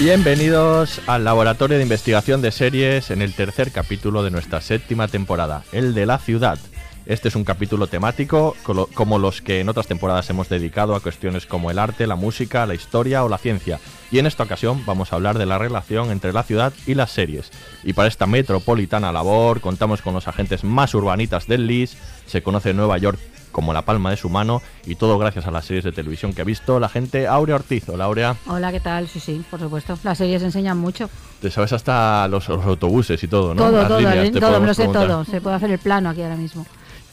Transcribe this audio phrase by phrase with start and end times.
[0.00, 5.62] Bienvenidos al Laboratorio de Investigación de Series en el tercer capítulo de nuestra séptima temporada,
[5.72, 6.58] el de la ciudad.
[7.04, 8.56] Este es un capítulo temático
[8.94, 12.64] como los que en otras temporadas hemos dedicado a cuestiones como el arte, la música,
[12.64, 13.78] la historia o la ciencia.
[14.10, 17.10] Y en esta ocasión vamos a hablar de la relación entre la ciudad y las
[17.10, 17.50] series.
[17.84, 22.72] Y para esta metropolitana labor contamos con los agentes más urbanitas del LIS, se conoce
[22.72, 23.18] Nueva York
[23.52, 26.42] como la palma de su mano y todo gracias a las series de televisión que
[26.42, 27.88] ha visto la gente Aurea Ortiz.
[27.88, 28.36] Hola Aurea.
[28.46, 29.08] Hola, ¿qué tal?
[29.08, 29.98] Sí, sí, por supuesto.
[30.02, 31.08] Las series enseñan mucho.
[31.40, 33.62] Te sabes hasta los, los autobuses y todo, ¿no?
[33.62, 35.24] todo, Las todo, líneas, todo, me lo sé todo.
[35.24, 36.66] Se puede hacer el plano aquí ahora mismo.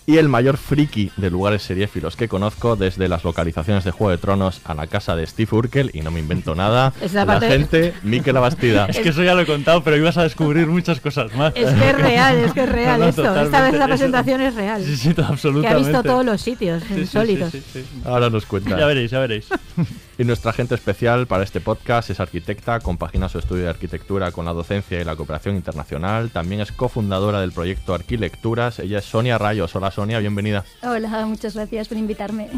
[0.10, 4.18] Y el mayor friki de lugares seriéfilos que conozco, desde las localizaciones de Juego de
[4.18, 7.50] Tronos a la casa de Steve Urkel, y no me invento nada, Esa la parte-
[7.50, 8.86] gente Mikel Abastida.
[8.86, 11.52] Es que eso ya lo he contado, pero ibas a descubrir muchas cosas más.
[11.58, 13.42] Es que es real, es que es real No, no, esto.
[13.42, 14.82] Esta vez la presentación es real.
[14.82, 15.76] Sí, sí, que absolutamente.
[15.76, 17.52] ha visto todos los sitios Sí, insólitos.
[17.52, 18.02] sí, sí, sí.
[18.06, 18.80] Ahora nos cuenta.
[18.80, 19.50] Ya veréis, ya veréis.
[20.20, 24.46] Y nuestra agente especial para este podcast es arquitecta, compagina su estudio de arquitectura con
[24.46, 26.32] la docencia y la cooperación internacional.
[26.32, 28.80] También es cofundadora del proyecto Arquilecturas.
[28.80, 29.76] Ella es Sonia Rayos.
[29.76, 30.66] Hola Sonia, bienvenida.
[30.82, 32.50] Hola, muchas gracias por invitarme.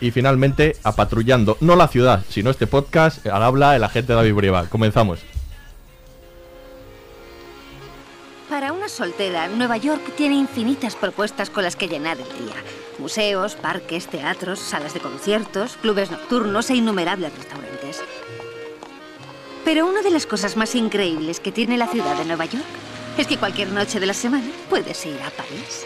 [0.00, 4.66] Y finalmente, apatrullando no la ciudad, sino este podcast, al habla el agente David Brieva.
[4.66, 5.20] Comenzamos.
[8.48, 12.54] Para una soltera, Nueva York tiene infinitas propuestas con las que llenar el día.
[13.02, 18.00] Museos, parques, teatros, salas de conciertos, clubes nocturnos e innumerables restaurantes.
[19.64, 22.64] Pero una de las cosas más increíbles que tiene la ciudad de Nueva York
[23.18, 25.84] es que cualquier noche de la semana puedes ir a París.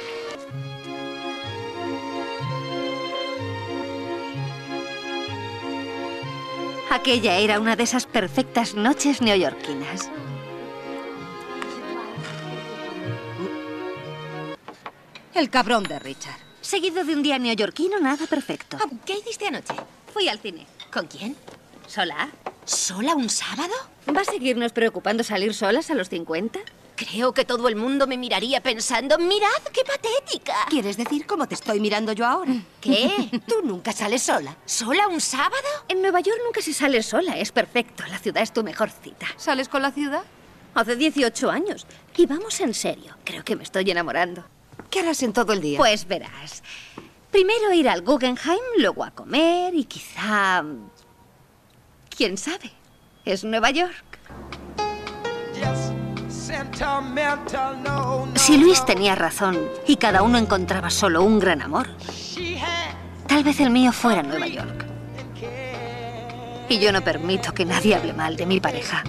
[6.90, 10.10] Aquella era una de esas perfectas noches neoyorquinas.
[15.32, 16.46] El cabrón de Richard.
[16.66, 18.76] Seguido de un día neoyorquino, nada perfecto.
[18.80, 19.72] Ah, ¿Qué hiciste anoche?
[20.12, 20.66] Fui al cine.
[20.92, 21.36] ¿Con quién?
[21.86, 22.28] ¿Sola?
[22.64, 23.72] ¿Sola un sábado?
[24.08, 26.58] ¿Va a seguirnos preocupando salir solas a los 50?
[26.96, 30.54] Creo que todo el mundo me miraría pensando, mirad qué patética.
[30.68, 32.52] ¿Quieres decir cómo te estoy mirando yo ahora?
[32.80, 33.30] ¿Qué?
[33.46, 34.56] Tú nunca sales sola.
[34.64, 35.68] ¿Sola un sábado?
[35.86, 38.02] En Nueva York nunca se sale sola, es perfecto.
[38.08, 39.28] La ciudad es tu mejor cita.
[39.36, 40.24] ¿Sales con la ciudad?
[40.74, 41.86] Hace 18 años.
[42.16, 43.16] Y vamos en serio.
[43.22, 44.44] Creo que me estoy enamorando.
[44.90, 45.78] ¿Qué harás en todo el día?
[45.78, 46.62] Pues verás.
[47.30, 50.64] Primero ir al Guggenheim, luego a comer y quizá...
[52.08, 52.72] ¿Quién sabe?
[53.24, 54.18] Es Nueva York.
[58.34, 61.88] Si Luis tenía razón y cada uno encontraba solo un gran amor,
[63.26, 64.86] tal vez el mío fuera Nueva York.
[66.68, 69.04] Y yo no permito que nadie hable mal de mi pareja.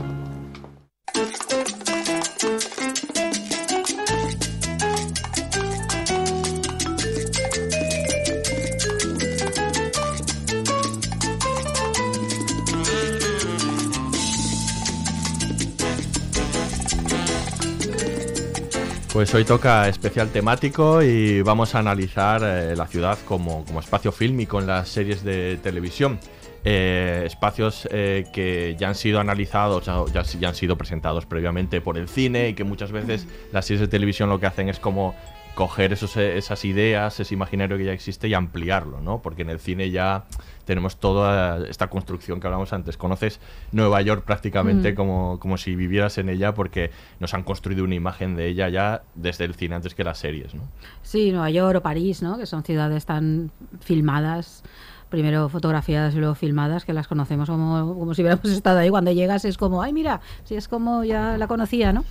[19.18, 24.12] Pues hoy toca especial temático y vamos a analizar eh, la ciudad como, como espacio
[24.12, 26.20] fílmico en las series de televisión.
[26.64, 31.98] Eh, espacios eh, que ya han sido analizados, ya, ya, han sido presentados previamente por
[31.98, 35.16] el cine y que muchas veces las series de televisión lo que hacen es como
[35.58, 39.24] coger esos, eh, esas ideas, ese imaginario que ya existe y ampliarlo, ¿no?
[39.24, 40.26] Porque en el cine ya
[40.66, 42.96] tenemos toda esta construcción que hablamos antes.
[42.96, 43.40] Conoces
[43.72, 44.96] Nueva York prácticamente Mm.
[44.96, 49.02] como, como si vivieras en ella porque nos han construido una imagen de ella ya
[49.16, 50.62] desde el cine antes que las series, ¿no?
[51.02, 52.38] Sí, Nueva York o París, ¿no?
[52.38, 53.50] Que son ciudades tan
[53.80, 54.64] filmadas
[55.10, 58.90] primero fotografiadas y luego filmadas, que las conocemos como, como si hubiéramos estado ahí.
[58.90, 62.04] Cuando llegas es como, ay, mira, si es como ya la conocía, ¿no?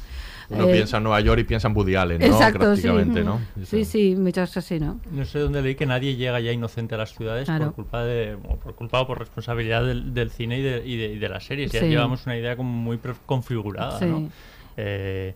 [0.48, 2.26] Uno Eh, piensa en Nueva York y piensa en Woody Allen, ¿no?
[2.26, 2.82] Exacto, sí.
[2.82, 3.40] Prácticamente, ¿no?
[3.64, 5.00] Sí, sí, muchas cosas así, ¿no?
[5.10, 7.66] No sé dónde leí que nadie llega ya inocente a las ciudades Claro.
[7.66, 10.96] por culpa de o por culpa o por responsabilidad del, del cine y de, y
[10.96, 11.72] de- y de las series.
[11.72, 11.87] Ya Sí.
[11.88, 14.04] llevamos una idea como muy pre- configurada, Sí.
[14.06, 14.28] ¿no?
[14.76, 15.34] Eh,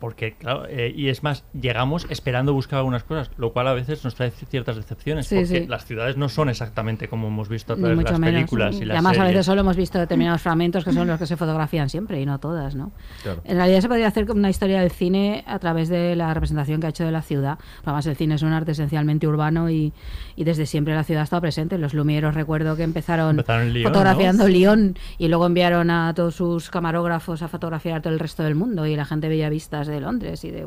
[0.00, 4.04] porque, claro, eh, y es más, llegamos esperando buscar algunas cosas, lo cual a veces
[4.04, 5.66] nos trae ciertas decepciones, Sí, porque sí.
[5.66, 8.34] las ciudades no son exactamente como hemos visto a través de las menos.
[8.34, 9.32] películas y Y las además a series.
[9.34, 12.38] veces solo hemos visto determinados fragmentos que son los que se fotografían siempre y no
[12.38, 12.92] todas, ¿no?
[13.22, 13.40] Claro.
[13.44, 16.86] En realidad se podría hacer una historia del cine a través de la representación que
[16.88, 17.58] ha hecho de la ciudad.
[17.84, 19.92] Además el cine es un arte esencialmente urbano y,
[20.34, 21.78] y desde siempre la ciudad ha estado presente.
[21.78, 24.48] Los Lumieros recuerdo que empezaron, Empezaron fotografiando ¿no?
[24.50, 28.86] Lyon y luego enviaron a todos sus camarógrafos a fotografiar todo el resto del mundo
[28.86, 30.66] y la gente veía vistas de Londres y de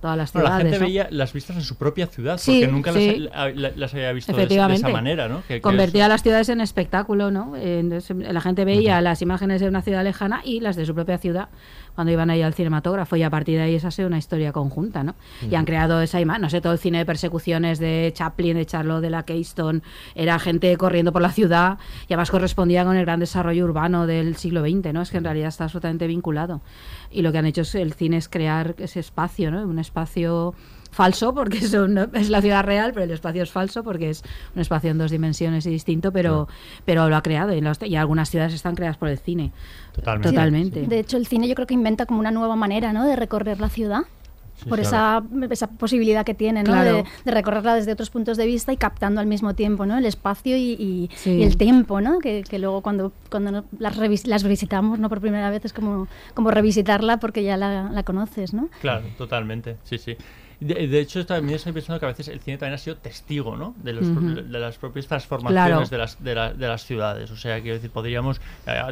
[0.00, 0.72] todas las Bueno, la ciudades.
[0.72, 0.86] gente ¿no?
[0.86, 3.18] veía las vistas en su propia ciudad, Sí, porque nunca sí.
[3.18, 4.44] las, la- las había visto de,
[4.74, 5.42] esa manera, ¿no?
[5.46, 7.54] Que- que Convertía es- las ciudades en espectáculo, ¿no?
[7.56, 11.18] Entonces, la gente veía las imágenes de una ciudad lejana y las de su propia
[11.18, 11.48] ciudad
[11.94, 14.52] cuando iban ahí al cinematógrafo y a partir de ahí esa ha sido una historia
[14.52, 15.16] conjunta, ¿no?
[15.50, 18.64] Y han creado esa imagen, no sé, todo el cine de persecuciones de Chaplin, de
[18.64, 19.82] Charlot, de la Keystone,
[20.14, 21.78] era gente corriendo por la ciudad
[22.08, 25.02] y además correspondía con el gran desarrollo urbano del siglo XX, ¿no?
[25.02, 26.62] Es que en realidad está absolutamente vinculado.
[27.10, 29.62] Y lo que han hecho es el cine es crear ese espacio, ¿no?
[29.62, 30.54] Un espacio
[30.92, 34.22] falso porque es, un- es la ciudad real, pero el espacio es falso porque es
[34.54, 36.48] un espacio en dos dimensiones y distinto, pero,
[36.84, 39.52] pero lo ha creado y, los- y algunas ciudades están creadas por el cine.
[39.94, 40.28] Totalmente.
[40.30, 40.86] Totalmente.
[40.86, 43.04] De hecho, el cine yo creo que inventa como una nueva manera ¿no?
[43.06, 44.02] de recorrer la ciudad.
[44.62, 45.26] Sí, por claro.
[45.40, 46.72] esa, esa posibilidad que tiene, ¿no?
[46.72, 46.96] Claro.
[46.98, 49.96] De, de recorrerla desde otros puntos de vista y captando al mismo tiempo, ¿no?
[49.98, 51.30] El espacio y, y- Sí.
[51.32, 52.18] y el tiempo, ¿no?
[52.18, 55.08] Que, que luego cuando, cuando las, revis- las visitamos, ¿no?
[55.08, 58.68] Por primera vez es como, como revisitarla porque ya la, la conoces, ¿no?
[58.80, 60.16] Claro, totalmente, sí, sí.
[60.60, 63.56] De, de hecho, también estoy pensando que a veces el cine también ha sido testigo,
[63.56, 63.74] ¿no?
[63.82, 64.06] De, los,
[64.52, 65.88] de las propias transformaciones Claro.
[65.88, 67.30] de, las, de, la- de las ciudades.
[67.30, 68.40] O sea, quiero decir, podríamos...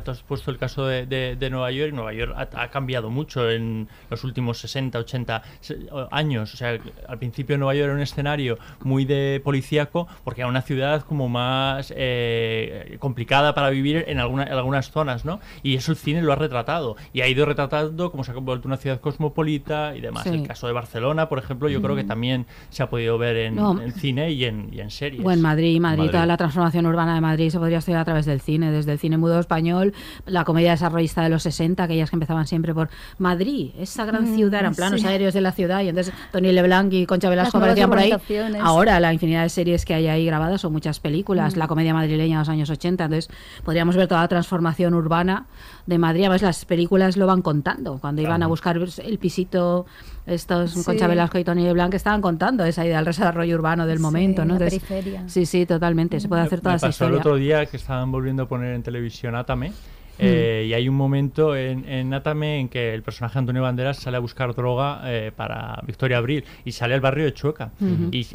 [0.04, 3.88] tú has puesto el caso de, Nueva York Nueva York ha, ha cambiado mucho en
[4.10, 6.54] los últimos 60, 80 se- o- años.
[6.54, 10.62] O sea, al principio Nueva York era un escenario muy de policíaco porque era una
[10.62, 15.40] ciudad como más eh, complicada para vivir en, alguna- en algunas zonas, ¿no?
[15.62, 16.96] Y eso el cine lo ha retratado.
[17.12, 20.22] Y ha ido retratando como se ha vuelto una ciudad cosmopolita y demás.
[20.24, 20.30] Sí.
[20.30, 23.56] El caso de Barcelona, por ejemplo, yo creo que también se ha podido ver en,
[23.56, 23.80] No.
[23.80, 25.24] en cine y en, y en series.
[25.24, 26.10] O en Madrid, Madrid, Madrid.
[26.12, 28.98] toda la transformación urbana de Madrid se podría estudiar a través del cine, desde el
[28.98, 29.94] cine mudo español,
[30.26, 32.88] la comedia desarrollista de los 60, aquellas que empezaban siempre por
[33.18, 35.06] Madrid, esa gran Mm, ciudad, eran planos sí.
[35.06, 38.12] aéreos de la ciudad, y entonces Tony Leblanc y Concha Velasco aparecían por ahí.
[38.60, 41.58] Ahora la infinidad de series que hay ahí grabadas son muchas películas, Mm.
[41.58, 43.30] la comedia madrileña de los años 80, entonces
[43.64, 45.46] podríamos ver toda la transformación urbana
[45.86, 49.86] de Madrid, además las películas lo van contando, cuando iban a buscar el pisito,
[50.28, 50.84] estos Sí.
[50.84, 54.44] Concha Velasco y Tony Leblanc estaban contando esa idea del desarrollo urbano del Sí, momento,
[54.44, 54.54] ¿no?
[54.58, 55.28] la Entonces, periferia.
[55.28, 56.20] Sí, sí, totalmente.
[56.20, 57.20] Se puede hacer Me- toda me esa pasó el historia.
[57.32, 59.70] otro día que estaban volviendo a poner en televisión Atame.
[59.70, 60.20] Mm.
[60.20, 64.16] eh, y hay un momento en, en Atame en que el personaje Antonio Banderas sale
[64.16, 67.70] a buscar droga eh, para Victoria Abril y sale al barrio de Chueca.
[67.80, 68.08] Ujú.
[68.10, 68.26] y,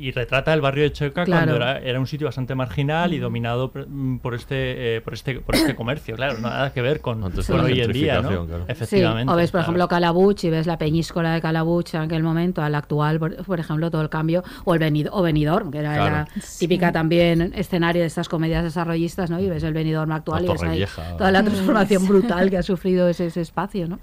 [0.00, 1.46] y retrata el barrio de Chueca Claro.
[1.46, 5.14] cuando era, era un sitio bastante marginal y dominado por, mm, por este eh, por
[5.14, 8.46] este por este comercio claro nada que ver con, Antes con hoy en día ¿no?
[8.46, 9.64] Sí, efectivamente o ves, por claro.
[9.64, 13.60] ejemplo, Calabuch y ves la peñíscola de Calabuch en aquel momento, al actual, por, por
[13.60, 18.02] ejemplo, todo el cambio, o el Benid o Benidorm, que era la típica también escenario
[18.02, 19.38] de estas comedias desarrollistas, ¿no?
[19.40, 20.62] Y ves el Benidorm actual La y ves
[20.98, 23.98] ahí toda la transformación brutal que ha sufrido ese, ese espacio, ¿no?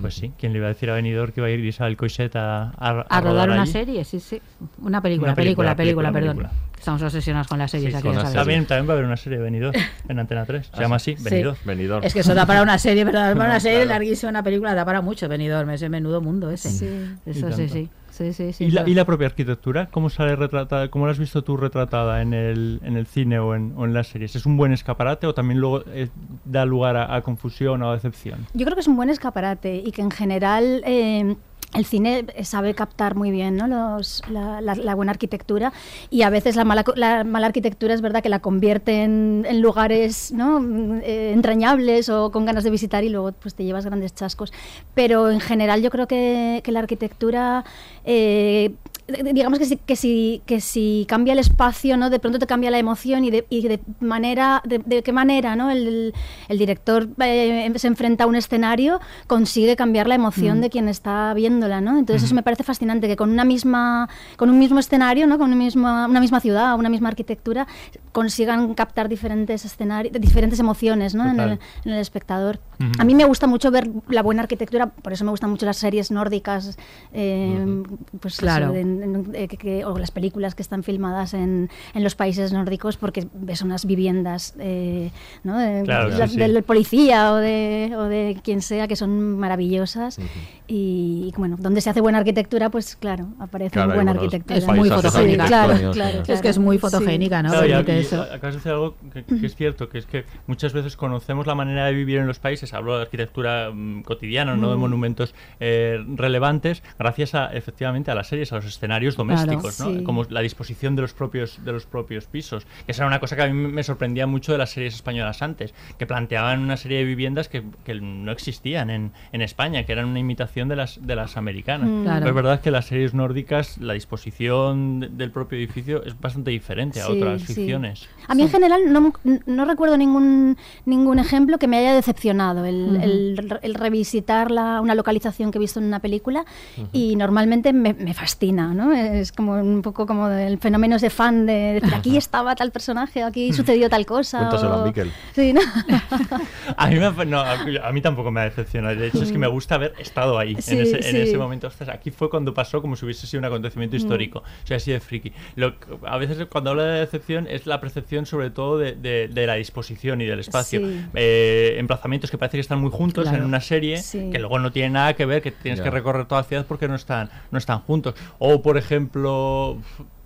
[0.00, 2.34] pues sí quién le iba a decir a Benidorm que iba a ir Isabel Coixet
[2.36, 3.72] a, a, A rodar una allí?
[3.72, 4.40] serie, sí, sí.
[4.80, 6.36] Una película, Una película, película, película, película, perdón.
[6.38, 6.76] película.
[6.78, 8.36] Estamos obsesionados con las series Sí, aquí, con ya las sabes.
[8.44, 9.74] también, también va a haber una serie de Benidorm
[10.08, 11.42] en Antena 3 se llama así Sí.
[11.64, 12.04] Benidorm.
[12.04, 13.90] Es que eso da para una serie, pero da para una serie Claro.
[13.90, 16.70] larguísima, una película, da para mucho Benidorm, ese menudo mundo ese.
[16.70, 16.88] Sí.
[17.26, 17.88] Eso sí, sí.
[18.10, 18.64] Sí, sí, sí.
[18.64, 19.88] ¿Y, la, y la propia arquitectura?
[19.90, 20.88] ¿Cómo sale retratada?
[20.88, 23.92] ¿Cómo la has visto tú retratada en el, en el cine o en, o en
[23.92, 24.34] las series?
[24.36, 26.08] ¿Es un buen escaparate o también luego eh,
[26.46, 28.46] da lugar a, a confusión o a decepción?
[28.54, 31.36] Yo creo que es un buen escaparate y que en general eh,
[31.74, 33.66] el cine sabe captar muy bien ¿no?
[33.66, 35.72] Los- la, la- buena arquitectura
[36.10, 40.32] y a veces la mala, la mala arquitectura es verdad que la convierte en, lugares
[40.32, 40.60] ¿no?
[41.02, 44.52] Eh, entrañables o con ganas de visitar y luego pues te llevas grandes chascos.
[44.94, 47.64] Pero en general yo creo que, que la arquitectura...
[48.04, 48.72] eh,
[49.08, 52.10] digamos que si, que si, que si cambia el espacio, ¿no?
[52.10, 55.54] De pronto te cambia la emoción y de, y de manera, de, de qué manera,
[55.54, 55.70] ¿no?
[55.70, 56.12] El,
[56.48, 60.60] el director eh, se enfrenta a un escenario, consigue cambiar la emoción Mm.
[60.60, 61.98] de quien está viéndola, ¿no?
[61.98, 65.38] Entonces eso me parece fascinante, que con una misma, con un mismo escenario, ¿no?
[65.38, 67.66] Con una misma, una misma ciudad, una misma arquitectura,
[68.12, 71.30] consigan captar diferentes escenarios, diferentes emociones, ¿no?
[71.30, 71.50] En el,
[71.84, 72.58] en el espectador.
[72.98, 75.76] A mí me gusta mucho ver la buena arquitectura, por eso me gustan mucho las
[75.76, 76.76] series nórdicas,
[77.12, 77.82] eh,
[78.20, 78.72] pues eso, Claro.
[78.72, 82.52] de- en, eh, que- que- o las películas que están filmadas en, en los países
[82.52, 85.10] nórdicos porque ves unas viviendas eh,
[85.44, 85.58] ¿no?
[85.58, 86.38] de- Claro, la- sí, sí.
[86.40, 90.18] del policía o de, o de quien sea que son maravillosas
[90.66, 94.56] y bueno, donde se hace buena arquitectura pues claro, aparece Claro, buena arquitectura.
[94.58, 95.44] Es muy fotogénica.
[95.44, 95.48] Sí,
[95.92, 96.22] claro.
[96.26, 96.80] Es que es muy Sí.
[96.80, 97.50] fotogénica, ¿no?
[97.50, 98.22] Claro, y eso.
[98.22, 101.54] acabas de decir algo que, que es cierto, que es que muchas veces conocemos la
[101.54, 104.80] manera de vivir en los países, hablo de arquitectura mm, cotidiana, no de Mm.
[104.80, 108.85] monumentos eh, relevantes, gracias a efectivamente a las series, a los escenarios
[109.16, 109.86] domésticos, ¿no?
[109.94, 110.02] Sí.
[110.04, 112.64] como la disposición de los propios de los propios pisos.
[112.86, 115.42] Que esa era una cosa que a mí me sorprendía mucho de las series españolas
[115.42, 119.92] antes, que planteaban una serie de viviendas que, que no existían en, en España, que
[119.92, 121.88] eran una imitación de las de las americanas.
[121.88, 122.02] Mm.
[122.02, 122.18] Claro.
[122.20, 126.50] Pero es verdad que las series nórdicas, la disposición de- del propio edificio es bastante
[126.50, 127.54] diferente a Sí, otras sí.
[127.54, 128.08] ficciones.
[128.28, 129.12] A mí en general no,
[129.46, 132.64] no recuerdo ningún, ningún ejemplo que me haya decepcionado.
[132.64, 133.02] El, Ujú.
[133.02, 136.44] el- el revisitar la- una localización que he visto en una película
[136.92, 138.74] y normalmente me, me fascina.
[138.76, 138.92] ¿No?
[138.92, 143.22] Es como un poco como el fenómeno ese fan de decir aquí estaba tal personaje,
[143.22, 144.38] aquí sucedió tal cosa.
[144.38, 145.10] Cuéntaselo a o- Miquel.
[145.34, 145.60] Sí, ¿no?
[146.76, 147.52] A mí, me ha- no, a
[147.84, 148.96] a mí tampoco me ha decepcionado.
[148.96, 151.16] De hecho, es que me gusta haber estado ahí, Sí, en, ese, en sí.
[151.18, 151.66] ese momento.
[151.68, 154.40] Ostras, aquí fue cuando pasó como si hubiese sido un acontecimiento histórico.
[154.40, 155.32] O sea, así de friki.
[155.54, 155.74] Lo,
[156.06, 159.54] a veces cuando hablo de decepción es la percepción sobre todo de, de- de la
[159.54, 160.80] disposición y del espacio.
[160.80, 161.04] Sí.
[161.14, 163.38] Eh, emplazamientos que parece que están muy juntos Claro.
[163.38, 164.30] en una serie, Sí.
[164.30, 165.84] que luego no tienen nada que ver, que tienes Ya.
[165.84, 168.14] que recorrer toda la ciudad porque no están, no están juntos.
[168.38, 169.78] O, por ejemplo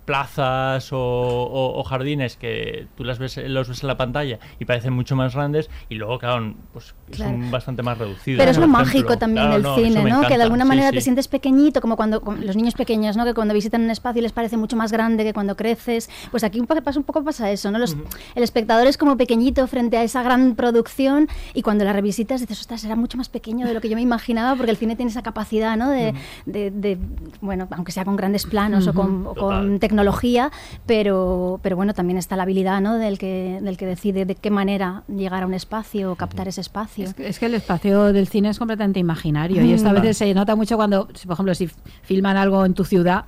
[0.05, 4.65] plazas o, o- o jardines que tú las ves, los ves en la pantalla y
[4.65, 7.31] parecen mucho más grandes y luego, claro, pues Claro.
[7.31, 8.39] son bastante más reducidos.
[8.39, 8.79] Pero es lo ejemplo.
[8.85, 10.21] mágico también Claro, del no, cine, ¿no?
[10.21, 10.95] Que de alguna Sí, manera sí.
[10.95, 13.25] te sientes pequeñito, como cuando como los niños pequeños, ¿no?
[13.25, 16.09] Que cuando visitan un espacio les parece mucho más grande que cuando creces.
[16.31, 17.77] Pues aquí un poco pasa, un poco pasa eso, ¿no?
[17.79, 17.95] Los-
[18.35, 22.59] El espectador es como pequeñito frente a esa gran producción y cuando la revisitas dices,
[22.61, 25.11] ostras, era mucho más pequeño de lo que yo me imaginaba porque el cine tiene
[25.11, 25.89] esa capacidad, ¿no?
[25.89, 26.13] De,
[26.45, 26.97] de- de-
[27.41, 29.79] bueno, aunque sea con grandes planos o con, o con.
[29.91, 30.51] Tecnología,
[30.85, 32.97] pero, pero bueno, también está la habilidad, ¿no?
[32.97, 36.61] Del que, del que decide de qué manera llegar a un espacio o captar ese
[36.61, 37.05] espacio.
[37.05, 40.17] Es que, es que el espacio del cine es completamente imaginario y esto a veces
[40.17, 41.69] se nota mucho cuando, por ejemplo, si
[42.03, 43.25] filman algo en tu ciudad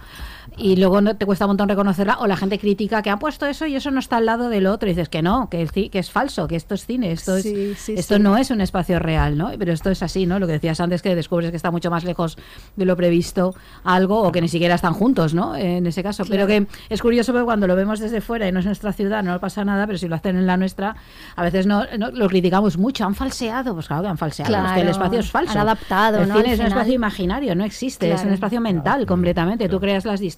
[0.57, 3.45] y luego no te cuesta un montón reconocerla o la gente critica que han puesto
[3.45, 5.99] eso y eso no está al lado del otro y dices que no, que, que
[5.99, 8.21] es falso, que esto es cine, esto, Sí, es, sí, esto sí.
[8.21, 9.51] no es un espacio real, ¿no?
[9.57, 10.39] Pero esto es así, ¿no?
[10.39, 12.37] Lo que decías antes que descubres que está mucho más lejos
[12.75, 15.55] de lo previsto algo o que ni siquiera están juntos, ¿no?
[15.55, 18.59] En ese caso, pero que es curioso porque cuando lo vemos desde fuera y no
[18.59, 20.95] es nuestra ciudad no pasa nada, pero si lo hacen en la nuestra,
[21.35, 24.57] a veces no, no- lo criticamos mucho, han falseado, pues claro que han falseado, es
[24.73, 25.51] que el Claro, espacio es falso.
[25.53, 26.35] han adaptado, el ¿no?
[26.35, 28.33] cine es un espacio imaginario, no existe, es un Claro.
[28.35, 29.67] espacio mental completamente.
[29.69, 30.32] Tú creas las distancias,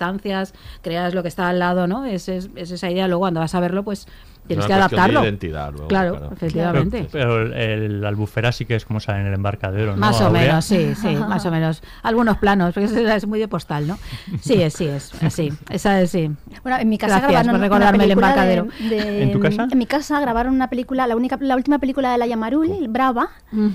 [0.81, 2.05] creas lo que está al lado, ¿no?
[2.05, 3.07] Es, es, es esa idea.
[3.07, 4.07] Luego cuando vas a verlo, pues
[4.47, 5.23] tienes que cuestión de adaptarlo.
[5.23, 6.33] identidad luego, claro, claro.
[6.33, 7.07] efectivamente.
[7.11, 9.97] Pero, pero el, la albufera sí que es como sale en el embarcadero, ¿no?
[9.97, 10.41] Más o Aurea?
[10.47, 11.81] menos, sí, sí, más o menos.
[12.03, 13.97] Algunos planos, porque es, es muy de postal, ¿no?
[14.41, 15.51] Sí, es, sí, es, así.
[15.69, 16.31] Esa es, sí.
[16.63, 18.67] Bueno, en mi casa Gracias grabaron por una recordarme el de- embarcadero.
[18.89, 19.67] de- ¿En tu casa?
[19.71, 23.29] En mi casa grabaron una película, la única, la última película de la Yamaruli, Brava.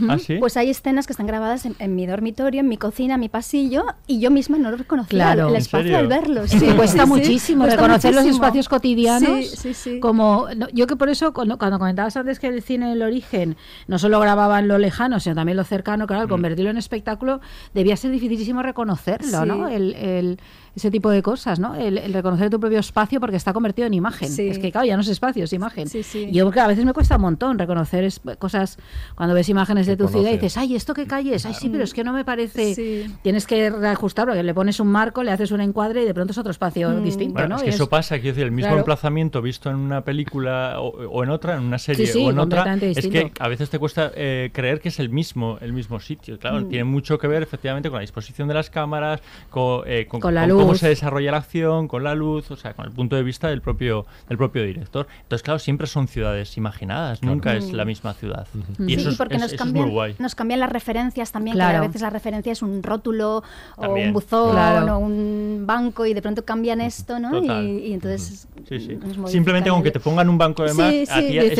[0.08, 0.36] ¿Ah, sí?
[0.38, 3.28] Pues hay escenas que están grabadas en, en mi dormitorio, en mi cocina, en mi
[3.28, 5.48] pasillo, y yo misma no lo reconocía Claro.
[5.48, 6.50] el ¿En espacio al verlos.
[6.50, 8.44] Sí, cuesta muchísimo cuesta reconocer los muchísimo.
[8.44, 9.46] espacios cotidianos.
[9.50, 10.00] Sí, sí, sí.
[10.00, 13.56] Como no, yo que por eso cuando, cuando comentabas antes que el cine el origen
[13.88, 16.30] no solo grababan lo lejano, sino también lo cercano, claro, al Mm.
[16.30, 17.40] convertirlo en espectáculo
[17.74, 19.46] debía ser dificilísimo reconocerlo, Sí.
[19.48, 19.68] ¿no?
[19.68, 20.38] El, el-
[20.76, 21.74] ese tipo de cosas, ¿no?
[21.74, 24.28] El, el reconocer tu propio espacio porque está convertido en imagen.
[24.28, 24.48] Sí.
[24.48, 25.88] Es que claro, ya no es espacio, es imagen.
[25.88, 26.28] Sí, sí.
[26.32, 28.78] Yo que a veces me cuesta un montón reconocer es- cosas
[29.14, 30.40] cuando ves imágenes de Que tu ciudad y conoces.
[30.42, 31.46] dices, ay, ¿esto qué calle es?
[31.46, 32.74] Ay, sí, pero es que no me parece...
[32.74, 33.06] Sí.
[33.22, 36.32] Tienes que reajustar porque le pones un marco, le haces un encuadre y de pronto
[36.32, 37.02] es otro espacio Mm.
[37.04, 37.56] distinto, Bueno, ¿no?
[37.56, 38.78] es que Y eso pasa, quiero decir, el mismo Claro.
[38.80, 42.30] emplazamiento visto en una película o, o en otra, en una serie Sí, sí, o
[42.30, 45.72] en otra, es que a veces te cuesta eh, creer que es el mismo, el
[45.72, 46.38] mismo sitio.
[46.38, 46.68] Claro, Mm.
[46.68, 50.34] tiene mucho que ver efectivamente con la disposición de las cámaras, con, eh, con- Con
[50.34, 53.16] la con cómo se desarrolla la acción, con la luz, o sea, con el punto
[53.16, 55.06] de vista del propio, del propio director.
[55.22, 58.46] Entonces, claro, siempre son ciudades imaginadas, nunca es la misma ciudad.
[58.78, 60.14] Y Sí, eso, es, porque es- nos eso es muy guay.
[60.18, 61.78] nos cambian las referencias también, que Claro.
[61.78, 63.42] a veces la referencia es un rótulo
[63.76, 64.08] o También.
[64.08, 64.96] un buzón Claro.
[64.96, 67.42] o un banco y de pronto cambian esto, ¿no?
[67.42, 68.98] Y, y entonces Sí, sí.
[69.26, 71.54] Simplemente con que te pongan un banco de más, a ti eso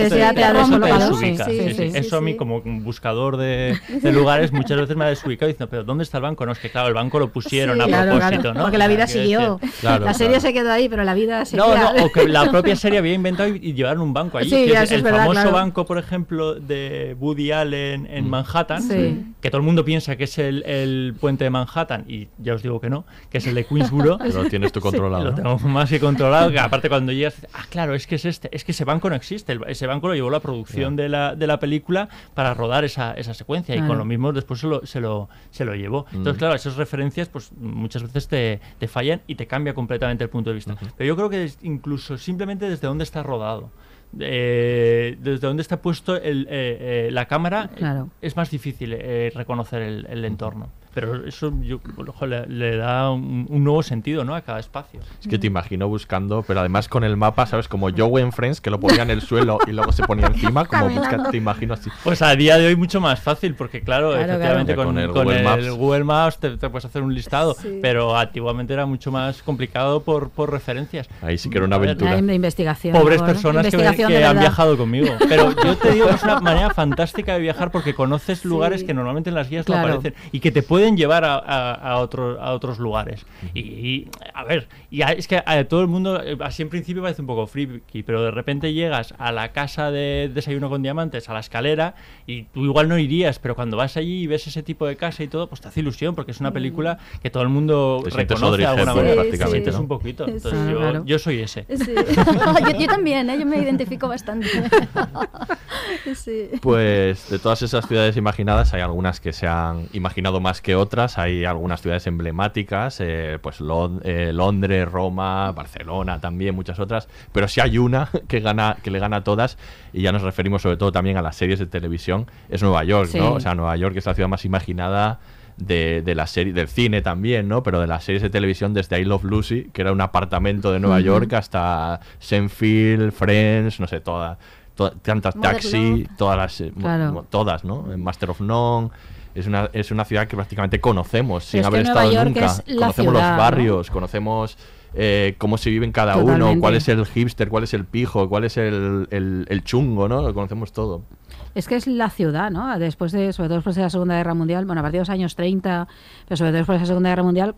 [1.76, 5.68] te, eso a mí como buscador de, de lugares muchas veces me ha desubicado diciendo,
[5.70, 6.44] pero ¿dónde está el banco?
[6.46, 8.62] No, es que claro, el banco lo pusieron a Claro, propósito, claro, ¿no?
[8.64, 9.60] porque la O sea, vida siguió.
[9.80, 10.40] Claro, la serie claro.
[10.42, 13.14] se quedó ahí, pero la vida se No, no, o que la propia serie había
[13.14, 14.50] inventado y, y llevaron un banco allí.
[14.50, 15.52] Sí, que es el verdad, famoso claro.
[15.52, 19.24] banco, por ejemplo, de Woody Allen en Manhattan, Sí.
[19.40, 22.62] que todo el mundo piensa que es el, el puente de Manhattan, y ya os
[22.62, 24.18] digo que no, que es el de Queensboro.
[24.34, 25.24] Lo tienes tú controlado.
[25.24, 25.36] Lo ¿no?
[25.36, 26.50] tengo más que controlado.
[26.50, 28.48] Que aparte, cuando llegas, dices, ah, claro, es que es este.
[28.54, 29.52] Es que ese banco no existe.
[29.52, 33.12] el- ese banco lo llevó la producción de, la, de la película para rodar esa,
[33.14, 33.74] esa secuencia.
[33.76, 36.06] Y con lo mismo después se lo, se lo, se lo llevó.
[36.10, 36.16] Mm.
[36.16, 40.30] Entonces, claro, esas referencias, pues muchas veces te, te fallan y te cambia completamente el
[40.30, 40.74] punto de vista.
[40.96, 43.70] Pero yo creo que es- incluso simplemente desde dónde está rodado.
[44.18, 48.08] eh, desde dónde está puesto el, eh, eh, la cámara Claro.
[48.20, 53.10] es más difícil eh, reconocer el, el entorno pero eso yo, ojo, le, le da
[53.10, 54.34] un, un nuevo sentido ¿no?
[54.34, 57.68] a cada espacio Es que te imagino buscando, pero además con el mapa, ¿sabes?
[57.68, 60.64] Como Joe en Friends, que lo ponía en el suelo y luego se ponía encima,
[60.66, 61.90] como busca, te imagino así.
[62.04, 64.88] Pues a día de hoy mucho más fácil, porque claro, Claro, efectivamente claro.
[64.88, 65.70] con, Con el con Google el Maps.
[65.70, 67.78] Google Maps te, te puedes hacer un listado, Sí.
[67.82, 71.08] pero antiguamente era mucho más complicado por, por referencias.
[71.22, 72.18] Ahí sí que era una ver, aventura.
[72.34, 72.94] Investigación.
[72.96, 75.08] Pobres personas que, Investigación que de han viajado conmigo.
[75.28, 78.86] Pero yo te digo que es una manera fantástica de viajar porque conoces lugares Sí.
[78.86, 79.86] que normalmente en las guías Claro.
[79.88, 83.24] no aparecen y que te pueden llevar a, a- a otro- a otros lugares.
[83.54, 86.68] Y, y, a ver, y a- es que a todo el mundo, eh, así en
[86.68, 90.82] principio parece un poco friki, pero de repente llegas a la casa de Desayuno con
[90.82, 91.94] Diamantes, a la escalera,
[92.26, 95.22] y tú igual no irías, pero cuando vas allí y ves ese tipo de casa
[95.22, 98.10] y todo, pues te hace ilusión porque es una película que todo el mundo Te
[98.10, 99.14] reconoce de alguna manera.
[99.22, 99.80] prácticamente, Te sientes ¿no?
[99.80, 100.24] un poquito.
[100.26, 100.32] Sí.
[100.32, 101.02] Entonces Ah, yo, claro.
[101.04, 101.66] yo soy ese.
[101.68, 101.92] Sí.
[102.72, 103.38] yo, yo también, ¿eh?
[103.38, 104.48] yo me identifico bastante.
[106.14, 106.50] sí.
[106.60, 111.18] Pues de todas esas ciudades imaginadas hay algunas que se han imaginado más que otras.
[111.18, 113.58] Hay algunas ciudades emblemáticas, eh, pues
[114.02, 117.08] eh, Londres, Roma, Barcelona también, muchas otras.
[117.32, 119.58] Pero sí hay una que gana, que le gana a todas
[119.92, 122.26] y ya nos referimos sobre todo también a las series de televisión.
[122.48, 123.18] Es Nueva York, Sí.
[123.18, 123.32] ¿no?
[123.34, 125.20] O sea, Nueva York es la ciudad más imaginada.
[125.56, 127.62] De, de la serie del cine también, ¿no?
[127.62, 130.80] Pero de las series de televisión desde I Love Lucy, que era un apartamento de
[130.80, 131.00] Nueva.
[131.00, 134.38] York, hasta Seinfeld, Friends, no sé, toda,
[134.74, 136.16] toda- tantas taxi, Love.
[136.16, 137.26] todas las eh, Claro.
[137.28, 137.82] todas, ¿no?
[137.98, 138.88] Master of None
[139.34, 142.46] es una es una ciudad que prácticamente conocemos sin haber Nueva estado York nunca.
[142.46, 143.36] es conocemos ciudad, los ¿no?
[143.38, 144.58] barrios, conocemos
[144.94, 148.28] eh, cómo se vive en cada uno, cuál es el hipster, cuál es el pijo,
[148.28, 150.20] cuál es el, el- el chungo, ¿no?
[150.22, 151.02] Lo conocemos todo.
[151.52, 152.78] Es que es la ciudad, ¿no?
[152.78, 155.10] Después de, sobre todo después de la Segunda Guerra Mundial, bueno, a partir de los
[155.10, 155.88] años 30,
[156.28, 157.54] pero sobre todo después de la Segunda Guerra Mundial,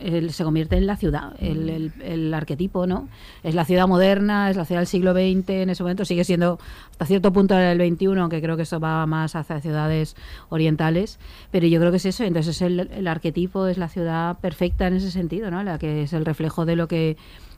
[0.00, 3.08] eh, se convierte en la ciudad, el, el- el arquetipo, ¿no?
[3.44, 6.58] Es la ciudad moderna, es la ciudad del siglo XX, en ese momento sigue siendo
[6.90, 10.16] hasta cierto punto del XXI, aunque creo que eso va más hacia ciudades
[10.48, 11.20] orientales,
[11.52, 14.88] pero yo creo que es eso, entonces es el, el arquetipo, es la ciudad perfecta
[14.88, 15.62] en ese sentido, ¿no?
[15.62, 17.16] La que es el reflejo de lo que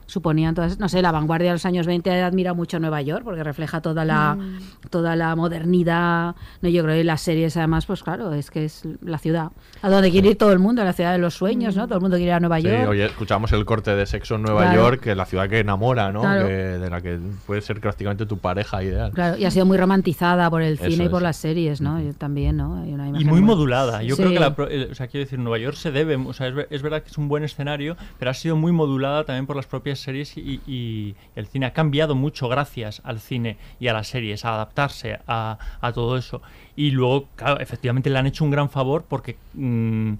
[0.09, 3.43] suponían todas, no sé, la vanguardia de los años 20 admira mucho Nueva York porque
[3.43, 4.37] refleja toda la
[4.89, 8.83] toda la modernidad, no yo creo que las series además pues claro, es que es
[9.01, 11.85] la ciudad a donde quiere ir todo el mundo, la ciudad de los sueños, ¿no?
[11.87, 12.89] Todo el mundo quiere ir a Nueva Sí, York.
[12.89, 14.81] oye, escuchamos el corte de Sexo en Nueva Claro.
[14.81, 16.21] York, que es la ciudad que enamora, ¿no?
[16.21, 16.47] Claro.
[16.47, 19.11] Que- de la que puede ser prácticamente tu pareja ideal.
[19.11, 21.23] Claro, y ha sido muy romantizada por el Eso cine y por es.
[21.23, 22.01] las series, ¿no?
[22.01, 22.81] Y también, ¿no?
[22.81, 24.01] Hay una Y imagen muy modulada.
[24.03, 24.21] Yo Sí.
[24.23, 24.47] creo que la,
[24.91, 27.17] o sea, quiero decir, Nueva York se debe, o sea, es, es verdad que es
[27.17, 30.61] un buen escenario, pero ha sido muy modulada también por las propias series y, y-
[30.67, 35.19] y el cine ha cambiado mucho gracias al cine y a las series, a adaptarse
[35.27, 36.41] a, a todo eso.
[36.75, 39.37] Y luego, claro, efectivamente le han hecho un gran favor porque...
[39.53, 40.13] mm,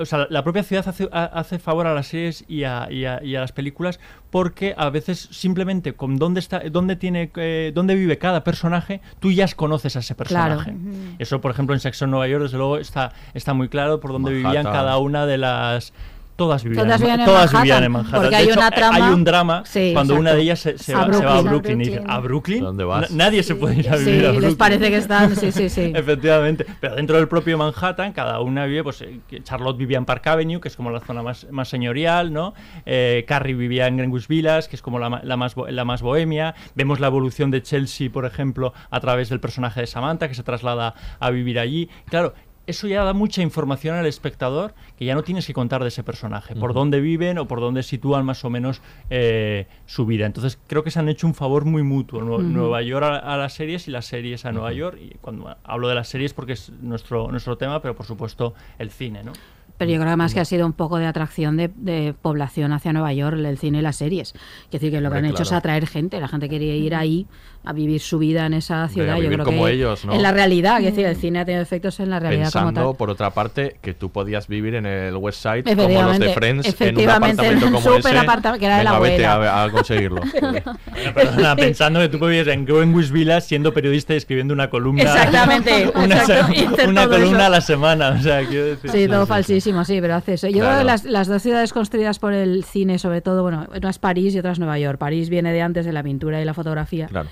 [0.00, 3.04] o sea, la propia ciudad hace, ha- hace favor a las series y a, y
[3.04, 4.00] a- y a las películas
[4.30, 9.30] porque a veces simplemente con dónde está, dónde tiene, eh, dónde vive cada personaje, tú
[9.30, 10.56] ya conoces a ese Claro.
[10.56, 10.74] personaje.
[11.18, 14.12] Eso, por ejemplo, en Sexo en Nueva York, desde luego, está, está muy claro por
[14.12, 14.52] dónde Manhattan.
[14.52, 15.92] vivían cada una de las.
[16.36, 18.20] Todas vivían, Todas en, vivían en todas Manhattan, vivían en Manhattan.
[18.20, 20.72] porque De hay hecho, una trama- hay un drama Sí, cuando una de ellas se,
[20.72, 21.44] va, se va a Brooklyn.
[21.50, 22.02] Brooklyn y dice.
[22.08, 22.60] ¿A Brooklyn?
[22.64, 23.10] ¿Dónde vas?
[23.12, 24.56] Na- Nadie se puede ir a Sí, vivir a les Brooklyn.
[24.56, 25.92] parece que están, sí, sí, sí.
[25.94, 26.66] Efectivamente.
[26.80, 30.60] Pero dentro del propio Manhattan, cada una vive, pues eh, Charlotte vivía en Park Avenue,
[30.60, 32.52] que es como la zona más, más señorial, ¿no?
[32.84, 36.02] Eh, Carrie vivía en Greenwich Villas, que es como la, ma- la más, la más
[36.02, 36.56] bohemia.
[36.74, 40.42] Vemos la evolución de Chelsea, por ejemplo, a través del personaje de Samantha, que se
[40.42, 41.88] traslada a vivir allí.
[42.08, 42.34] Claro.
[42.66, 46.02] Eso ya da mucha información al espectador que ya no tienes que contar de ese
[46.02, 50.24] personaje, por dónde viven o por dónde sitúan más o menos eh, su vida.
[50.24, 52.22] Entonces creo que se han hecho un favor muy mutuo.
[52.22, 54.98] Nueva York a, a las series y las series a Nueva York.
[55.00, 58.90] Y cuando hablo de las series porque es nuestro, nuestro tema, pero por supuesto el
[58.90, 59.32] cine, ¿no?
[59.76, 62.92] Pero yo creo además que ha sido un poco de atracción de, de población hacia
[62.92, 64.32] Nueva York, el cine y las series.
[64.66, 66.20] Es decir, que lo que han hecho es atraer gente.
[66.20, 67.26] La gente quería ir ahí
[67.64, 69.14] a vivir su vida en esa ciudad.
[69.14, 70.12] a yo vivir creo como que ellos, ¿no?
[70.14, 72.88] en la realidad, es decir, el cine ha tenido efectos en la realidad como Pensando,
[72.90, 72.96] tal.
[72.96, 76.80] por otra parte, que tú podías vivir en el West Side como los de Friends
[76.80, 78.18] en un apartamento un como súper ese.
[78.18, 80.20] apartamento que era de la vete a, a conseguirlo.
[81.56, 85.02] Pensando que tú vives en Greenwich Villas siendo periodista y escribiendo una columna.
[85.02, 87.46] Exactamente, una, exacto, columna eso.
[87.46, 88.10] a la semana.
[88.18, 88.90] O sea, quiero decir.
[88.90, 90.46] Sí, todo falsísimo, sí, pero hace eso.
[90.48, 90.78] Yo creo Claro.
[90.80, 94.34] que las, las dos ciudades construidas por el cine, sobre todo, bueno, una es París
[94.34, 94.98] y otra es Nueva York.
[94.98, 97.06] París viene de antes de la pintura y la fotografía.
[97.06, 97.28] Claro.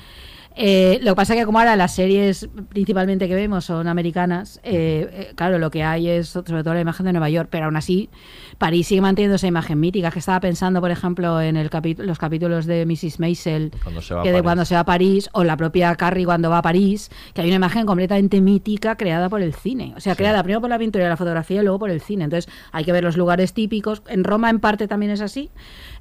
[0.56, 4.60] Eh, lo que pasa es que como ahora las series principalmente que vemos son americanas,
[4.62, 7.66] eh, eh, claro, lo que hay es sobre todo la imagen de Nueva York, pero
[7.66, 8.10] aún así
[8.58, 10.10] París sigue manteniendo esa imagen mítica.
[10.10, 13.18] Que estaba pensando, por ejemplo, en el los capítulos de Mrs.
[13.18, 14.42] Maisel, Cuando se va a que de París.
[14.42, 17.48] cuando se va a París, o la propia Carrie cuando va a París, que hay
[17.48, 19.94] una imagen completamente mítica creada por el cine.
[19.96, 22.24] O sea, creada primero por la pintura y la fotografía y luego por el cine.
[22.24, 24.02] Entonces hay que ver los lugares típicos.
[24.06, 25.50] En Roma en parte también es así.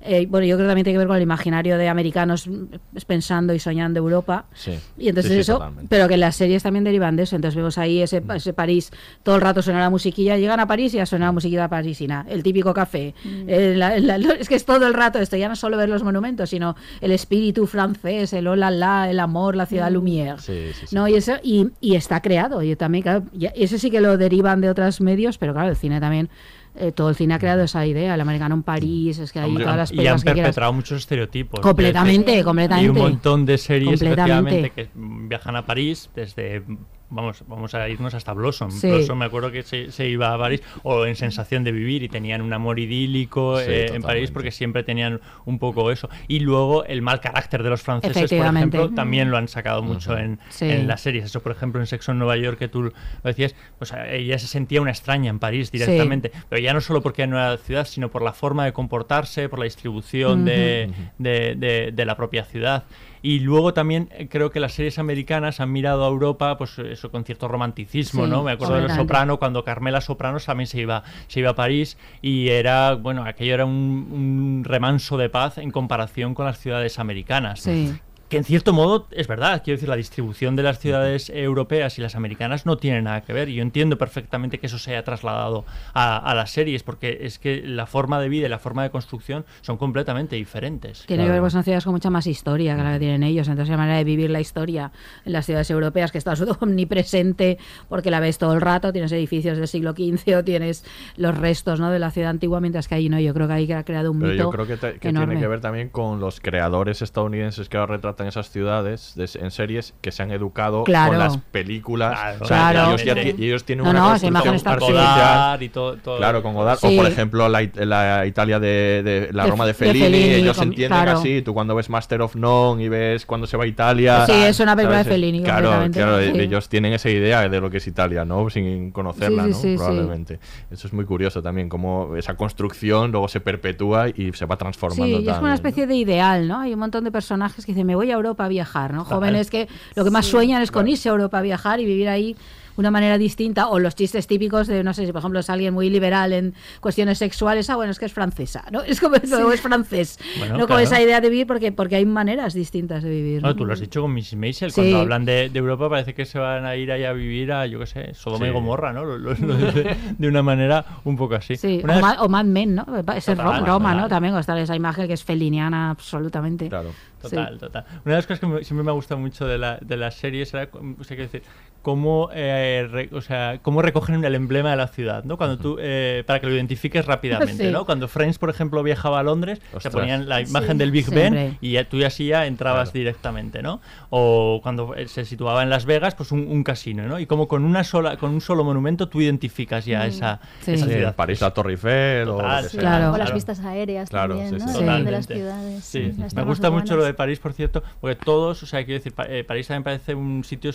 [0.02, 2.66] Eh, bueno, yo creo que también tiene que ver con el imaginario de americanos mm,
[3.08, 4.41] pensando y soñando Europa.
[4.54, 4.78] Sí.
[4.98, 5.88] Y entonces Sí, sí, eso, totalmente.
[5.90, 7.36] pero que las series también derivan de eso.
[7.36, 8.92] Entonces vemos ahí ese, ese París,
[9.24, 12.26] todo el rato suena la musiquilla, llegan a París y ya suena la musiquita parisina,
[12.30, 13.14] el típico café.
[13.26, 15.90] Eh, la- la- lo- es que es todo el rato esto, ya no solo ver
[15.90, 20.38] los monumentos, sino el espíritu francés, el hola la, el amor, la ciudad Lumière.
[20.40, 20.96] Sí, sí, sí.
[20.96, 21.08] ¿no?
[21.08, 22.62] Y eso y, y está creado.
[22.64, 25.76] Y también, claro, y ese sí que lo derivan de otros medios, pero claro, el
[25.76, 26.30] cine también.
[26.76, 29.50] Eh, todo el cine ha creado esa idea, el americano en París, es que hay
[29.50, 30.48] Hombre, todas las y han películas que quieras.
[30.50, 31.60] perpetrado muchos estereotipos.
[31.60, 32.90] Completamente, completamente.
[32.90, 36.64] Hay un montón de series, efectivamente, que viajan a París desde...
[37.12, 38.72] Vamos, vamos a irnos hasta Blossom.
[38.72, 38.88] Sí.
[38.90, 42.10] Blossom me acuerdo que se, se iba a París o en Sensación de Vivir y
[42.10, 44.02] tenían un amor idílico Sí, eh, en.
[44.02, 46.10] París porque siempre tenían un poco eso.
[46.28, 50.18] Y luego el mal carácter de los franceses, por ejemplo, también lo han sacado mucho
[50.18, 50.70] en, Sí.
[50.70, 51.26] en las series.
[51.26, 52.92] Eso, por ejemplo, en Sexo en Nueva York, que tú lo
[53.24, 56.32] decías, pues ella se sentía una extraña en París directamente.
[56.50, 59.60] Pero ya no solo porque no era ciudad, sino por la forma de comportarse, por
[59.60, 62.86] la distribución de, de- de- de la propia ciudad.
[63.22, 67.12] Y luego también eh, creo que las series americanas han mirado a Europa, pues eso
[67.12, 68.44] con cierto romanticismo, Sí, ¿no?
[68.44, 68.94] Me acuerdo de Los.
[68.94, 73.54] Soprano, cuando Carmela Soprano también se iba, se iba a París y era, bueno, aquello
[73.54, 73.74] era un,
[74.12, 77.62] un remanso de paz en comparación con las ciudades americanas.
[77.62, 77.94] Sí.
[78.32, 82.02] Que en cierto modo es verdad, quiero decir, la distribución de las ciudades europeas y
[82.02, 83.50] las americanas no tiene nada que ver.
[83.50, 87.38] Y yo entiendo perfectamente que eso se haya trasladado a, a las series, porque es
[87.40, 91.04] que la forma de vida y la forma de construcción son completamente diferentes.
[91.08, 93.50] Tiene que ver pues, son ciudades con mucha más historia que la que tienen ellos.
[93.50, 94.94] Entonces, la manera de vivir la historia
[95.26, 97.58] en las ciudades europeas, que está omnipresente,
[97.90, 100.86] porque la ves todo el rato, tienes edificios del siglo XV o tienes
[101.18, 101.92] los restos ¿no?
[101.92, 103.20] de la ciudad antigua, mientras que ahí no.
[103.20, 104.44] Yo creo que ahí ha creado un Pero mito.
[104.44, 105.34] yo creo que, te- que enorme.
[105.36, 109.52] tiene que ver también con los creadores estadounidenses que ahora retratan esas ciudades de- en
[109.52, 111.10] series que se han educado Claro.
[111.12, 112.14] con las películas.
[112.20, 112.38] Claro.
[112.42, 112.90] O sea, Claro.
[112.90, 115.16] ellos, ya ti- ellos tienen No, una no, construcción está artificial.
[115.16, 116.80] Godard y todo, todo- Claro, con Godard.
[116.80, 116.88] Sí.
[116.98, 120.34] O por ejemplo, la, It- la Italia de, de- la Roma de de Fellini, Fellini,
[120.34, 121.20] ellos con- entienden claro.
[121.20, 121.42] así.
[121.42, 124.26] Tú cuando ves Master of None y ves cuando se va a Italia.
[124.26, 125.04] Sí, es una película de.
[125.06, 126.32] Fellini, Claro, claro, sí.
[126.40, 128.50] ellos tienen esa idea de lo que es Italia, ¿no?
[128.50, 129.62] Sin conocerla, Sí, sí, ¿no?
[129.62, 129.78] sí, sí.
[129.78, 130.40] Probablemente.
[130.70, 135.18] Eso es muy curioso también, cómo esa construcción luego se perpetúa y se va transformando.
[135.20, 135.54] Sí, y es una ¿no?
[135.54, 136.60] especie de ideal, ¿no?
[136.60, 139.04] Hay un montón de personajes que dicen, me voy a Europa a viajar, ¿no?
[139.06, 142.10] Jóvenes que lo que más sueñan es con irse a Europa a viajar y vivir
[142.10, 142.36] ahí
[142.78, 145.74] una manera distinta, o los chistes típicos de, no sé, si por ejemplo es alguien
[145.74, 148.82] muy liberal en cuestiones sexuales, ah, bueno, es que es francesa, ¿no?
[148.88, 150.82] Es como eso, es francés, Bueno, no claro.
[150.82, 153.42] esa idea de vivir, porque, porque hay maneras distintas de vivir.
[153.44, 153.56] No, ¿no?
[153.58, 154.36] tú lo has dicho con Mrs.
[154.36, 154.76] Maisel, Sí.
[154.82, 157.66] cuando hablan de, de Europa parece que se van a ir ahí a vivir a,
[157.68, 158.54] yo qué sé, Sodoma y Sí.
[158.54, 159.04] Gomorra, ¿no?
[159.04, 161.58] Lo, lo- lo dice de una manera un poco así.
[161.58, 162.86] Sí, Una o, vez- Ma- o Mad Men, ¿no?
[163.16, 164.08] Es en Ro- Total, Roma, ¿no?
[164.08, 166.70] También, está esa imagen que es feliniana absolutamente.
[166.70, 166.92] Claro.
[167.22, 167.60] Total, Sí.
[167.60, 167.86] total.
[168.06, 170.16] Una de las cosas que me- siempre me ha gustado mucho de, la, de las
[170.16, 171.44] series era, o sea, quiero decir,
[171.82, 175.36] cómo, eh, re- o sea, cómo recogen el emblema de la ciudad, ¿no?
[175.38, 177.72] Cuando tú, eh, para que lo identifiques rápidamente, Sí.
[177.72, 177.86] ¿no?
[177.88, 179.92] Cuando Friends, por ejemplo, viajaba a Londres, te Ostras.
[179.96, 180.78] ponían la imagen Sí.
[180.78, 181.30] del Big Siempre.
[181.32, 183.00] Ben y ya, tú ya así ya entrabas Claro.
[183.00, 183.82] directamente, ¿no?
[184.12, 187.20] O cuando eh, se situaba en Las Vegas, pues un, un casino, ¿no?
[187.20, 190.74] Y como con una sola, con un solo monumento tú identificas ya esa, Sí.
[190.74, 191.16] esa Sí, ciudad.
[191.16, 192.80] París la Torre Eiffel o lo que sea.
[192.80, 193.06] Claro.
[193.08, 193.34] O las Claro.
[193.34, 194.72] vistas aéreas Claro, también, sí, ¿no?
[194.72, 195.04] sí.
[195.04, 196.34] De- las ciudades.
[196.36, 197.18] Me gusta mucho lo de romanas.
[197.18, 200.44] París, por cierto, porque todos, o sea, quiero decir, Pa- eh, París también parece un
[200.44, 200.72] sitio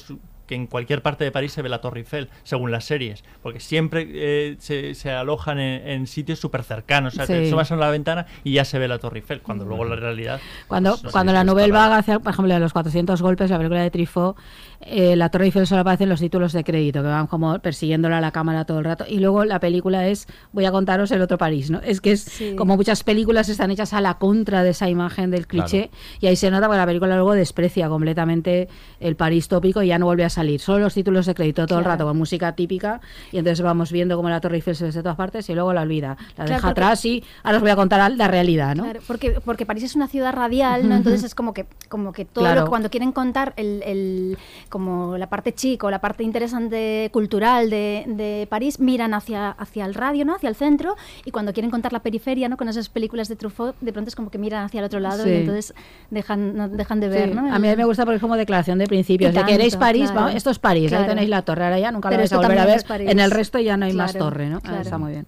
[0.46, 3.58] que en cualquier parte de París se ve la Torre Eiffel, según las series, porque
[3.58, 7.46] siempre eh, se, se alojan en, en sitios súper cercanos, o sea, te Sí.
[7.48, 10.40] asomas a la ventana y ya se ve la Torre Eiffel, cuando luego la realidad...
[10.68, 11.88] Cuando, pues, no cuando la Nouvelle disparada.
[11.96, 14.36] Vague hace, por ejemplo, de los 400 golpes, la película de Truffaut,
[14.82, 18.18] eh, la Torre Eiffel solo aparece en los títulos de crédito, que van como persiguiéndola
[18.18, 19.04] a la cámara todo el rato.
[19.08, 21.80] Y luego la película es, voy a contaros el otro París, ¿no?
[21.80, 22.54] Es que es Sí.
[22.54, 26.36] como muchas películas están hechas a la contra de esa imagen del cliché, y ahí
[26.36, 28.68] se nota porque la película luego desprecia completamente
[29.00, 30.60] el París tópico y ya no vuelve a salir.
[30.60, 33.00] Solo los títulos de crédito todo el rato con música típica,
[33.32, 35.72] y entonces vamos viendo cómo la Torre Eiffel se ve de todas partes y luego
[35.72, 36.16] la olvida.
[36.36, 38.84] La Claro, deja porque- atrás y ahora os voy a contar la realidad, ¿no?
[38.84, 40.96] Claro, porque, porque París es una ciudad radial, ¿no?
[40.96, 45.28] Entonces es como que, como que todo lo- cuando quieren contar el, el- como la
[45.28, 50.34] parte chico, la parte interesante cultural de, de París, miran hacia, hacia el radio, ¿no?
[50.34, 52.56] Hacia el centro, y cuando quieren contar la periferia, ¿no?
[52.56, 55.24] Con esas películas de Truffaut, de pronto es como que miran hacia el otro lado
[55.24, 55.30] Sí.
[55.30, 55.74] y entonces
[56.16, 57.54] dejan, no, dejan de ver, Sí, ¿no?
[57.54, 59.32] A mí me gusta porque es como declaración de principios.
[59.32, 60.20] Tanto, queréis París, claro.
[60.20, 62.36] vamos, esto es París, ahí tenéis la torre, ahora ya nunca la Pero vais a
[62.38, 63.08] volver a ver.
[63.10, 64.60] En el resto ya no hay más torre, ¿no?
[64.64, 64.78] Ah.
[64.80, 65.26] Está muy bien.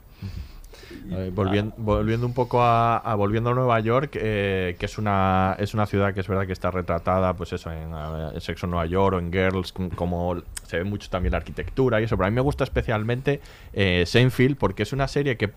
[1.10, 5.56] Eh, volviendo, volviendo un poco a, a- volviendo a Nueva York, eh, que es una
[5.58, 7.94] es una ciudad que es verdad que está retratada, pues eso, en,
[8.34, 11.38] en Sexo en Nueva York o en Girls, com- como se ve mucho también la
[11.38, 12.16] arquitectura y eso.
[12.18, 13.40] Pero a mí me gusta especialmente
[13.72, 15.50] eh, Seinfeld porque es una serie que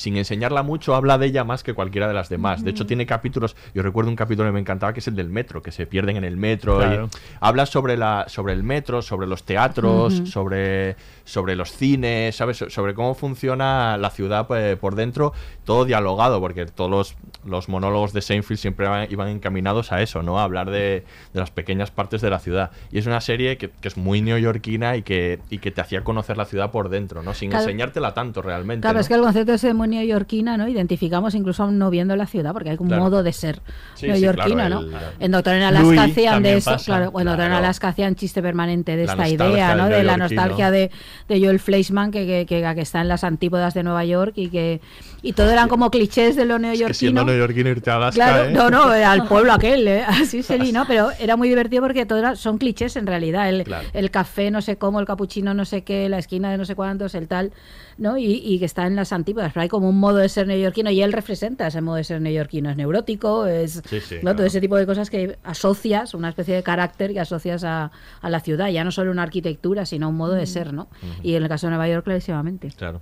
[0.00, 2.64] sin enseñarla mucho, habla de ella más que cualquiera de las demás.
[2.64, 5.28] De hecho, tiene capítulos, yo recuerdo un capítulo que me encantaba, que es el del
[5.28, 6.78] metro, que se pierden en el metro.
[6.78, 7.08] Claro.
[7.12, 12.56] y habla sobre, la, sobre el metro, sobre los teatros, sobre, sobre los cines, ¿sabes?
[12.56, 15.32] So- Sobre cómo funciona la ciudad pues, por dentro,
[15.64, 20.22] todo dialogado, porque todos los, los monólogos de Seinfeld siempre iban, iban encaminados a eso,
[20.22, 20.38] ¿no?
[20.38, 22.70] A hablar de, de las pequeñas partes de la ciudad.
[22.90, 26.02] Y es una serie que, que es muy neoyorquina y que, y que te hacía
[26.04, 27.34] conocer la ciudad por dentro, ¿no?
[27.34, 27.64] Sin Claro.
[27.64, 28.82] enseñártela tanto realmente.
[28.82, 29.00] Claro, ¿no?
[29.00, 30.66] es que el concepto ese muy neoyorquina, ¿no?
[30.68, 33.02] Identificamos incluso aún no viendo la ciudad, porque hay un Claro.
[33.02, 33.56] modo de ser
[33.94, 34.86] Sí, sí, neoyorquino, claro, ¿no?
[34.98, 37.52] el- En Doctor en Alaska Louis hacían de eso, pasa, claro, bueno, Doctor en.
[37.52, 39.84] Alaska hacían chiste permanente de La esta idea, ¿no?
[39.86, 40.42] De la neoyorquino.
[40.42, 40.90] nostalgia de,
[41.28, 44.48] de Joel Fleischman, que, que, que, que está en las antípodas de Nueva York y
[44.48, 44.80] que
[45.22, 47.24] y todo eran como clichés de lo Es que siendo neoyorquino.
[47.24, 48.52] neoyorquino irte a Alaska, Claro, ¿eh?
[48.52, 50.86] no, no, eh, al pueblo aquel, eh, así sería, ¿no?
[50.86, 53.48] Pero era muy divertido porque todo era- son clichés en realidad.
[53.48, 53.86] El, Claro.
[53.92, 56.74] el café no sé cómo, el capuchino no sé qué, la esquina de no sé
[56.74, 57.52] cuántos, el tal,
[57.98, 58.16] ¿no?
[58.16, 59.52] Y, y que está en las antípodas.
[59.52, 62.20] Pero hay como un modo de ser neoyorquino y él representa ese modo de ser
[62.20, 62.70] neoyorquino.
[62.70, 64.20] Es neurótico, es Sí, sí, ¿no?
[64.20, 64.36] claro.
[64.36, 68.28] todo ese tipo de cosas que asocias, una especie de carácter que asocias a, a
[68.30, 68.68] la ciudad.
[68.68, 70.88] Ya no solo una arquitectura, sino un modo de ser, ¿no?
[71.22, 72.68] Y en el caso de Nueva York, clarísimamente.
[72.76, 73.00] Claro.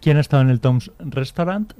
[0.00, 1.72] ¿Quién ha estado en el Tom's Restaurant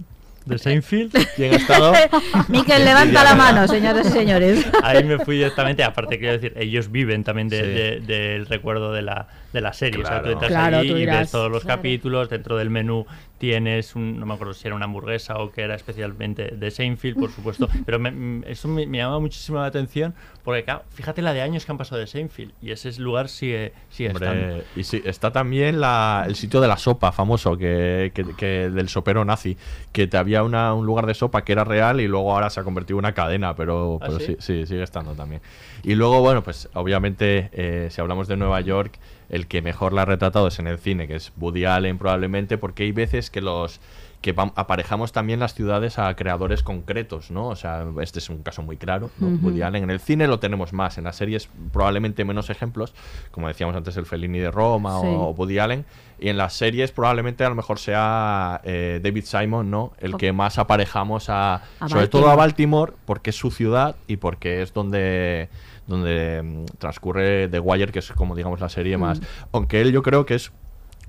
[0.47, 1.13] de Seinfeld?
[1.37, 1.93] ¿Quién ha estado?
[2.49, 4.67] Miquel, levanta la mano, señoras y señores.
[4.83, 7.67] Ahí me fui directamente, aparte quiero decir, ellos viven también de- Sí.
[8.07, 10.03] de- del recuerdo de la, de la serie.
[10.03, 10.33] O sea, tú Claro.
[10.33, 11.79] entras Claro, allí tú y ves todos los claro.
[11.81, 13.07] capítulos, dentro del menú
[13.39, 17.17] tienes, un, no me acuerdo si era una hamburguesa o que era especialmente de Seinfeld,
[17.17, 21.23] por supuesto, pero me- mm, eso me, me llama muchísimo la atención porque, claro, fíjate
[21.23, 24.31] la de años que han pasado de Seinfeld y ese lugar sigue, sigue estando.
[24.55, 28.71] Hombre, y sí, está también la- el sitio de la sopa famoso que, que- que
[28.71, 29.57] del sopero nazi,
[29.93, 32.61] que te había una- un lugar de sopa que era real y luego ahora se
[32.61, 34.27] ha convertido en una cadena, pero, ¿Ah, pero sí?
[34.27, 34.37] sí?
[34.41, 35.41] sí, sigue estando también.
[35.85, 38.99] Y luego, bueno, pues obviamente eh, si hablamos de Nueva York,
[39.35, 42.57] el que mejor la ha retratado es en el cine, que es Woody Allen probablemente,
[42.57, 43.81] porque hay veces que los
[44.23, 47.49] que aparejamos también las ciudades a creadores concretos, ¿no?
[47.49, 49.27] O sea, este es un caso muy claro, ¿no?
[49.43, 49.83] Woody Allen.
[49.83, 52.95] En el cine lo tenemos más, en las series probablemente menos ejemplos,
[53.33, 55.07] como decíamos antes el Fellini de Roma Sí.
[55.09, 55.85] o Woody Allen,
[56.19, 59.93] y en las series probablemente a lo mejor sea eh, David Simon, ¿no?
[59.99, 62.37] El que más aparejamos a, A sobre todo a.
[62.37, 65.51] Baltimore, porque es su ciudad y porque es donde
[65.87, 69.21] donde mm, transcurre The Wire, que es como digamos la serie más,
[69.53, 70.53] aunque él yo creo que es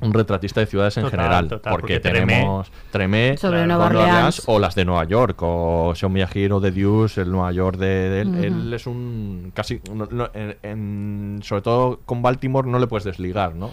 [0.02, 4.44] un retratista de ciudades en Total, general, total, porque, tenemos Tremé, Sobre Nueva Orleans.
[4.46, 8.10] o las de Nueva York, o Sean Miyagi o The Deuce, el Nueva York de,
[8.10, 8.44] de él.
[8.44, 13.06] Él es un casi, no- no- en- en- sobre todo con Baltimore no le puedes
[13.06, 13.72] desligar, ¿no?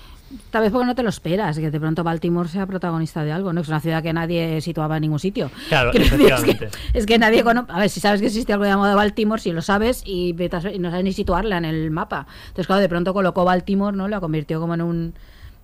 [0.51, 3.53] Tal vez porque no te lo esperas, que de pronto Baltimore sea protagonista de algo,
[3.53, 3.61] ¿no?
[3.61, 5.51] Es una ciudad que nadie situaba en ningún sitio.
[5.69, 6.69] Claro, es, que, efectivamente.
[6.95, 7.71] es que nadie conoce...
[7.73, 10.35] A ver, si sabes que existe algo llamado Baltimore, si lo sabes y,
[10.79, 12.27] no sabes ni situarla en el mapa.
[12.49, 14.09] Entonces, claro, de pronto colocó Baltimore, ¿no?
[14.09, 15.15] La convirtió como en un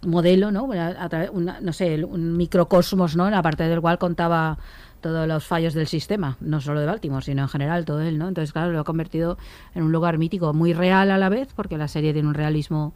[0.03, 0.69] modelo, ¿no?
[0.73, 3.27] A, una- no sé, un microcosmos, ¿no?
[3.27, 4.59] En la parte del cual contaba
[5.01, 8.29] todos los fallos del sistema, no solo de Baltimore, sino en general todo él, ¿no?
[8.29, 9.39] Entonces, claro, lo ha convertido
[9.75, 12.95] en un lugar mítico, muy real a la vez, porque la serie tiene un realismo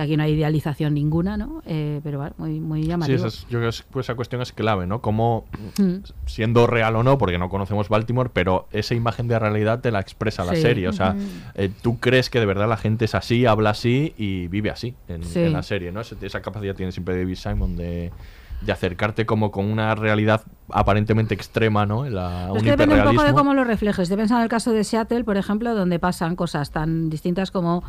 [0.00, 1.62] que aquí no hay idealización ninguna, ¿no?
[1.66, 3.16] Eh, pero bueno, muy, muy Sí, llamativo.
[3.18, 5.00] esa, es- yo creo que pues, esa cuestión es clave, ¿no?
[5.00, 5.46] Como,
[5.78, 5.96] Mm.
[6.26, 10.00] siendo real o no, porque no conocemos Baltimore, pero esa imagen de realidad te la
[10.00, 10.62] expresa la Sí.
[10.62, 10.88] serie.
[10.88, 11.14] O sea,
[11.54, 14.94] eh, tú crees que de verdad la gente es así, habla así y vive así
[15.08, 15.40] en, Sí.
[15.40, 16.00] en la serie, ¿no?
[16.00, 18.10] Esa, capacidad tiene siempre David Simon de,
[18.62, 22.04] de acercarte como con una realidad aparentemente extrema, ¿no?
[22.08, 24.02] La, Es un que depende un poco de cómo lo reflejes.
[24.04, 27.82] Estoy pensando en el caso de Seattle, por ejemplo, donde pasan cosas tan distintas como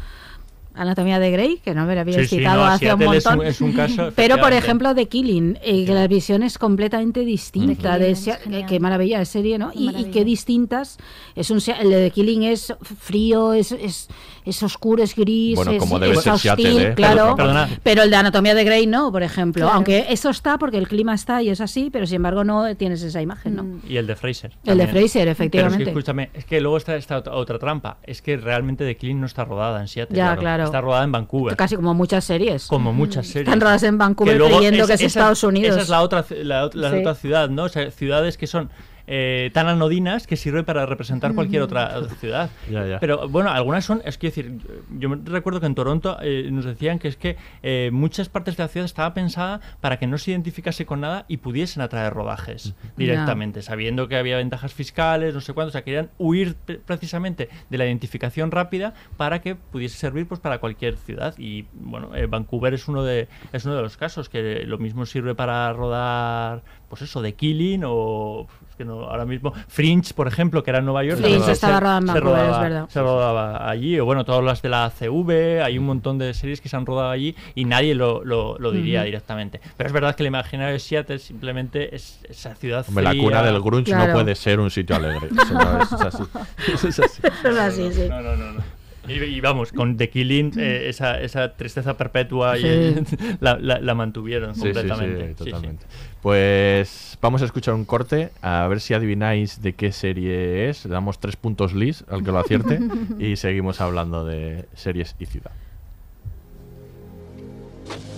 [0.76, 3.18] Anatomía de Grey, que no me lo había Sí, sí, citado no, hace un Seattle
[3.18, 3.48] es un- montón.
[3.48, 4.58] es un caso, Pero, por efectivamente.
[4.58, 7.98] ejemplo, de Killing, eh, que la visión es completamente distinta.
[7.98, 9.72] Killing de qué maravilla de serie, ¿no?
[9.72, 10.98] Qué Y, y qué distintas.
[11.36, 14.08] Es un, Sea- el de Killing es frío, es, es,
[14.46, 16.94] es oscuro, es gris, Bueno, es, como debe es ser hostil, Seattle, ¿eh?
[16.96, 17.36] claro.
[17.36, 17.70] Perdona.
[17.84, 19.64] Pero el de Anatomía de Grey no, por ejemplo.
[19.64, 19.76] Claro.
[19.76, 23.02] Aunque eso está porque el clima está y es así, pero sin embargo no tienes
[23.04, 23.64] esa imagen, ¿no?
[23.64, 23.82] Mm.
[23.90, 24.52] Y el de Fraser.
[24.66, 24.88] El de.
[24.88, 25.84] Fraser, Pero es efectivamente.
[25.86, 27.98] que escúchame, es que luego está esta otra, trampa.
[28.04, 30.16] Es que realmente The Clean no está rodada en Seattle.
[30.18, 30.61] Ya, claro.
[30.66, 31.56] Está rodada en Vancouver.
[31.56, 32.68] Casi como muchas series.
[32.68, 33.48] Como muchas series.
[33.48, 35.72] Están rodadas en Vancouver luego creyendo que es esa- Estados Unidos.
[35.76, 36.98] Esa es la otra, ci- la, la Sí.
[36.98, 37.64] otra ciudad, ¿no?
[37.66, 38.70] O sea, ciudades que son
[39.14, 42.50] eh, tan anodinas que sirve para representar cualquier otra ciudad.
[42.70, 43.00] Ya, ya.
[43.02, 44.58] Pero bueno, algunas son, es que decir,
[44.98, 48.56] yo me recuerdo que en Toronto eh, nos decían que es que eh, muchas partes
[48.56, 52.14] de la ciudad estaba pensada para que no se identificase con nada y pudiesen atraer
[52.14, 56.78] rodajes directamente, sabiendo que había ventajas fiscales, no sé cuánto, o sea, querían huir pre-
[56.78, 62.12] precisamente de la identificación rápida para que pudiese servir pues para cualquier ciudad y bueno,
[62.30, 66.64] Vancouver es uno de es uno de los casos que lo mismo sirve para rodar
[66.92, 70.80] pues eso de Killing o es que no, ahora mismo Fringe, por ejemplo, que era
[70.80, 72.90] en Nueva York, Fringe se- estaba rodada en se Vancouver, es rodaba- verdad.
[72.90, 76.60] se rodaba allí, o bueno, todas las de la CV, hay un montón de series
[76.60, 79.62] que se han rodado allí y nadie lo, lo- lo diría directamente.
[79.78, 83.42] Pero es verdad que el imaginario de Seattle simplemente es esa ciudad Hombre, la cuna
[83.42, 85.30] del grunge no puede ser un sitio alegre.
[85.32, 86.24] Eso es, así.
[86.74, 87.22] Eso es así.
[87.46, 88.02] Es así, sí.
[88.10, 88.52] No, no, no.
[88.54, 88.82] no.
[89.08, 92.68] Y, y vamos, con The Killing, eh, esa, esa tristeza perpetua y, Sí.
[92.70, 93.04] eh,
[93.40, 95.28] la, la- la mantuvieron Sí, sí, sí, completamente.
[95.30, 95.44] Sí, sí.
[95.46, 95.86] totalmente.
[96.22, 100.86] Pues vamos a escuchar un corte, a ver si adivináis de qué serie es.
[100.86, 102.80] Le damos tres puntos Liz al que lo acierte
[103.20, 105.52] y seguimos hablando de series y ciudad.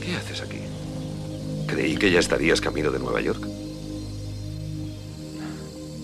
[0.01, 0.59] ¿Qué haces aquí?
[1.65, 3.47] Creí que ya estarías camino de Nueva York.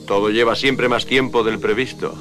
[0.07, 2.17] Todo lleva siempre más tiempo del previsto.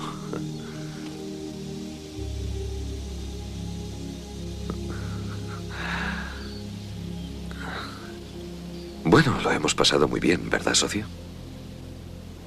[9.12, 11.10] Bueno, lo hemos pasado muy bien, ¿verdad, socio?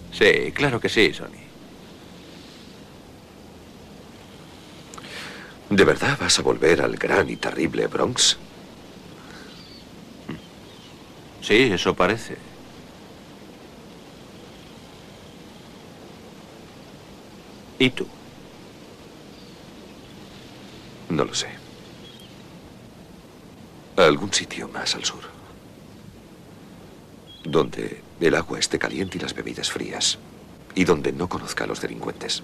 [0.09, 1.43] Sí, claro que sí, Sonny.
[5.69, 8.41] ¿De verdad vas a volver al gran y terrible Bronx?
[11.39, 12.37] Sí, eso parece.
[17.77, 18.09] ¿Y tú?
[21.09, 21.47] No lo sé.
[23.95, 25.23] A algún sitio más al sur.
[27.51, 30.17] Donde el agua esté caliente y las bebidas frías.
[30.73, 32.41] Y donde no conozca a los delincuentes.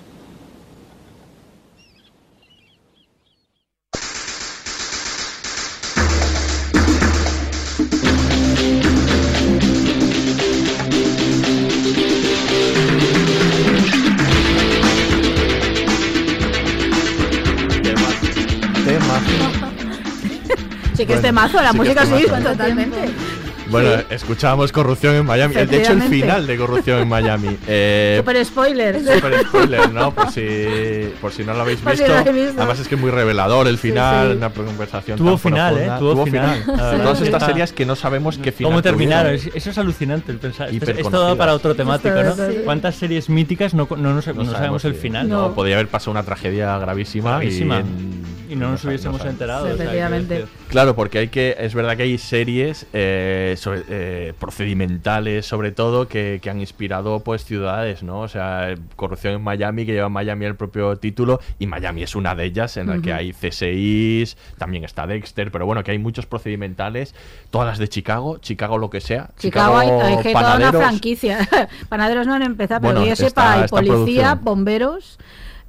[20.96, 23.37] Sí que es Bueno, temazo, la sí que es música sí, totalmente.
[23.70, 25.56] Bueno, escuchábamos Corrupción en Miami.
[25.56, 27.58] De hecho, el final de Corrupción en Miami.
[27.68, 29.00] Eh, Super spoiler.
[29.04, 30.14] Super spoiler, ¿no?
[30.14, 32.16] Por si, por si no lo habéis Por si visto.
[32.16, 32.20] no.
[32.58, 34.38] Además es que es muy revelador el final, sí.
[34.38, 35.96] una conversación Tuvo tan final, profunda.
[35.96, 36.00] ¿eh?
[36.00, 36.64] Tuvo final.
[37.04, 39.34] Todas estas series que no sabemos qué final ¿Cómo terminaron?
[39.34, 39.48] tuvieron.
[39.50, 40.70] Es- Eso es alucinante el pensar.
[40.74, 42.36] Esto, da para otro temático, ¿no?
[42.36, 42.42] Sí.
[42.64, 45.28] ¿Cuántas series míticas no, no, no sabemos el final?
[45.30, 47.78] No, podría haber pasado una tragedia gravísima, Gravísima.
[47.78, 48.17] Y, en-
[48.50, 49.66] Y no nos hubiésemos enterado.
[49.66, 50.46] o sea, Efectivamente.
[50.70, 51.56] Claro, porque hay que.
[51.60, 57.20] Es verdad que hay series eh, sobre- eh, procedimentales, sobre todo, que, que han inspirado
[57.22, 58.22] pues ciudades, ¿no?
[58.22, 62.36] O sea, Corrupción en Miami, que lleva Miami el propio título, y Miami es una
[62.36, 66.26] de ellas, en la que hay CSIs, también está Dexter, pero bueno, que hay muchos
[66.26, 67.16] procedimentales,
[67.50, 69.30] todas las de Chicago, Chicago lo que sea.
[69.38, 71.48] Chicago hay, hay que toda una panaderos, franquicia.
[71.90, 74.40] Panaderos no han empezado, pero Bueno, que yo sepa, hay policía, producción.
[74.44, 75.20] bomberos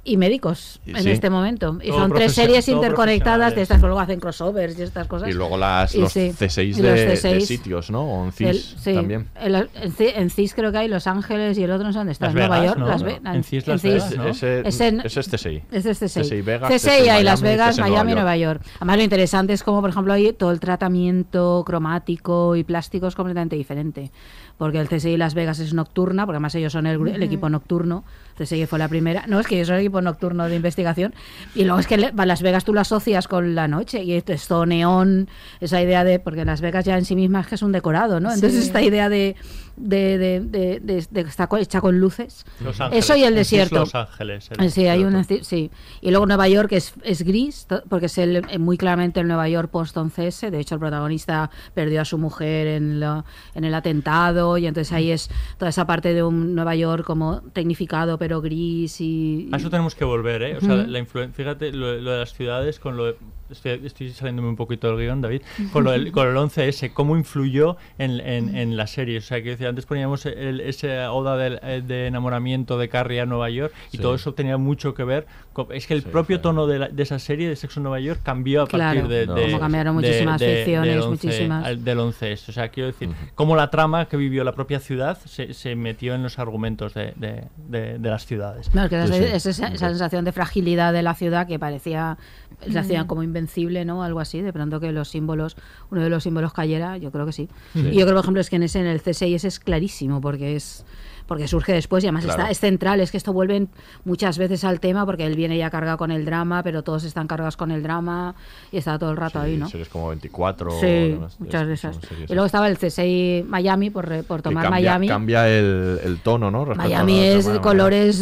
[0.03, 1.11] y médicos en Sí.
[1.11, 1.77] este momento.
[1.83, 5.29] Y Todo son tres series interconectadas de estas que luego hacen crossovers y estas cosas.
[5.29, 7.41] Y luego las, Y los sí, C6 y de, los de C6.
[7.45, 8.03] sitios, ¿no?
[8.03, 9.27] O en El- CIS sí, también.
[9.35, 12.13] En, en en CIS creo que hay Los Ángeles y el otro no sé dónde
[12.13, 12.27] está.
[12.27, 12.77] Las en Nueva York.
[12.79, 12.87] ¿no?
[12.87, 13.07] Las No.
[13.07, 14.27] Ve- En CIS Las Vegas, ¿no?
[14.29, 15.61] Ese, Es en- es CSI.
[15.71, 16.21] Es CSI.
[16.21, 18.61] CSI Vegas, CSI hay Las Vegas, CSI Miami y Nueva York.
[18.77, 23.15] Además, lo interesante es como, por ejemplo, hay todo el tratamiento cromático y plástico es
[23.15, 24.11] completamente diferente.
[24.57, 28.03] Porque el CSI Las Vegas es nocturna, porque además ellos son el, equipo nocturno.
[28.39, 29.25] CSI fue la primera.
[29.27, 31.13] No, es que son el equipo nocturno de investigación.
[31.55, 34.03] Y luego es que Las Vegas tú lo asocias con la noche.
[34.03, 35.27] Y esto es todo neón,
[35.59, 36.19] esa idea de.
[36.19, 38.31] Porque Las Vegas ya en sí misma es que es un decorado, ¿no?
[38.33, 38.67] Entonces, Sí.
[38.67, 39.35] esta idea de,
[39.77, 42.45] de, de, de, de- de que está hecha con luces.
[42.63, 43.05] Los Ángeles.
[43.05, 43.79] Eso y el desierto.
[43.79, 45.37] Los Ángeles, el- Sí, hay un otro.
[45.43, 45.71] sí.
[46.01, 49.47] Y luego Nueva York es, es gris, porque es el, eh, muy claramente el Nueva
[49.49, 50.49] York post-11S.
[50.51, 53.25] De hecho, el protagonista perdió a su mujer en, lo-
[53.55, 57.41] en el atentado, y entonces ahí es toda esa parte de un Nueva York como
[57.53, 59.49] tecnificado, pero gris y.
[59.51, 60.57] A eso tenemos que volver, ¿eh?
[60.57, 60.87] O sea, Ujú.
[60.91, 63.15] la influencia, fíjate, lo, lo de las ciudades con lo de-
[63.49, 65.41] Estoy, estoy saliéndome un poquito del guion, David.
[65.73, 69.17] Con, lo del- con el 11S, cómo influyó en, en, en la serie.
[69.17, 73.21] O sea, que decía, antes poníamos el, ese oda del- eh, de, enamoramiento de Carrie
[73.21, 74.03] a Nueva York y Sí.
[74.03, 75.25] todo eso tenía mucho que ver.
[75.53, 77.99] con- es que el propio tono de, la- de esa serie de Sexo en Nueva
[77.99, 79.33] York cambió a partir Claro, de, no.
[79.35, 81.65] de- Como cambiaron muchísimas de- ficciones, del 11, muchísimas.
[81.65, 82.49] al- del 11S.
[82.49, 86.13] O sea, quiero decir, cómo la trama que vivió la propia ciudad se, se metió
[86.15, 88.73] en los argumentos de, de- de- de las ciudades.
[88.73, 92.17] No, es que esa, esa- esa sensación de fragilidad de la ciudad que parecía
[92.65, 94.03] la ciudad como invencible, ¿no?
[94.03, 95.55] Algo así, de pronto que los símbolos,
[95.89, 97.49] uno de los símbolos cayera, yo creo que sí.
[97.73, 97.79] Sí.
[97.79, 100.21] Y yo creo, por ejemplo, es que en ese en el CSI ese es clarísimo,
[100.21, 100.85] porque es
[101.29, 102.41] porque surge después y además Claro.
[102.41, 103.69] está, es central, es que esto vuelven
[104.03, 107.27] muchas veces al tema porque él viene ya cargado con el drama, pero todos están
[107.27, 108.35] cargados con el drama
[108.71, 109.69] y está todo el rato ahí, ¿no?
[109.69, 110.71] Series como 24.
[110.71, 111.99] Sí, demás, muchas de esas.
[112.27, 115.07] Y luego estaba el CSI Miami, por, por que tomar cambia, Miami.
[115.07, 116.65] Cambia el, el tono, ¿no?
[116.65, 118.21] Respecto Miami es de colores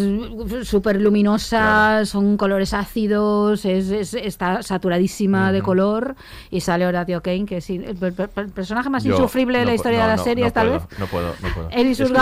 [0.63, 6.15] súper luminosas, son colores ácidos, es, es- está saturadísima de color
[6.51, 9.71] y sale Horatio Kane, que es el, per- el personaje más Yo insufrible de no
[9.71, 10.99] la historia no, de la no, serie, tal puedo, vez.
[10.99, 11.69] No puedo, no puedo.
[11.71, 12.17] Él y sus Es que-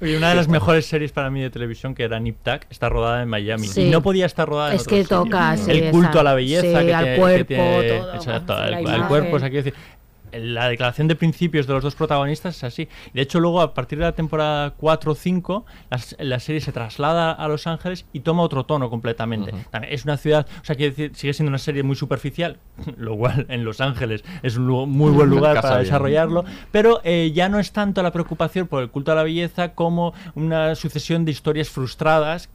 [0.00, 2.88] Oye, una de las mejores series para mí de televisión, que era Nip Tuck, está
[2.90, 3.66] rodada en Miami.
[3.66, 3.82] Sí.
[3.82, 6.34] Y no podía estar rodada en Es que toca, sí, El culto esa- a la
[6.34, 9.48] belleza sí, que al tiene- que cuerpo, tiene- todo, exacto, al, al cuerpo, o sea,
[9.48, 9.80] quiero decir,
[10.32, 12.88] la declaración de principios de los dos protagonistas es así.
[13.12, 15.66] De hecho, luego, a partir de la temporada 4 o 5,
[16.18, 19.52] la, serie se traslada a Los Ángeles y toma otro tono completamente.
[19.70, 22.58] También es una ciudad, o sea, quiero decir, sigue siendo una serie muy superficial,
[22.96, 25.84] lo cual en Los Ángeles es un muy buen lugar para bien.
[25.84, 29.74] desarrollarlo, pero eh, ya no es tanto la preocupación por el culto a la belleza
[29.74, 32.48] como una sucesión de historias frustradas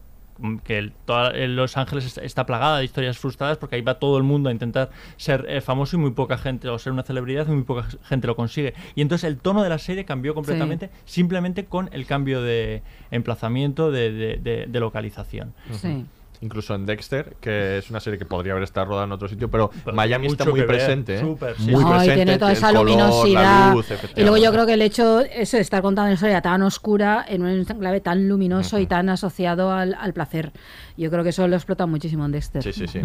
[0.63, 3.99] que el- toda- en Los Ángeles está, está plagada de historias frustradas porque ahí va
[3.99, 7.03] todo el mundo a intentar ser eh, famoso y muy poca gente, o ser una
[7.03, 8.73] celebridad y muy poca gente lo consigue.
[8.95, 12.81] Y entonces el tono de la serie cambió completamente simplemente con el cambio de
[13.11, 15.53] emplazamiento, de, de- de- de localización.
[15.73, 16.05] Sí.
[16.41, 19.49] Incluso en Dexter, que es una serie que podría haber estado rodada en otro sitio,
[19.49, 21.15] pero, Pero Miami está muy presente.
[21.15, 21.19] ¿eh?
[21.19, 21.69] súper, sí.
[21.69, 22.15] Muy Ay, presente.
[22.15, 23.73] tiene toda esa color, luminosidad.
[23.73, 23.85] Luz,
[24.15, 27.23] y luego yo creo que el hecho eso de estar contando una historia tan oscura
[27.27, 30.51] en un enclave tan luminoso y tan asociado al, al placer.
[31.02, 32.62] Yo creo que eso lo explota muchísimo en Dexter.
[32.64, 33.02] Sí, sí, sí.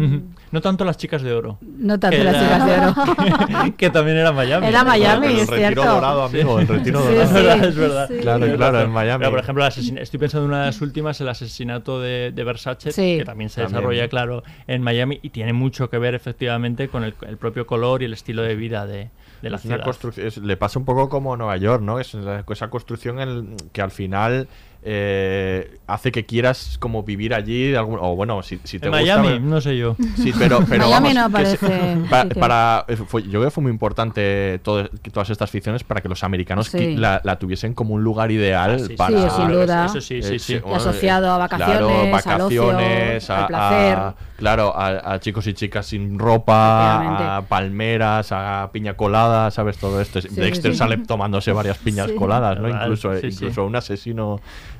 [0.51, 1.57] No tanto las chicas de oro.
[1.61, 3.75] No tanto las era- chicas de oro.
[3.77, 4.67] que también era Miami.
[4.67, 5.85] Era Miami, el es retiro cierto.
[5.95, 7.23] dorado, amigo, el retiro Sí, dorado.
[7.23, 7.33] Es sí.
[7.35, 8.07] verdad, es verdad.
[8.07, 8.17] Sí.
[8.21, 9.19] Claro, claro, en Miami.
[9.19, 12.43] Pero, por ejemplo, el estoy pensando en una de las últimas, el asesinato de, de
[12.43, 13.17] Versace, Sí.
[13.17, 13.77] que también se También.
[13.81, 18.01] desarrolla, claro, en Miami y tiene mucho que ver, efectivamente, con el, el propio color
[18.01, 19.09] y el estilo de vida de,
[19.41, 19.85] de la Es una ciudad.
[19.85, 21.99] construcción, es- le pasa un poco como Nueva York, ¿no?
[21.99, 24.47] Es esa construcción en- que al final
[24.83, 28.91] eh, hace que quieras como vivir allí, de algún- o bueno, si, si te En
[28.93, 29.17] gusta...
[29.21, 29.95] Miami, no sé yo.
[30.15, 32.39] Sí, pero, pero Miami vamos, no que se- parece pa- sitio.
[32.41, 36.01] para, eh, fue- yo creo que fue muy importante todo- que todas estas ficciones para
[36.01, 36.95] que los americanos Sí.
[36.95, 39.29] la, la tuviesen como un lugar ideal Ah, sí, para...
[39.29, 39.85] sí, sin duda.
[39.85, 40.53] Eso sí, sí, eh, sí.
[40.55, 43.97] Y bueno, asociado a vacaciones, claro, al vacaciones, ocio, a, al placer.
[43.97, 49.77] a- claro, a, a chicos y chicas sin ropa, a palmeras, a piña colada, ¿sabes?
[49.77, 50.19] Todo esto.
[50.21, 50.77] Dexter sí.
[50.77, 52.15] sale tomándose varias piñas Sí.
[52.15, 52.69] coladas, ¿no?
[52.69, 53.37] Incluso, sí, sí.
[53.45, 54.39] incluso un asesino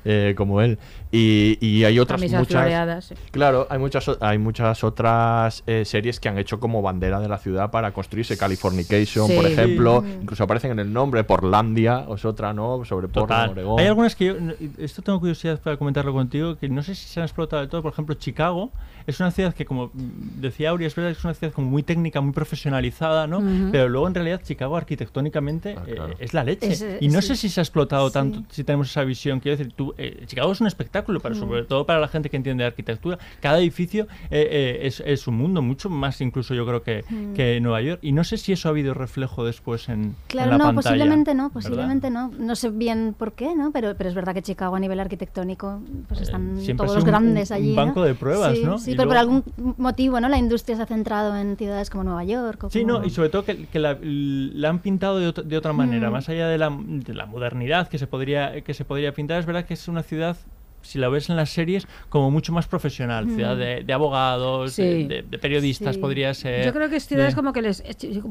[0.09, 0.79] eh, como él.
[1.11, 2.61] Y, y hay otras Camisas muchas...
[2.61, 3.05] floreadas.
[3.05, 3.15] sí.
[3.31, 7.37] Claro, hay muchas, hay muchas otras eh, series que han hecho como bandera de la
[7.37, 8.37] ciudad para construirse.
[8.37, 9.51] Californication, por Sí.
[9.53, 10.03] ejemplo.
[10.21, 11.23] Incluso aparecen en el nombre.
[11.23, 12.83] Portlandia, es otra, ¿no?
[12.85, 13.49] Sobre Portland, Total.
[13.51, 13.79] Oregón.
[13.79, 14.35] Hay algunas que yo,
[14.77, 17.81] esto tengo curiosidad para comentarlo contigo, que no sé si se han explotado de todo.
[17.83, 18.71] Por ejemplo, Chicago
[19.05, 21.83] es una ciudad que, como decía Aurea, es verdad que es una ciudad como muy
[21.83, 23.41] técnica, muy profesionalizada, ¿no?
[23.71, 26.13] Pero luego en realidad Chicago arquitectónicamente Ah, eh, claro.
[26.19, 26.71] es la leche.
[26.71, 27.29] Es, y no sí.
[27.29, 28.13] sé si se ha explotado Sí.
[28.13, 29.39] tanto, si tenemos esa visión.
[29.39, 32.37] Quiero decir, tú, eh, Chicago es un espectáculo, pero sobre todo para la gente que
[32.37, 33.17] entiende de arquitectura.
[33.41, 37.03] Cada edificio eh, eh, es, es un mundo, mucho más incluso yo creo que,
[37.35, 37.99] que Nueva York.
[38.01, 40.81] Y no sé si eso ha habido reflejo después en, en Claro, la no, pantalla,
[40.89, 41.53] posiblemente no, ¿verdad?
[41.53, 42.31] posiblemente no.
[42.37, 43.71] No sé bien por qué, ¿no?
[43.71, 47.03] Pero, pero es verdad que Chicago a nivel arquitectónico pues están Eh, ha todos los
[47.03, 47.69] un- grandes un allí.
[47.69, 47.75] ¿no?
[47.75, 48.77] banco de pruebas, sí, ¿no?
[48.77, 49.43] Sí, Y pero por algún
[49.77, 50.29] motivo, ¿no?
[50.29, 52.63] La industria se ha centrado en ciudades como Nueva York.
[52.65, 55.73] o Sí, como- no, y sobre todo que, que la, la han pintado de otra
[55.73, 56.13] manera, Mm.
[56.13, 59.45] más allá de la, de la modernidad que se podría que se podría pintar, es
[59.45, 60.37] verdad que es una ciudad
[60.83, 63.35] si la ves en las series, como mucho más profesional, Mm.
[63.35, 64.83] ciudad de, de abogados, Sí.
[64.83, 66.01] de, de- de periodistas Sí.
[66.01, 66.63] podría ser.
[66.65, 67.83] Yo creo que es ciudades de- como que les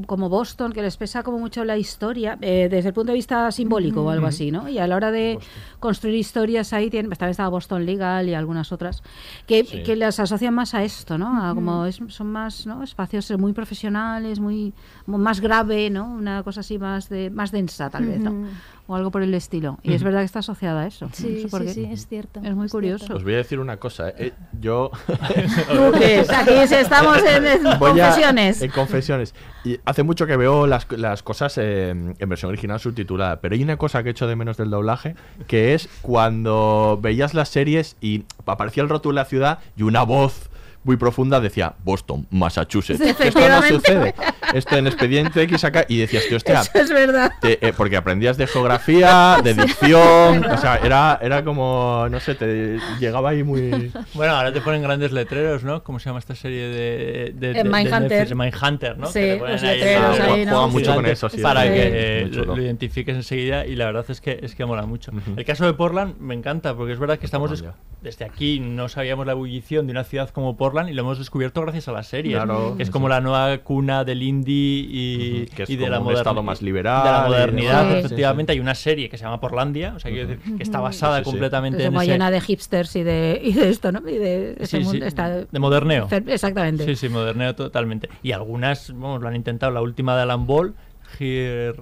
[0.07, 3.51] como Boston que les pesa como mucho la historia eh, desde el punto de vista
[3.51, 4.67] simbólico o algo así, ¿no?
[4.69, 5.37] Y a la hora de
[5.79, 9.03] construir historias ahí tienen también estaba Boston Legal y algunas otras
[9.45, 9.83] que, Sí.
[9.83, 11.47] que las asocian más a esto, ¿no?
[11.47, 12.81] A como es- son más ¿no?
[12.81, 14.73] espacios muy profesionales, muy
[15.05, 16.05] más grave, ¿no?
[16.11, 18.47] Una cosa así más de más densa tal vez, ¿no?
[18.89, 19.79] O algo por el estilo.
[19.83, 21.09] Y es verdad que está asociada a eso.
[21.11, 21.73] Sí, no sé por sí, qué.
[21.73, 22.39] sí, es cierto.
[22.43, 22.99] Es muy es curioso.
[22.99, 23.17] cierto.
[23.17, 24.09] Os voy a decir una cosa.
[24.17, 24.31] eh,
[24.61, 26.29] yo ¿Tú qué es?
[26.31, 28.61] Aquí estamos en, en Voy a- confesiones.
[28.61, 29.35] en confesiones.
[29.65, 33.63] Y hace mucho que veo las, las cosas eh, en versión original subtitulada, pero hay
[33.63, 35.15] una cosa que echo de menos del doblaje,
[35.47, 40.03] que es cuando veías las series y aparecía el rótulo de la ciudad y una
[40.03, 40.49] voz
[40.87, 42.99] muy profunda decía Boston, Massachusetts.
[43.03, 44.15] Sí, Esto no sucede.
[44.53, 47.31] Esto en Expediente X acá y decías, tío, hostia, Eso es verdad.
[47.41, 52.35] te- eh, porque aprendías de geografía, de dicción, o sea, era, era como, no sé,
[52.35, 53.91] te llegaba ahí muy...
[54.13, 55.83] Bueno, ahora te ponen grandes letreros, ¿no?
[55.83, 58.09] ¿Cómo se llama esta serie de, de, de, En de Mindhunter.
[58.29, 58.35] Netflix?
[58.37, 59.07] Mindhunter, ¿no?
[59.07, 60.67] Sí, Que te ponen los ahí letreros ahí, Juega ¿no?
[60.69, 61.69] mucho con eso, sí, para sí.
[61.69, 65.11] que Muy lo, identifiques enseguida y la verdad es que es que mola mucho.
[65.35, 67.63] El caso de Portland me encanta porque es verdad que estamos
[68.01, 71.17] desde aquí no sabíamos la ebullición de una ciudad como Portland Portland y lo hemos
[71.17, 72.35] descubierto gracias a las series.
[72.35, 75.83] Claro, que es como la nueva cuna del indie y, Ujú, que es y de
[75.85, 78.51] como la un moderni- estado más liberal De la modernidad, Sí, sí, efectivamente.
[78.53, 81.83] Hay una serie que se llama Portlandia, o sea, quiero decir que está basada completamente
[81.85, 83.99] en muy ese- llena de hipsters y de, y de esto, ¿no?
[84.07, 85.05] Y de ese Sí, sí, mundo.
[85.05, 86.07] está- de moderneo.
[86.27, 86.85] Exactamente.
[86.85, 88.09] Sí, sí, moderneo totalmente.
[88.23, 89.71] Y algunas, vamos, lo han intentado.
[89.71, 90.73] La última de Alan Ball,
[91.19, 91.73] Here,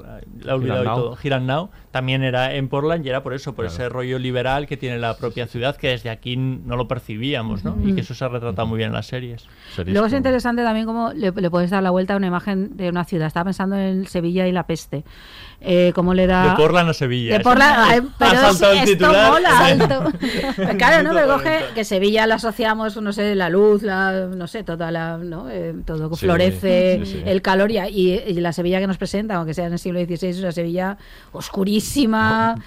[0.43, 0.95] la he olvidado y Now.
[0.95, 1.17] todo.
[1.21, 3.73] Here and Now, también era en Portland y era por eso, por Claro.
[3.73, 7.77] ese rollo liberal que tiene la propia ciudad, que desde aquí no lo percibíamos, ¿no?
[7.85, 9.47] Y que eso se ha retratado muy bien en las series.
[9.85, 12.89] Luego es interesante también cómo le, le puedes dar la vuelta a una imagen de
[12.89, 13.27] una ciudad.
[13.27, 15.05] Estaba pensando en Sevilla y la peste.
[15.61, 16.49] Eh, cómo le da...
[16.49, 17.37] De Portland a Sevilla.
[17.37, 20.73] De Portland, pero Ha saltado sí, el esto mola.
[20.77, 21.13] claro, ¿no?
[21.13, 25.17] Me coge que Sevilla la asociamos, no sé, la luz, la, no sé, toda la,
[25.17, 25.49] ¿no?
[25.49, 27.23] Eh, todo que Sí, florece, sí, sí.
[27.25, 29.99] el calor y, y- y la Sevilla que nos presenta, aunque sea en el siglo
[30.03, 30.97] XVI, es una Sevilla
[31.31, 31.84] oscurísima,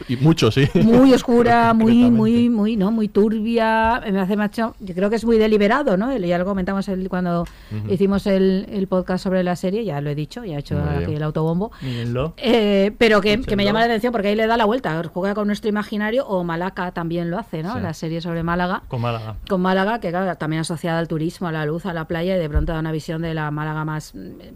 [0.09, 0.69] Y mucho, sí.
[0.75, 2.91] muy oscura, muy, muy, muy, ¿no?
[2.91, 4.01] Muy turbia.
[4.11, 6.17] Me hace macho, yo creo que es muy deliberado, ¿no?
[6.17, 7.45] Ya lo comentamos el- cuando
[7.89, 10.89] hicimos el, el podcast sobre la serie, ya lo he dicho, ya he hecho Muy
[10.89, 11.17] aquí bien.
[11.17, 11.71] el autobombo.
[11.83, 12.35] Mírenlo.
[12.37, 15.35] Eh, pero que, que me llama la atención porque ahí le da la vuelta, juega
[15.35, 17.75] con nuestro imaginario o Malaca también lo hace, ¿no?
[17.75, 17.81] Sí.
[17.81, 18.83] La serie sobre Málaga.
[18.89, 19.37] Con Málaga.
[19.49, 22.39] Con Málaga, que claro, también asociada al turismo, a la luz, a la playa, y
[22.39, 24.15] de pronto da una visión de la Málaga más.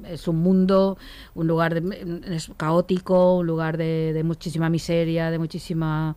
[0.08, 0.96] Es un mundo,
[1.34, 4.22] un lugar de- es caótico, un lugar de, de
[4.52, 6.16] muchísima miseria, de muchísima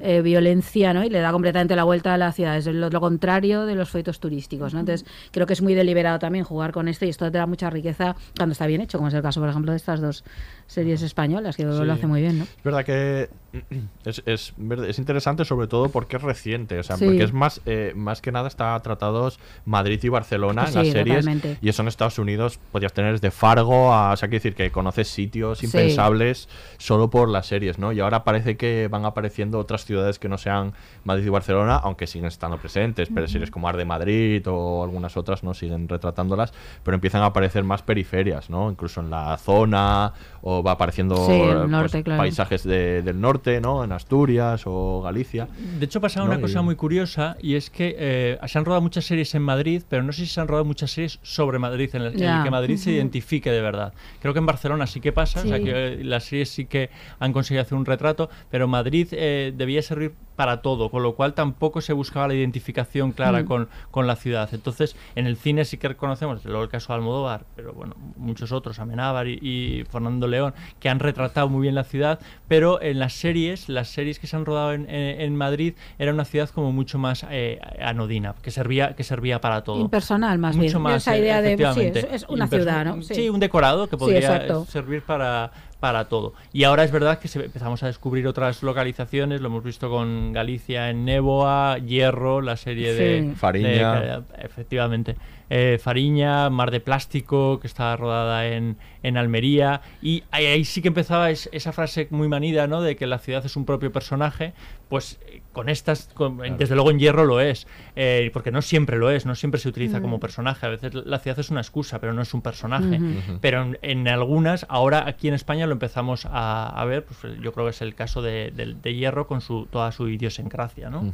[0.00, 1.04] eh, violencia, ¿no?
[1.04, 2.56] Y le da completamente la vuelta a la ciudad.
[2.56, 4.80] Es lo, lo contrario de los feitos turísticos, ¿no?
[4.80, 7.70] Entonces, creo que es muy deliberado también jugar con esto y esto te da mucha
[7.70, 10.24] riqueza cuando está bien hecho, como es el caso, por ejemplo, de estas dos
[10.66, 11.68] series españolas, que Sí.
[11.84, 12.44] lo hace muy bien, ¿no?
[12.44, 13.28] Es verdad que
[14.04, 14.52] es, es,
[14.98, 17.04] interesante sobre todo porque es reciente, o sea, Sí.
[17.06, 21.24] porque es más, eh, más que nada está tratados Madrid y Barcelona en las series
[21.24, 21.58] totalmente.
[21.60, 24.70] y eso en Estados Unidos podías tener desde Fargo a, o sea, quiero decir que
[24.70, 26.48] conoces sitios impensables
[26.78, 27.92] solo por las series, ¿no?
[27.92, 30.72] Y ahora parece que van apareciendo otras ciudades que no sean
[31.04, 33.32] Madrid y Barcelona, aunque siguen estando presentes, pero Ujú.
[33.32, 36.52] series como Ar de Madrid o algunas otras no siguen retratándolas,
[36.82, 38.70] pero empiezan a aparecer más periferias, ¿no?
[38.70, 40.12] Incluso en la zona
[40.42, 41.40] o va apareciendo Sí,
[41.70, 42.18] pues, claro.
[42.20, 43.84] paisajes de- del norte, ¿no?
[43.84, 45.48] En Asturias o Galicia.
[45.78, 46.26] De hecho, pasa ¿no?
[46.26, 49.42] una Y- cosa muy curiosa y es que eh, se han rodado muchas series en
[49.42, 52.14] Madrid, pero no sé si se han rodado muchas series sobre Madrid, en el, en
[52.14, 52.42] el Ya.
[52.44, 53.92] que Madrid se identifique de verdad.
[54.20, 56.90] Creo que en Barcelona sí que pasa, o sea que eh, las series sí que
[57.18, 61.34] han conseguido hacer un retrato, pero Madrid eh, debía servir para todo, con lo cual
[61.34, 63.46] tampoco se buscaba la identificación clara Mm.
[63.46, 64.48] con, con la ciudad.
[64.52, 67.94] Entonces, en el cine sí que reconocemos, desde luego el caso de Almodóvar, pero bueno,
[68.16, 72.80] muchos otros, Amenábar y, y Fernando León, que han retratado muy bien la ciudad, pero
[72.82, 76.24] en las series, las series que se han rodado en, en- en Madrid, era una
[76.24, 79.80] ciudad como mucho más eh, anodina, que servía, que servía para todo.
[79.80, 80.82] Impersonal, más Mucho bien.
[80.82, 81.56] más, Esa eh, idea de.
[81.74, 83.02] Sí, es, es una ciudad, ¿no?
[83.02, 83.28] Sí.
[83.30, 84.64] un decorado que podría exacto.
[84.66, 85.50] servir para,
[85.80, 86.32] para todo.
[86.52, 90.90] Y ahora es verdad que empezamos a descubrir otras localizaciones, lo hemos visto con Galicia
[90.90, 93.34] en Néboa, Hierro, la serie de Sí.
[93.36, 94.00] Fariña.
[94.00, 95.16] de- efectivamente.
[95.50, 99.80] Eh, Fariña, Mar de Plástico, que está rodada en, en Almería.
[100.02, 102.82] Y ahí, ahí sí que empezaba es- esa frase muy manida, ¿no?
[102.82, 104.52] De que la ciudad es un propio personaje.
[104.88, 107.66] Pues eh, con estas, con- desde luego en Hierro lo es.
[107.96, 110.02] eh, porque no siempre lo es, no siempre se utiliza Mm.
[110.02, 110.66] como personaje.
[110.66, 112.96] A veces la ciudad es una excusa, pero no es un personaje.
[112.96, 113.04] Ujú.
[113.32, 113.38] Ujú.
[113.40, 117.52] Pero en, en algunas, ahora aquí en España lo empezamos a, a ver, pues yo
[117.52, 121.12] creo que es el caso de, de- de Hierro con su, toda su idiosincrasia, ¿no?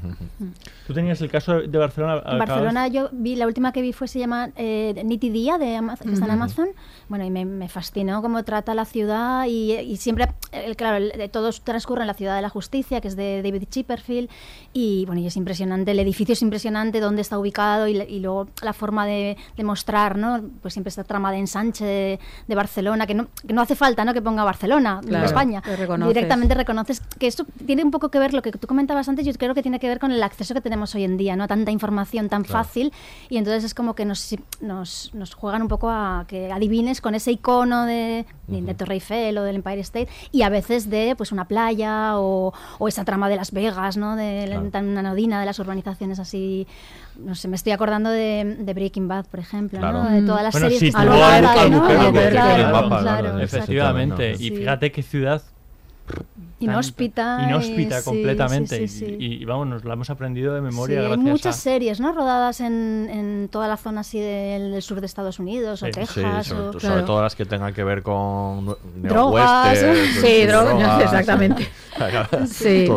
[0.86, 2.22] Tú tenías el caso de Barcelona.
[2.26, 6.14] En Barcelona yo vi, la última que vi fue, se llama eh, de Amazon, que
[6.14, 6.30] está en.
[6.32, 6.68] Amazon.
[7.09, 7.82] Bueno, y me, me fascinó
[8.22, 12.14] cómo trata la ciudad y, y siempre, el, claro, el- de todo transcurre en la
[12.14, 14.28] ciudad de la justicia, que es de David Chipperfield.
[14.72, 18.49] Y bueno, y es impresionante, el edificio es impresionante, dónde está ubicado y, y luego
[18.62, 20.41] la forma de, de mostrar, ¿no?
[20.62, 24.05] Pues siempre esta trama de ensanche de, de Barcelona, que no, que no hace falta,
[24.05, 24.14] ¿no?
[24.14, 25.61] Que ponga Barcelona, Claro, España.
[25.61, 26.14] reconoces.
[26.14, 29.33] Directamente reconoces que esto tiene un poco que ver, lo que tú comentabas antes, yo
[29.35, 31.47] creo que tiene que ver con el acceso que tenemos hoy en día, ¿no?
[31.49, 32.64] Tanta información tan Claro.
[32.64, 32.93] fácil
[33.28, 37.14] y entonces es como que nos, nos, nos juegan un poco a que adivines con
[37.14, 41.14] ese icono de, de, de Torre Eiffel o del Empire State y a veces de
[41.16, 44.16] pues una playa o, o esa trama de Las Vegas, ¿no?
[44.16, 44.70] De la- Claro.
[44.70, 46.66] tan anodina de las urbanizaciones así,
[47.18, 50.05] no sé, me estoy acordando de, de Breaking Bad, por ejemplo, Claro.
[50.05, 50.11] ¿no?
[50.11, 50.99] De todas las Bueno, series sí, que.
[53.43, 54.37] Efectivamente.
[54.37, 54.47] Sí.
[54.47, 55.43] Y fíjate qué ciudad
[56.65, 57.39] Inhóspita.
[57.43, 58.77] y- inhóspita sí, completamente.
[58.79, 59.17] sí, sí, sí.
[59.19, 61.61] Y, y, vamos, nos la hemos aprendido de Sí, memoria hay gracias muchas a...
[61.61, 62.13] series, ¿no?
[62.13, 65.93] Rodadas en, en toda la zona así del, del sur de Estados Unidos o Sí.
[65.93, 66.47] Sí, Texas.
[66.47, 67.05] sobre, o- sobre Claro.
[67.05, 69.79] todo las que tengan que ver con Drogas.
[70.23, 70.79] Sí, drogas.
[70.79, 71.69] drogas, exactamente.
[72.47, 72.89] Sí.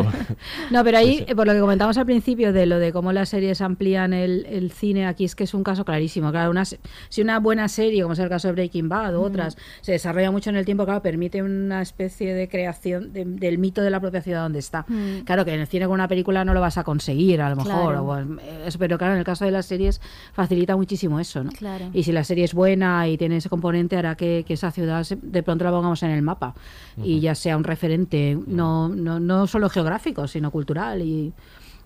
[0.70, 1.24] No, pero ahí, Sí, sí.
[1.28, 4.46] eh, por lo que comentamos al principio de lo de cómo las series amplían el,
[4.48, 6.30] el cine, aquí es que es un caso clarísimo.
[6.30, 9.56] Claro, una, si una buena serie, como es el caso de Breaking Bad o otras,
[9.82, 13.55] se desarrolla mucho en el tiempo, claro, permite una especie de creación creación de- del
[13.58, 14.84] mito de la propia ciudad donde está.
[14.88, 15.20] Mm.
[15.24, 17.56] Claro que en el cine con una película no lo vas a conseguir, a lo
[17.56, 18.04] mejor, Claro.
[18.04, 18.18] o
[18.66, 20.00] eso, pero claro, en el caso de las series
[20.32, 21.50] facilita muchísimo eso, ¿no?
[21.50, 21.86] Claro.
[21.92, 25.02] Y si la serie es buena y tiene ese componente, hará que, que esa ciudad
[25.04, 26.54] se- de pronto la pongamos en el mapa
[27.02, 31.32] y ya sea un referente, no, no, no solo geográfico, sino cultural y,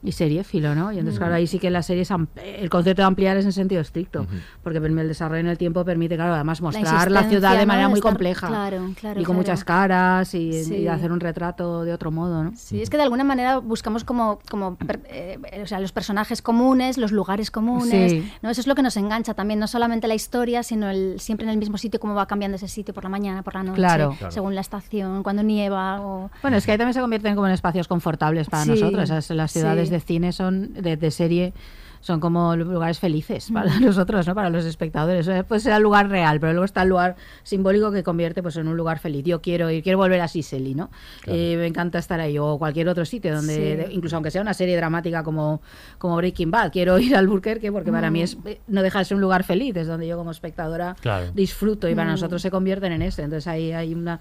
[0.03, 0.93] y seriéfilo, ¿no?
[0.93, 1.23] Y entonces, Mm.
[1.23, 3.81] claro, ahí sí que la serie es am- el concepto de ampliar es en sentido
[3.83, 4.27] estricto,
[4.63, 7.91] porque el desarrollo en el tiempo permite, claro, además mostrar la, ciudad de manera de
[7.91, 9.39] muy estar- compleja claro, claro, y con claro.
[9.39, 10.75] muchas caras y, Sí.
[10.77, 12.53] y hacer un retrato de otro modo, ¿no?
[12.57, 16.41] Sí, es que de alguna manera buscamos como, como per- eh, o sea, los personajes
[16.43, 18.33] comunes, los lugares comunes, Sí.
[18.43, 18.51] ¿no?
[18.51, 21.51] Eso es lo que nos engancha también, no solamente la historia, sino el, siempre en
[21.51, 24.55] el mismo sitio, cómo va cambiando ese sitio por la mañana, por la noche, según
[24.55, 26.31] la estación, cuando nieva o...
[26.43, 29.03] Bueno, es que ahí también se convierten como en espacios confortables para Sí, nosotros.
[29.05, 31.53] Esas- Las ciudades de cine son, de, de serie,
[32.03, 34.35] son como lugares felices para nosotros, ¿no?
[34.35, 35.29] Para los espectadores.
[35.29, 38.57] Eh, Puede ser el lugar real, pero luego está el lugar simbólico que convierte pues
[38.57, 39.23] en un lugar feliz.
[39.25, 40.91] Yo quiero ir, quiero volver a Sicily, ¿no?
[41.27, 42.39] Eh, me encanta estar ahí.
[42.39, 43.61] O cualquier otro sitio donde, Sí.
[43.61, 45.61] de- incluso aunque sea una serie dramática como,
[45.99, 48.13] como Breaking Bad, quiero ir al Albuquerque porque para Mm.
[48.15, 50.97] mí es eh, no deja de ser un lugar feliz, es donde yo como espectadora
[51.03, 51.31] Claro.
[51.35, 52.13] disfruto y para Mm.
[52.13, 53.25] nosotros se convierten en ese.
[53.25, 54.21] Entonces ahí hay una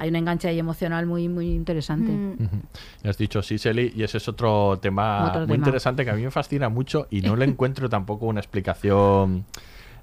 [0.00, 2.10] hay un enganche ahí emocional muy muy interesante.
[2.10, 3.06] Mm.
[3.06, 5.56] Has dicho Sicily y ese es otro tema Otro muy tema.
[5.66, 9.44] interesante que a mí me fascina mucho y no le encuentro tampoco una explicación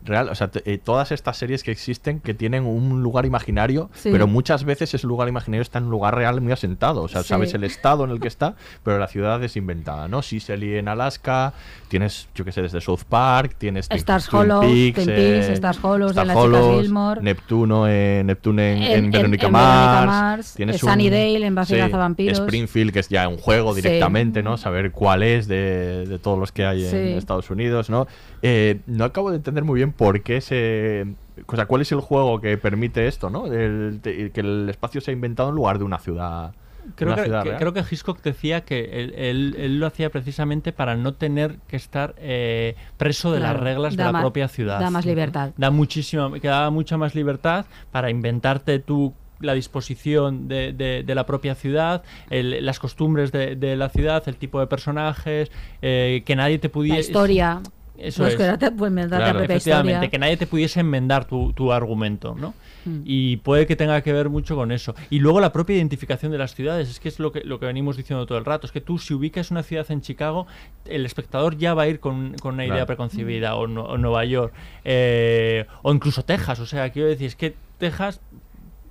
[0.04, 0.30] real.
[0.30, 4.10] O sea, eh, todas estas series que existen que tienen un lugar imaginario, Sí.
[4.12, 7.04] pero muchas veces ese lugar imaginario está en un lugar real muy asentado.
[7.04, 7.30] O sea, Sí.
[7.30, 10.22] sabes el estado en el que está, pero la ciudad es inventada, ¿no?
[10.22, 11.54] Sicily en Alaska,
[11.88, 15.54] tienes, yo qué sé, desde South Park, tienes Stars Twin Hollow, Peaks, Twin Peaks, de
[15.54, 17.22] Stars las chicas Hollows.
[17.22, 22.28] Neptuno en, Neptune en, En- en Verónica en Mars, tienes eh, Sunnydale en Buffy sí.
[22.32, 24.58] Springfield, que es ya un juego directamente, ¿no?
[24.58, 27.18] Saber cuál es de, de todos los que hay en.
[27.18, 28.08] Estados Unidos, ¿no?
[28.42, 31.06] Eh, no acabo de entender muy bien por qué se...
[31.48, 33.48] O sea, cuál es el juego que permite esto, ¿no?
[33.48, 36.54] El- que el espacio se ha inventado en lugar de una ciudad.
[36.96, 37.60] Creo una que, ciudad que- real.
[37.60, 41.76] creo que Hitchcock decía que él, él- él lo hacía precisamente para no tener que
[41.76, 44.80] estar eh, preso de Claro, las reglas de da la propia ciudad.
[44.80, 45.52] da más libertad.
[45.58, 51.16] Da muchísima, que daba mucha más libertad para inventarte tú la disposición de, de- de
[51.16, 56.24] la propia ciudad, el- las costumbres de, de la ciudad, el tipo de personajes, eh,
[56.26, 56.96] que nadie te pudiera...
[56.96, 57.62] La historia.
[57.98, 58.38] Eso Pues es.
[58.38, 60.10] que ahora te- pues Claro, propia efectivamente, historia.
[60.12, 62.54] que nadie te pudiese enmendar tu, tu argumento, ¿no?
[62.86, 63.02] Mm.
[63.06, 64.94] Y puede que tenga que ver mucho con eso.
[65.10, 67.66] Y luego la propia identificación de las ciudades, es que es lo que, lo que
[67.66, 70.46] venimos diciendo todo el rato, es que tú si ubicas una ciudad en Chicago,
[70.86, 72.88] el espectador ya va a ir con, con una idea Claro.
[72.88, 74.54] preconcebida, o, no- o Nueva York,
[74.86, 78.22] eh, o incluso Texas, o sea, quiero decir, es que Texas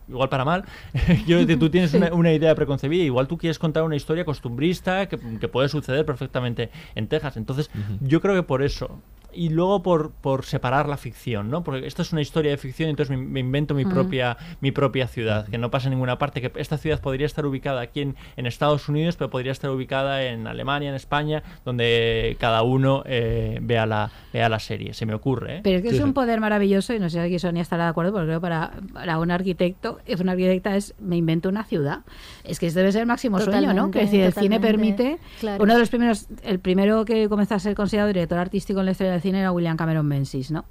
[0.09, 0.65] igual para mal,
[1.27, 5.09] quiero decir, tú tienes una, una idea preconcebida, igual tú quieres contar una historia costumbrista
[5.09, 7.37] que, que puede suceder perfectamente en Texas.
[7.37, 9.01] Entonces, yo creo que por eso.
[9.37, 11.63] Y luego por, por separar la ficción, ¿no?
[11.63, 13.91] Porque esto es una historia de ficción, entonces me, me invento mi Mm.
[13.91, 17.45] propia, mi propia ciudad, que no pasa en ninguna parte, que esta ciudad podría estar
[17.47, 22.37] ubicada aquí en, en Estados Unidos, pero podría estar ubicada en Alemania, en España, donde
[22.41, 24.95] cada uno eh, vea, la, vea la serie.
[24.95, 25.61] Se me ocurre, ¿eh?
[25.63, 26.05] Pero es que Sí, es sí.
[26.05, 28.43] un poder maravilloso y no sé si aquí Sonia estará de acuerdo, porque creo que
[28.43, 32.01] para, para un arquitecto, es una arquitecta es me invento una ciudad.
[32.45, 33.87] Es que ese debe ser el máximo sueño, ¿no?
[33.87, 34.67] Totalmente, Que si el cine totalmente,
[35.05, 35.63] permite, claro.
[35.63, 38.93] uno de los primeros, el primero que comenzó a ser considerado director artístico en la
[38.93, 40.65] historia del cine era William Cameron Menzies, ¿no?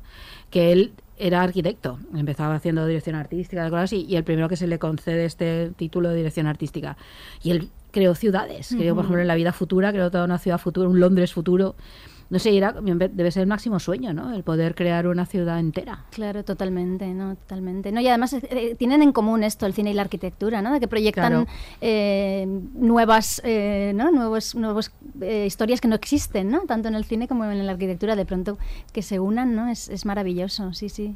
[0.50, 4.68] Que él era arquitecto, empezaba haciendo dirección artística, cosas así, y el primero que se
[4.68, 6.98] le concede este título de dirección artística.
[7.44, 10.58] Y él creó ciudades, creó, por ejemplo, en la vida futura, creó toda una ciudad
[10.58, 11.76] futura, un Londres futuro.
[12.30, 14.34] No sé, era, debe ser el máximo sueño, ¿no?
[14.34, 16.06] El poder crear una ciudad entera.
[16.12, 17.36] Claro, totalmente, ¿no?
[17.36, 17.92] Totalmente.
[17.92, 20.74] No, y además eh, eh, tienen en común esto, el cine y la arquitectura, ¿no?
[20.74, 21.48] De que proyectan Claro.
[21.82, 24.12] eh, nuevas, eh, ¿no?
[24.12, 26.62] Nuevos, nuevos eh, historias que no existen, ¿no?
[26.62, 28.16] Tanto en el cine como en la arquitectura.
[28.16, 28.58] De pronto
[28.92, 29.68] que se unan, ¿no?
[29.68, 31.16] Es, es maravilloso, sí, sí.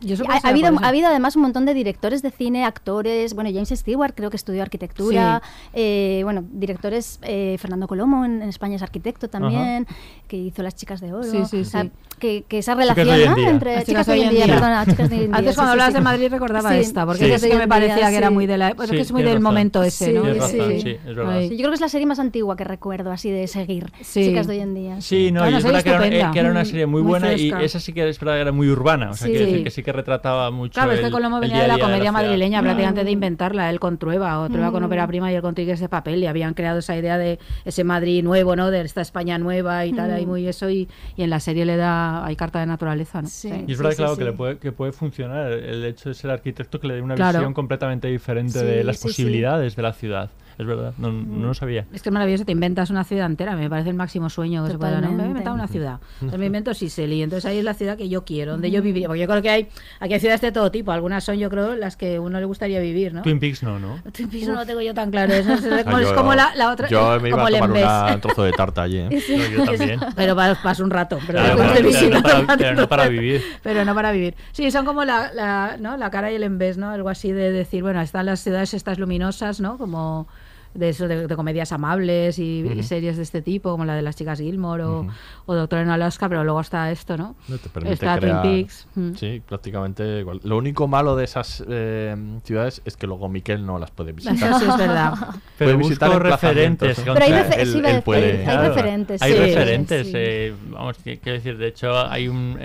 [0.00, 3.50] Yo ha, ha habido, ha habido además un montón de directores de cine, actores, bueno,
[3.52, 5.42] James Stewart creo que estudió arquitectura,
[5.72, 9.86] eh, bueno, directores, eh, Fernando Colomo en, en España es arquitecto también,
[10.28, 11.24] que hizo Las Chicas de Oro.
[11.24, 11.90] Sí, sí, O sea, sí.
[12.20, 13.34] Que, que esa relación, hoy en ¿no?
[13.36, 13.48] día.
[13.48, 15.38] Entre Las chicas de hoy en día, perdona, chicas de hoy en día.
[15.38, 15.98] Antes cuando sí, hablabas sí.
[15.98, 18.58] de Madrid recordaba Sí, esta, porque sí que me parecía día, que era muy de
[18.58, 18.68] la...
[18.92, 19.42] Es muy del razón.
[19.42, 20.22] momento ese, Sí, ¿no?
[20.24, 20.50] Razón,
[20.82, 21.40] sí, es verdad.
[21.40, 23.90] Yo creo que es la serie más antigua que recuerdo, así de seguir.
[24.02, 24.26] Sí.
[24.26, 25.00] Chicas de hoy en día.
[25.00, 26.28] Sí, no, Era y una es serie verdad que era, estupenda.
[26.28, 27.62] eh, que era una serie muy, Muy buena fresca.
[27.62, 29.32] y esa sí que es verdad que era muy urbana, o sea, Sí.
[29.32, 30.74] quiero decir que sí que retrataba mucho.
[30.74, 34.40] Claro, es que el venía de la comedia madrileña, prácticamente de inventarla, él con Trueba,
[34.40, 36.94] o Trueba con ópera prima y el con Tigres de papel, y habían creado esa
[36.96, 38.70] idea de ese Madrid nuevo, ¿no?
[38.70, 40.28] De esta España nueva y tal, Mm.
[40.28, 43.28] muy eso, y, y en la serie le da, hay carta de naturaleza, ¿no?
[43.28, 43.50] Sí.
[43.66, 44.30] Y es verdad, Sí, claro, sí, que, sí.
[44.30, 47.38] le puede, que puede funcionar el hecho de ser arquitecto que le dé una Claro.
[47.38, 49.08] visión completamente diferente Sí, de las sí, sí.
[49.08, 50.30] posibilidades de la ciudad.
[50.60, 51.86] Es verdad, no, no lo sabía.
[51.92, 54.72] Es que es maravilloso, te inventas una ciudad entera, me parece el máximo sueño que
[54.72, 55.02] se puede dar.
[55.02, 55.12] ¿no?
[55.12, 55.98] Me he inventado una ciudad.
[56.14, 59.08] Entonces me invento Sicily, entonces ahí es la ciudad que yo quiero, donde yo viviría.
[59.08, 59.68] Porque yo creo que hay,
[60.00, 62.44] aquí hay ciudades de todo tipo, algunas son yo creo las que a uno le
[62.46, 63.22] gustaría vivir, ¿no?
[63.22, 63.98] Twin Peaks no, ¿no?
[64.12, 66.14] Twin Peaks no lo tengo yo tan claro, eso es, es como, Ah, es yo-
[66.14, 68.52] como la, la otra, Yo es me iba como a tomar una- un trozo de
[68.52, 68.98] tarta allí.
[68.98, 69.08] ¿eh?
[69.26, 69.36] Sí.
[69.36, 70.00] No, yo también.
[70.16, 72.88] Pero para, para un rato, pero, Claro, para- visita pero no para- tomando pero no
[72.88, 73.12] para rato.
[73.12, 73.42] vivir.
[73.62, 74.34] Pero no para vivir.
[74.52, 75.96] Sí, son como la, la, ¿no?
[75.96, 76.90] la cara y el embés, ¿no?
[76.90, 79.78] Algo así de decir, bueno, están las ciudades estas luminosas, ¿no?
[79.78, 80.26] Como
[80.74, 84.14] de eso, de, de comedias amables y, series de este tipo, como la de las
[84.16, 85.06] chicas Gilmore o,
[85.46, 87.34] o Doctor en Alaska, pero luego está esto, ¿no?
[87.48, 88.86] No te permite está crear- Twin Peaks.
[88.94, 89.14] mm.
[89.14, 90.40] Sí, prácticamente igual.
[90.44, 92.14] Lo único malo de esas eh,
[92.44, 94.36] ciudades es que luego Miquel no las puede visitar.
[94.36, 95.12] Eso sí es verdad.
[95.58, 96.98] Pero Puede visitar referentes.
[96.98, 97.02] ¿eh?
[97.04, 99.22] Pero hay contra- refe- Él- sí, iba a él decir, puede- hay Claro, referentes.
[99.22, 100.06] Hay sí, referentes.
[100.06, 100.12] sí.
[100.14, 102.56] eh, vamos, quiero decir, de hecho, hay un.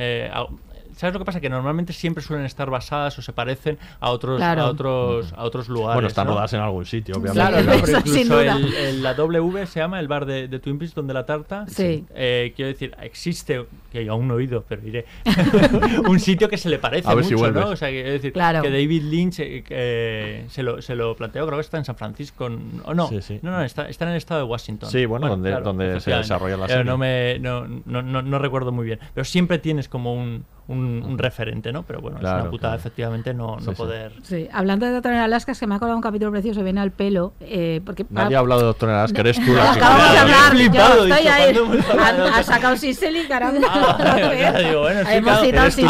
[0.95, 1.39] Eh, ¿Sabes lo que pasa?
[1.41, 4.61] Que normalmente siempre suelen estar basadas o se parecen a otros, Claro.
[4.63, 5.95] a otros, a otros lugares.
[5.95, 6.33] Bueno, están ¿no?
[6.33, 7.39] rodadas en algún sitio, obviamente.
[7.39, 10.59] Claro, Sí, no, pero incluso el, el- la W se llama el bar de, de
[10.59, 11.65] Twin Peaks donde la tarta.
[11.67, 12.05] Sí.
[12.15, 15.05] Eh, quiero decir, existe, que yo aún no he oído, pero iré,
[16.07, 17.63] un sitio que se le parece A ver si mucho, vuelves.
[17.65, 17.71] ¿no?
[17.71, 18.61] O sea, quiero decir, Claro.
[18.61, 21.95] que David Lynch eh, que se, lo, se lo planteó, creo que está en San
[21.95, 22.49] Francisco.
[22.85, 23.07] ¿O no?
[23.09, 23.39] Sí, sí.
[23.41, 24.89] No, no, está, está en el estado de Washington.
[24.89, 26.83] Sí, bueno, donde- donde se desarrolla la Eh, serie.
[26.83, 28.99] No, me, no, no, no, no recuerdo muy bien.
[29.13, 31.83] Pero siempre tienes como un, un, un referente, ¿no?
[31.83, 32.79] Pero bueno, es Claro, una putada, claro.
[32.79, 33.77] efectivamente, no, Sí, no sí.
[33.77, 34.13] poder.
[34.23, 36.81] Sí, hablando de Doctor en Alaska, es que me ha acordado un capítulo precioso, viene
[36.81, 38.05] al pelo, eh, porque...
[38.09, 40.51] Nadie ha hablado de Doctor Alaska, eres tú la que Acabamos de hablar, hablar.
[40.51, 41.53] yo flipado, estoy dicho, ahí.
[41.53, 43.67] ¿cuándo hemos hablado de Ha, sacado Sicily, caramba.
[43.71, 45.89] Ah, digo, bueno, sí, Hemos citado Sicily.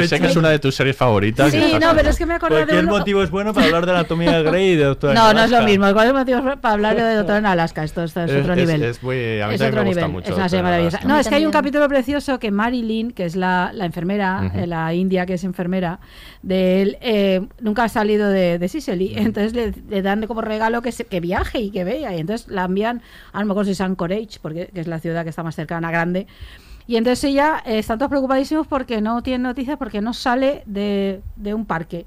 [0.00, 1.50] que sé que es una de tus series favoritas.
[1.50, 3.92] Sí, no, pero es que me he acordado de motivo es bueno para hablar de
[3.92, 5.64] anatomía de Grey y de Doctor No, no es lo Alaska.
[5.64, 5.92] mismo.
[5.92, 7.82] ¿Cuál es el motivo para hablar de Doctor en Alaska?
[7.84, 8.82] Esto, esto es, Es- otro es- nivel.
[8.84, 10.98] es muy- a mí Es me gusta mucho Es una serie maravillosa.
[10.98, 11.08] Alaska.
[11.12, 14.58] No, es que hay un capítulo precioso que Marilyn, que es la, la enfermera, Ujú.
[14.58, 16.00] eh, la india que es enfermera,
[16.42, 19.14] de él, eh, nunca ha salido de, de Sicily.
[19.16, 22.14] Entonces le, le dan como regalo que, se, que viaje y que vea.
[22.14, 23.00] Y entonces la envían,
[23.32, 25.90] a lo mejor si es Anchorage, porque que es la ciudad que está más cercana,
[25.90, 26.26] grande.
[26.86, 31.20] Y entonces ella eh, están todos preocupadísimos porque no tiene noticias, porque no sale de,
[31.36, 32.06] de un parque.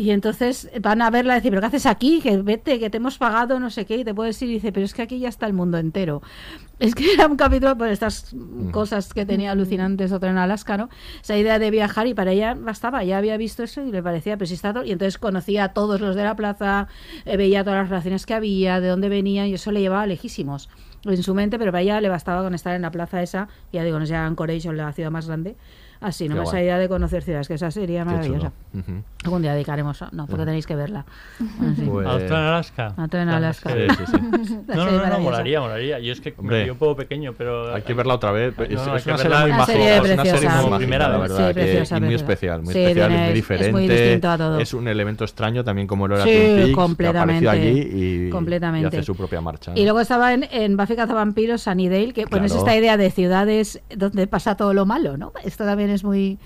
[0.00, 2.22] Y entonces van a verla y decir, pero ¿qué haces aquí?
[2.22, 4.72] Que vete, que te hemos pagado, no sé qué, y te puedes ir y dice,
[4.72, 6.22] pero es que aquí ya está el mundo entero.
[6.78, 8.34] Es que era un capítulo por estas
[8.72, 10.88] cosas que tenía alucinantes otro en Alaska, ¿no?
[11.22, 14.38] Esa idea de viajar y para ella bastaba, ya había visto eso y le parecía,
[14.38, 16.88] pero si está todo, y entonces conocía a todos los de la plaza,
[17.26, 20.70] eh, veía todas las relaciones que había, de dónde venían, y eso le llevaba lejísimos
[21.04, 23.84] en su mente, pero para ella le bastaba con estar en la plaza esa, ya
[23.84, 25.56] digo, no sé, Anchorage o la ciudad más grande,
[26.00, 26.62] así, no Qué más guay.
[26.64, 28.52] idea de conocer ciudades, que esa sería maravillosa.
[28.72, 28.82] chulo.
[28.82, 29.02] Ujú.
[29.24, 31.04] Algún día dedicaremos, a- no, porque tenéis que verla.
[31.38, 31.82] Así.
[31.82, 32.86] Pues- ¿A Doctor en Alaska?
[32.96, 33.72] A Doctor en Alaska.
[33.76, 35.98] es Sí, sí, No, no, no, no, molaría, molaría.
[35.98, 36.58] Yo es que Hombre.
[36.58, 37.74] me dio un poco pequeño, pero...
[37.74, 38.56] Hay que verla otra vez.
[38.56, 39.72] No, Es, no, es una que serie muy mágica.
[39.96, 40.66] Es una serie preciosa.
[40.68, 41.28] muy primera la vez.
[41.30, 41.48] verdad.
[41.48, 42.24] Sí, que- preciosa, y muy preciosa.
[42.24, 43.72] especial, muy Sí, especial, tiene- es muy es diferente.
[43.72, 44.58] muy distinto a todo.
[44.60, 47.48] Es un elemento extraño también como lo era Sí, que completamente.
[47.48, 48.86] allí y, Completamente.
[48.86, 49.72] y hace su propia marcha.
[49.74, 53.82] Y luego estaba en, en Buffy Cazavampiros, Sunnydale, que bueno, es esta idea de ciudades
[53.94, 55.32] donde pasa todo lo malo, ¿no?
[55.44, 56.38] Esto también es muy...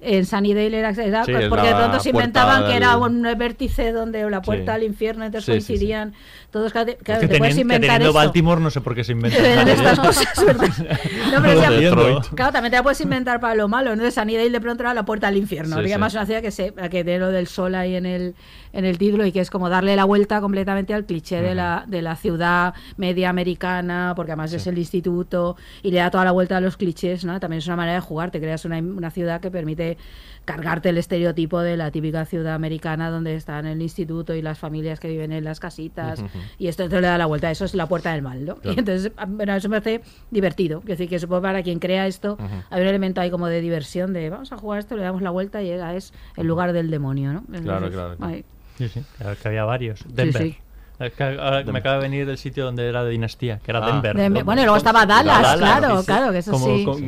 [0.00, 3.22] En Sunnydale era, era- Sí, pues es porque de pronto se inventaban que era un
[3.38, 4.76] vértice donde la puerta Sí.
[4.76, 5.72] al infierno, entonces sí.
[5.72, 6.12] coincidían
[6.54, 6.72] todos.
[6.72, 8.12] Claro, Es que, te puedes teniendo, que inventar teniendo eso.
[8.14, 10.68] Baltimore no sé por qué se inventan En estas cosas, ¿verdad?
[11.32, 12.24] No, pero ya- Detroit.
[12.34, 13.90] Claro, también te la puedes inventar para lo malo.
[13.92, 15.76] Entonces, Sunnydale de pronto era la puerta al infierno.
[15.76, 15.92] Sí, y sí.
[15.92, 18.34] además una ciudad que, se, que tiene lo del sol ahí en el,
[18.72, 21.84] en el título y que es como darle la vuelta completamente al cliché de, la,
[21.88, 26.30] de la ciudad media americana, porque además es el instituto y le da toda la
[26.32, 27.24] vuelta a los clichés.
[27.24, 27.40] ¿no?
[27.40, 28.30] También es una manera de jugar.
[28.30, 29.98] Te creas una, una ciudad que permite
[30.44, 35.00] cargarte el estereotipo de la típica ciudad americana donde están el instituto y las familias
[35.00, 36.22] que viven en las casitas
[36.58, 38.56] y esto te le da la vuelta eso es la puerta del mal ¿no?
[38.56, 38.74] Claro.
[38.76, 42.06] y entonces a- bueno, eso me parece divertido es decir que supongo para quien crea
[42.06, 42.44] esto Ujú.
[42.70, 45.30] hay un elemento ahí como de diversión de vamos a jugar esto le damos la
[45.30, 47.42] vuelta y era es el lugar del demonio ¿no?
[47.62, 48.42] Claro, Entonces, claro,
[48.76, 50.04] Sí, sí, claro, que había varios.
[50.12, 50.42] Denver.
[50.42, 50.56] sí.
[50.98, 53.80] Es que ahora me acaba de venir del sitio donde era de dinastía, que era
[53.84, 54.00] Ah.
[54.00, 54.44] Denver.
[54.44, 56.84] Bueno, y luego estaba Dallas, claro, claro, que eso Como- sí.
[56.84, 56.98] como-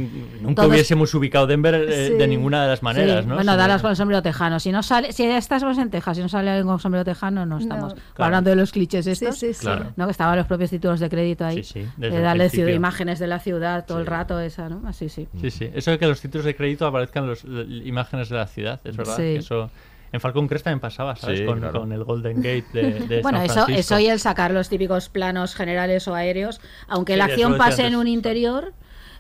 [0.41, 2.15] nunca Todos- hubiésemos ubicado Denver eh, Sí.
[2.15, 3.37] de ninguna de las maneras, Sí, ¿no?
[3.37, 4.59] Bueno, Dallas con el sombrero tejano.
[4.59, 7.59] Si no sale, si estamos en Texas y no sale alguien con sombrero tejano, no
[7.59, 8.25] estamos Claro.
[8.25, 9.39] hablando de los clichés Sí, estos.
[9.39, 9.61] sí, sí.
[9.61, 9.93] Claro.
[9.95, 10.07] ¿no?
[10.07, 11.63] Que estaban los propios títulos de crédito ahí.
[11.63, 14.83] Sí, de darle ciudad- imágenes de la ciudad todo el rato, esa, ¿no?
[14.89, 15.29] Así, sí.
[15.41, 15.71] Sí, sí.
[15.73, 18.97] Eso de que los títulos de crédito aparezcan los, l- imágenes de la ciudad, es
[18.97, 19.15] verdad.
[19.17, 19.23] Sí.
[19.23, 19.71] que Eso
[20.13, 21.41] en Falcon Crest también pasaba, ¿sabes?
[21.41, 21.81] Sí, con, claro.
[21.81, 23.81] con el Golden Gate de, de Bueno, San eso, Francisco.
[23.81, 27.87] eso y el sacar los típicos planos generales o aéreos, aunque Sí, la acción pase
[27.87, 28.73] en un interior,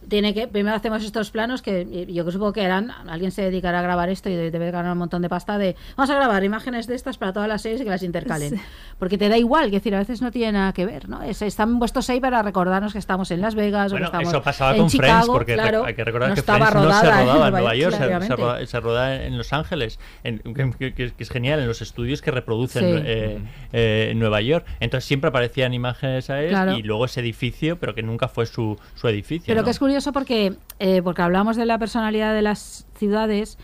[0.08, 3.82] tiene que primero hacemos estos planos que yo supongo que eran alguien se dedicará a
[3.82, 6.94] grabar esto y debe ganar un montón de pasta de vamos a grabar imágenes de
[6.94, 8.60] estas para todas las series y que las intercalen Sí.
[8.98, 11.42] porque te da igual que decir a veces no tiene nada que ver no Es-
[11.42, 14.42] están puestos ahí para recordarnos que estamos en Las Vegas Bueno, o que estamos eso
[14.42, 16.92] pasaba en con Chicago, Friends, porque claro, hay que recordar no que estaba Friends no
[16.92, 18.36] se rodada rodaba en Nueva York, se- se, claramente.
[18.36, 21.82] roda, se roda en Los Ángeles, en- que, que- que- que es genial, en los
[21.82, 23.02] estudios que reproducen Sí.
[23.04, 23.38] eh,
[23.72, 24.64] eh, en Nueva York.
[24.80, 26.72] Entonces siempre aparecían imágenes a él Claro.
[26.78, 29.46] y luego ese edificio, pero que nunca fue su, su edificio.
[29.46, 29.64] Pero ¿no?
[29.64, 33.58] que es curioso porque, eh, porque hablamos de la personalidad de las ciudades,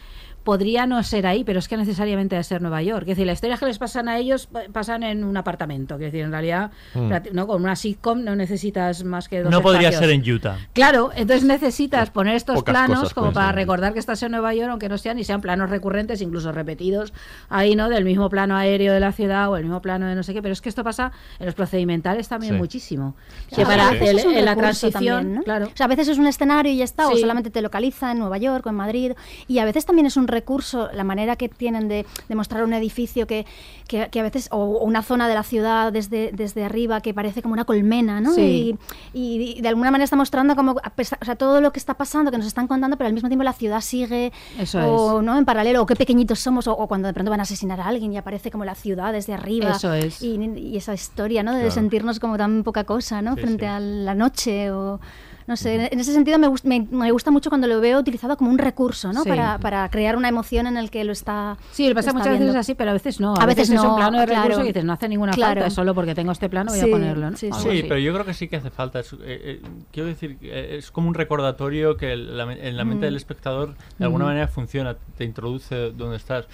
[0.45, 3.03] podría no ser ahí, pero es que necesariamente debe ser Nueva York.
[3.03, 5.95] Es decir, las historias que les pasan a ellos pa- pasan en un apartamento.
[5.95, 7.09] Es decir, en realidad, Mm.
[7.11, 7.47] prati- ¿no?
[7.47, 10.59] con una sitcom no necesitas más que dos No podría ser en Utah.
[10.73, 13.55] Claro, entonces necesitas poner estos planos como para ser.
[13.57, 17.13] recordar que estás en Nueva York, aunque no sean y sean planos recurrentes, incluso repetidos,
[17.49, 17.89] ahí, ¿no?
[17.89, 20.43] Del mismo plano aéreo de la ciudad o el mismo plano de no sé qué.
[20.43, 22.59] Pero es que esto pasa en los procedimentales también Sí.
[22.59, 23.15] muchísimo.
[23.49, 25.43] Sí, Que para veces el- en la transición, también, ¿no?
[25.43, 25.67] claro.
[25.67, 27.21] O sea, a veces es un escenario y ya está, o Sí.
[27.21, 29.13] solamente te localiza en Nueva York o en Madrid.
[29.49, 32.73] Y a veces también es un recurso, la manera que tienen de, de mostrar un
[32.73, 33.47] edificio que,
[33.87, 37.15] que, que a veces, o, o una zona de la ciudad desde, desde arriba que
[37.15, 38.33] parece como una colmena, ¿no?
[38.33, 38.77] Sí.
[39.15, 42.31] Y, y de alguna manera está mostrando como, o sea, todo lo que está pasando,
[42.33, 45.25] que nos están contando, pero al mismo tiempo la ciudad sigue, Eso o, es.
[45.25, 45.39] ¿no?
[45.39, 47.87] En paralelo, o qué pequeñitos somos, o, o cuando de pronto van a asesinar a
[47.87, 49.71] alguien y aparece como la ciudad desde arriba.
[49.71, 50.23] Eso es.
[50.23, 51.53] Y, y esa historia, ¿no?
[51.53, 51.75] De Claro.
[51.75, 53.35] sentirnos como tan poca cosa, ¿no?
[53.37, 53.71] Sí, Frente sí.
[53.71, 54.99] a la noche o...
[55.47, 58.37] No sé, en ese sentido me, gust- me, me gusta mucho cuando lo veo utilizado
[58.37, 59.23] como un recurso, ¿no?
[59.23, 59.29] Sí.
[59.29, 62.27] Para, para crear una emoción en el que lo está Sí, pasa lo está muchas
[62.29, 62.59] veces viendo.
[62.61, 63.35] así, pero a veces no.
[63.37, 64.43] A veces es un no, plano de claro.
[64.43, 65.55] recurso y dices, no hace ninguna Claro.
[65.55, 67.37] falta, es solo porque tengo este plano voy Sí, a ponerlo, ¿no?
[67.37, 69.01] sí, Sí, pero yo creo que sí que hace falta.
[69.01, 73.07] Es, eh, eh, quiero decir, eh, es como un recordatorio que la en la mente
[73.07, 73.09] Mm.
[73.09, 74.29] del espectador de alguna Mm.
[74.29, 76.47] manera funciona, te introduce donde estás.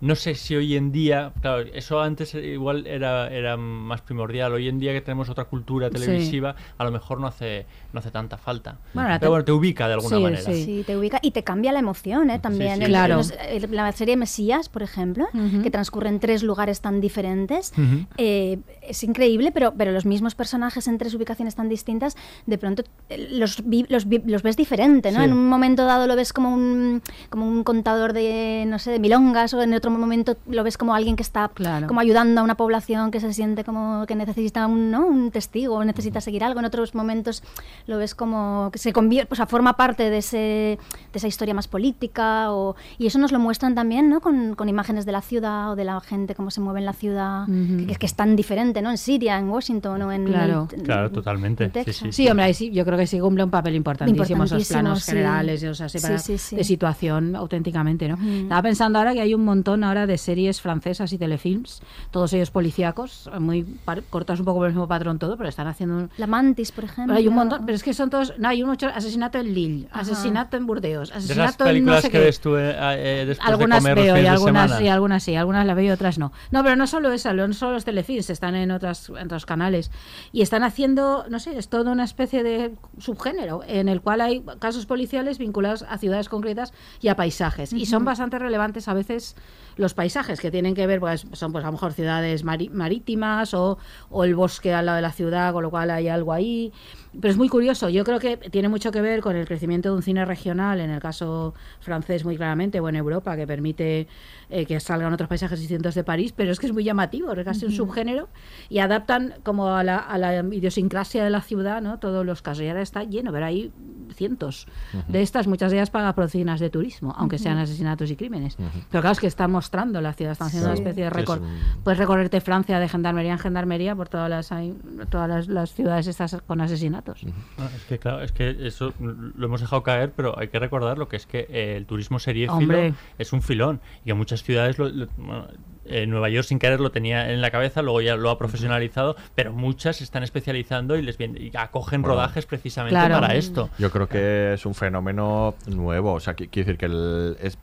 [0.00, 4.52] No sé si hoy en día, claro, eso antes igual era, era más primordial.
[4.52, 5.94] Hoy en día que tenemos otra cultura Sí.
[5.94, 7.64] televisiva, a lo mejor no hace,
[7.94, 8.76] no hace tanta falta.
[8.92, 10.42] Bueno, Pero te- bueno, te ubica de alguna sí, manera.
[10.42, 10.82] Sí.
[10.86, 12.38] te ubica y te cambia la emoción, ¿eh?
[12.40, 12.78] También.
[12.80, 12.84] sí.
[12.84, 13.20] Claro.
[13.48, 15.26] el- la serie Mesías, por ejemplo,
[15.62, 17.72] que transcurre en tres lugares tan diferentes,
[18.18, 22.16] eh, es increíble, pero, pero los mismos personajes en tres ubicaciones tan distintas,
[22.46, 25.20] de pronto eh, los, vi- los, vi- los ves diferente, ¿no?
[25.20, 25.24] Sí.
[25.24, 28.98] En un momento dado lo ves como un, como un contador de, no sé, de
[28.98, 31.50] milongas, o en otro momento lo ves como alguien que está
[31.86, 35.06] como ayudando a una población que se siente como que necesita un, ¿no?
[35.06, 36.58] un testigo, o necesita seguir algo.
[36.60, 37.42] En otros momentos
[37.86, 40.78] lo ves como que se convierte, o sea, forma parte de, ese, de
[41.12, 44.20] esa historia más política, o, y eso nos lo muestran también, ¿no?
[44.20, 46.92] Con, con imágenes de la ciudad o de la gente, cómo se mueve en la
[46.92, 47.86] ciudad, Ujú.
[47.86, 48.90] que, que es tan diferente, ¿no?
[48.90, 50.24] En Siria, en Washington o en...
[50.26, 50.68] Claro.
[50.72, 51.64] en- Claro, totalmente.
[51.74, 54.44] en Sí, sí, Sí, hombre, ahí sí, yo creo que sí cumple un papel importantísimo,
[54.44, 55.10] esos planos sí.
[55.12, 56.56] generales o sea, así Sí, para- sí, sí.
[56.56, 58.16] de situación auténticamente, ¿no?
[58.16, 58.42] Mm.
[58.44, 62.50] Estaba pensando ahora que hay un montón ahora de series francesas y telefilms, todos ellos
[62.50, 63.66] policíacos, muy
[64.10, 66.10] cortados un poco por el mismo patrón todo, pero están haciendo un...
[66.16, 67.06] La Mantis, por ejemplo.
[67.14, 69.52] Pero hay un montón, pero es que son todos, no, hay un mucho asesinato en
[69.52, 70.02] Lille, Ajá.
[70.02, 72.24] asesinato en Burdeos, De esas asesinato en no películas sé que qué.
[72.24, 74.78] ves tú eh, eh, después algunas de comer los veo y fines de algunas semana.
[74.78, 76.32] sí, algunas sí, algunas las veo y otras no.
[76.52, 79.90] No, pero no solo esa, no solo los telefilms, están en otras en otros canales
[80.30, 84.44] y están haciendo, no sé, es toda una especie de subgénero en el cual hay
[84.60, 89.34] casos policiales vinculados a ciudades concretas y a paisajes y son bastante relevantes a veces
[89.76, 93.78] los paisajes que tienen que ver pues son pues a lo mejor ciudades marítimas o,
[94.10, 96.72] o el bosque al lado de la ciudad, con lo cual hay algo ahí.
[97.20, 99.96] Pero es muy curioso, yo creo que tiene mucho que ver con el crecimiento de
[99.96, 104.06] un cine regional, en el caso francés muy claramente, o en Europa, que permite
[104.50, 107.44] eh, que salgan otros paisajes distintos de París, pero es que es muy llamativo, es
[107.44, 108.28] casi un subgénero,
[108.68, 111.98] y adaptan como a la, a la idiosincrasia de la ciudad, ¿no?
[111.98, 113.72] Todos los casos, y ahora está lleno, pero hay
[114.14, 114.66] cientos
[115.08, 118.56] de estas, muchas de ellas para patrocinas de turismo, aunque sean asesinatos y crímenes.
[118.56, 120.70] Pero claro, es que están mostrando la ciudad, están haciendo Sí.
[120.72, 121.42] una especie de récord.
[121.42, 124.74] es un- Puedes recorrerte Francia de gendarmería en gendarmería por todas las, hay-
[125.10, 127.24] todas las, las ciudades estas con asesinatos.
[127.58, 130.98] Ah, es que claro, es que eso lo hemos dejado caer, pero hay que recordar
[130.98, 132.94] lo que es que eh, el turismo seriéfilo Hombre.
[133.18, 135.46] es un filón y que muchas ciudades, lo- lo- bueno,
[135.86, 139.16] eh, Nueva York sin querer lo tenía en la cabeza, luego ya lo ha profesionalizado,
[139.34, 142.14] pero muchas se están especializando y les viene- y acogen Bueno.
[142.16, 143.20] rodajes precisamente Claro.
[143.20, 143.70] para esto.
[143.78, 146.14] Yo creo que es un fenómeno nuevo.
[146.14, 147.58] O sea, qui- quiere decir que el, es,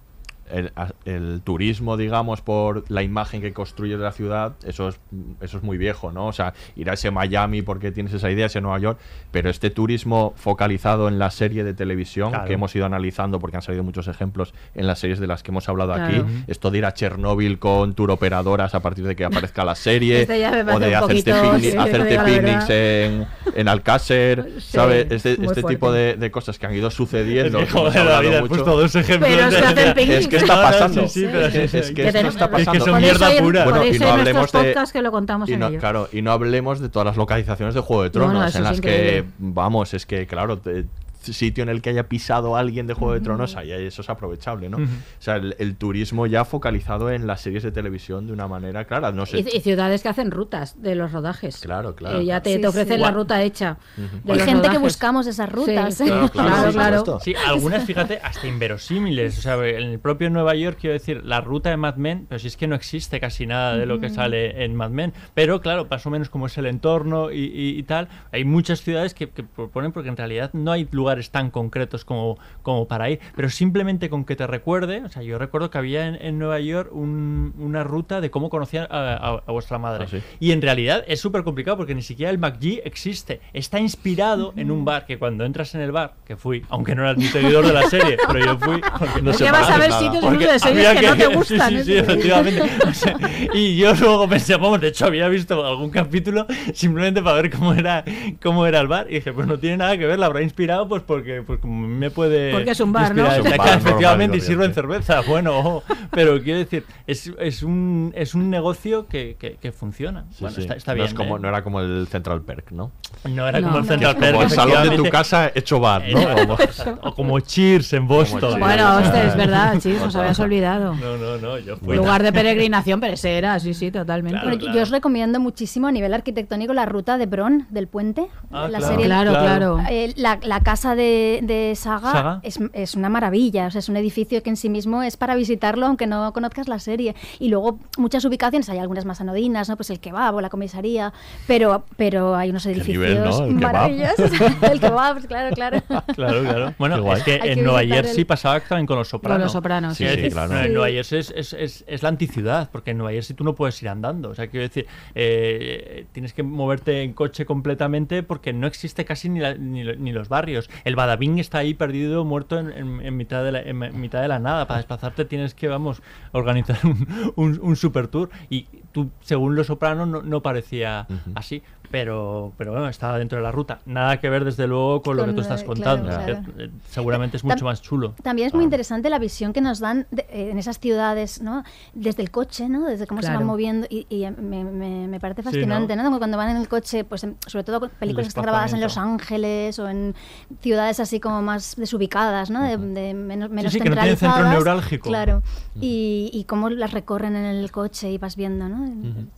[1.05, 4.99] el, turismo, digamos, por la imagen que construye de la ciudad, eso es,
[5.41, 6.27] eso es muy viejo, ¿no?
[6.27, 8.99] O sea, ir a ese Miami porque tienes esa idea, ese Nueva York,
[9.31, 12.45] pero este turismo focalizado en la serie de televisión Claro.
[12.47, 15.51] que hemos ido analizando, porque han salido muchos ejemplos en las series de las que
[15.51, 16.05] hemos hablado Claro.
[16.25, 19.75] aquí, esto de ir a Chernóbil con tour operadoras a partir de que aparezca la
[19.75, 25.07] serie, Este o de hacerte, poquito, sí, hacerte picnics en, en Alcácer, Sí, ¿sabes?
[25.09, 27.59] Este, este tipo de, de cosas que han ido sucediendo.
[27.59, 28.49] Es que, joder, David, has mucho.
[28.49, 30.17] puesto dos ejemplos Pero de- hacen picnic.
[30.17, 31.01] Es que está pasando.
[31.07, 32.85] sí, sí, pero es que, es que Que esto está es que pasando.
[32.85, 33.63] son Podéis mierda pura.
[33.65, 35.79] Bueno, y no hablemos de- podcasts que lo contamos Y en no, ellos.
[35.79, 38.59] claro, y no hablemos de todas las localizaciones de Juego de Tronos, no, en es
[38.59, 39.23] las increíble.
[39.23, 40.85] que, vamos, es que, claro, te-
[41.21, 44.69] sitio en el que haya pisado alguien de Juego de Tronos, ahí eso es aprovechable,
[44.69, 44.77] ¿no?
[44.77, 44.81] O
[45.19, 49.11] sea, el, el turismo ya focalizado en las series de televisión de una manera clara.
[49.11, 49.39] No sé.
[49.39, 51.59] Y, y ciudades que hacen rutas de los rodajes.
[51.59, 52.19] Claro, claro.
[52.19, 53.01] Eh, ya te, Sí, te ofrecen sí.
[53.01, 53.77] la ruta hecha.
[54.23, 55.95] de Hay gente que buscamos esas rutas.
[55.95, 56.07] Sí, ¿eh?
[56.23, 57.19] sí, claro, claro.
[57.21, 59.37] Sí, algunas, fíjate, hasta inverosímiles.
[59.37, 62.39] O sea, en el propio Nueva York, quiero decir, la ruta de Mad Men, pero
[62.39, 65.13] si es que no existe casi nada de lo que sale en Mad Men.
[65.33, 68.81] Pero claro, más o menos como es el entorno y, y- y tal, hay muchas
[68.81, 73.09] ciudades que, que proponen porque en realidad no hay lugares tan concretos como, como para
[73.09, 73.19] ir.
[73.35, 76.59] Pero simplemente con que te recuerde, o sea, yo recuerdo que había en, en Nueva
[76.59, 80.05] York un- una ruta de cómo conocían a, a- a vuestra madre.
[80.05, 80.21] Ah, sí.
[80.39, 83.41] Y en realidad es súper complicado porque ni siquiera el McGee existe.
[83.53, 87.01] Está inspirado en un bar que cuando entras en el bar, que fui, aunque no
[87.03, 88.81] era ni seguidor de la serie, pero yo fui.
[88.99, 91.33] Porque No se que vas a ver sitios de series había que, no te sí,
[91.35, 91.69] gustan.
[91.71, 91.83] Sí, ¿eh?
[91.83, 92.61] sí, efectivamente.
[92.87, 93.15] O sea,
[93.53, 97.73] y yo luego pensé, vamos, de hecho había visto algún capítulo simplemente para ver cómo
[97.73, 98.03] era,
[98.41, 99.07] cómo era el bar.
[99.09, 101.87] Y dije, pues no tiene nada que ver, la habrá inspirado, pues porque pues como
[101.87, 102.51] me puede.
[102.51, 103.23] Porque es un bar, ¿no?
[103.25, 103.39] inspirar.
[103.39, 105.21] Es un Ya bar que normal y efectivamente, y sirven cerveza.
[105.21, 110.25] Bueno, pero quiero decir, es, es, un, es un negocio que, que, que funciona.
[110.31, 110.61] Sí, bueno, sí.
[110.61, 111.07] está, está no, bien.
[111.07, 111.39] es como, ¿eh?
[111.41, 112.91] no era como el Central Perk, ¿no?
[113.29, 113.85] No era No, como el.
[113.85, 114.31] Central Perk.
[114.33, 116.21] como el salón de tu casa hecho bar, ¿no?
[116.35, 116.57] Como-
[117.03, 118.39] o como Cheers en Boston.
[118.41, 118.59] Cheers.
[118.59, 120.95] Bueno, hostia, es verdad, chicos, os habías olvidado.
[120.95, 121.95] No, no, no, yo fui.
[121.95, 124.39] Lugar de peregrinación, pero ese era, sí, sí, totalmente.
[124.39, 127.87] Claro, Bueno, yo- Yo os recomiendo muchísimo a nivel arquitectónico la ruta de Bron del
[127.87, 128.27] puente.
[128.51, 128.87] Ah, la claro.
[128.93, 129.79] serie Claro, claro.
[129.89, 132.39] Eh, la, la casa de, de Saga, Saga.
[132.43, 135.35] Es, es una maravilla, o sea, es un edificio que en sí mismo es para
[135.35, 137.15] visitarlo aunque no conozcas la serie.
[137.39, 139.77] Y luego muchas ubicaciones, hay algunas más anodinas, ¿no?
[139.77, 141.11] pues el kebab o la comisaría,
[141.47, 143.45] pero, pero hay unos edificios nivel, ¿no?
[143.45, 144.31] El maravillosos.
[144.71, 145.81] el kebab, claro, claro.
[146.15, 149.37] Claro, Bueno, es que Hay que en Nueva Jersey el- pasaba también con los sopranos.
[149.37, 150.53] Con Los Sopranos, sí, claro.
[150.63, 150.69] Sí.
[150.69, 153.81] Nueva Jersey es, es, es, es la anticidad, porque en Nueva Jersey tú no puedes
[153.81, 154.29] ir andando.
[154.29, 159.29] O sea, quiero decir, eh, tienes que moverte en coche completamente porque no existe casi
[159.29, 160.69] ni, la- ni, ni los barrios.
[160.83, 164.27] El Badabing está ahí perdido, muerto en, en- en mitad, de la, en mitad de
[164.27, 164.67] la nada.
[164.67, 166.01] Para desplazarte tienes que, vamos,
[166.31, 168.29] organizar un, un, un super tour.
[168.49, 171.61] Y tú, según Los Sopranos, no, no parecía así.
[171.91, 173.79] Pero, pero bueno, estaba dentro de la ruta.
[173.85, 176.07] Nada que ver, desde luego, con, lo que tú estás eh, contando.
[176.07, 176.43] claro, claro.
[176.57, 178.13] eh, seguramente es mucho Tam- más chulo.
[178.23, 181.63] También es muy interesante la visión que nos dan de- eh, en esas ciudades, ¿no?
[181.93, 182.85] Desde el coche, ¿no?
[182.85, 185.51] Desde cómo se van moviendo y, y, eh, me, me- me parece Sí, ¿no?
[185.51, 186.03] fascinante, ¿no?
[186.03, 188.73] Como Cuando van en el coche, pues en- sobre todo con películas que están grabadas
[188.73, 188.97] en Los.
[188.97, 190.15] Ángeles o en
[190.61, 192.61] ciudades así como más desubicadas, ¿no?
[192.63, 194.53] De, de menos, menos sí, que no centro centralizadas.
[194.53, 195.09] neurálgico.
[195.09, 195.41] Claro.
[195.79, 198.87] Y, y cómo las recorren en el coche y vas viendo, ¿no?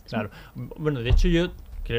[0.08, 0.30] Claro.
[0.54, 1.48] Bueno, de hecho yo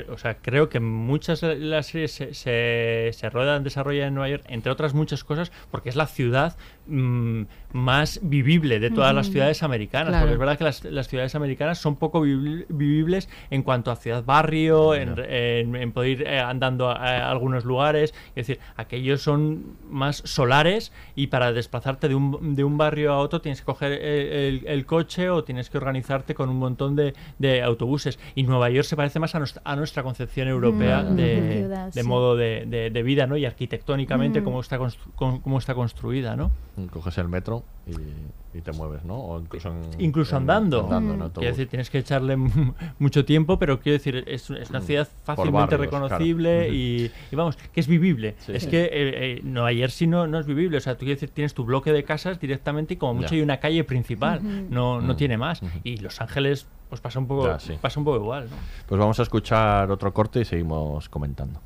[0.09, 4.29] o sea, creo que muchas de las series se, se, se ruedan, desarrollan en Nueva
[4.29, 6.57] York, entre otras muchas cosas, porque es la ciudad
[6.88, 10.09] mm, más vivible de todas las ciudades americanas.
[10.09, 10.23] Claro.
[10.23, 13.95] Porque es verdad que las, las ciudades americanas son poco vivi- vivibles en cuanto a
[13.95, 18.13] ciudad-barrio, en, en- en poder ir eh, andando a, a algunos lugares.
[18.36, 23.17] Es decir, aquellos son más solares y para desplazarte de un, de un barrio a
[23.19, 26.95] otro tienes que coger el, el- el coche o tienes que organizarte con un montón
[26.95, 28.19] de, de autobuses.
[28.36, 31.57] Y Nueva York se parece más a, nuestra- a nuestra concepción europea Mm, de, de
[31.59, 32.07] ciudad, de sí.
[32.07, 33.38] modo de, de- de vida, ¿no?
[33.38, 34.43] Y arquitectónicamente Mm.
[34.43, 36.51] cómo, está constru- cómo, está construida, ¿no?
[36.91, 39.15] Coges el metro y, y te mueves, ¿no?
[39.17, 40.82] O incluso, en- Incluso en- andando.
[40.84, 44.69] andando en Quiero decir, tienes que echarle mu- mucho tiempo, pero quiero decir, es, es
[44.69, 44.84] una Mm.
[44.84, 48.36] ciudad fácilmente barrios, reconocible y, y vamos, que es vivible.
[48.39, 48.69] Sí, es sí.
[48.69, 50.78] que eh, eh, Nueva Jersey no, no es vivible.
[50.78, 53.36] O sea, tú quieres decir, tienes tu bloque de casas directamente y como mucho Ya.
[53.36, 54.41] hay una calle principal.
[54.69, 55.17] No, no Mm.
[55.17, 55.61] tiene más.
[55.84, 57.77] Y Los Ángeles, pues pasa un poco, Ya, sí.
[57.81, 58.49] pasa un poco igual.
[58.49, 58.55] ¿no?
[58.88, 61.59] Pues vamos a escuchar otro corte y seguimos comentando.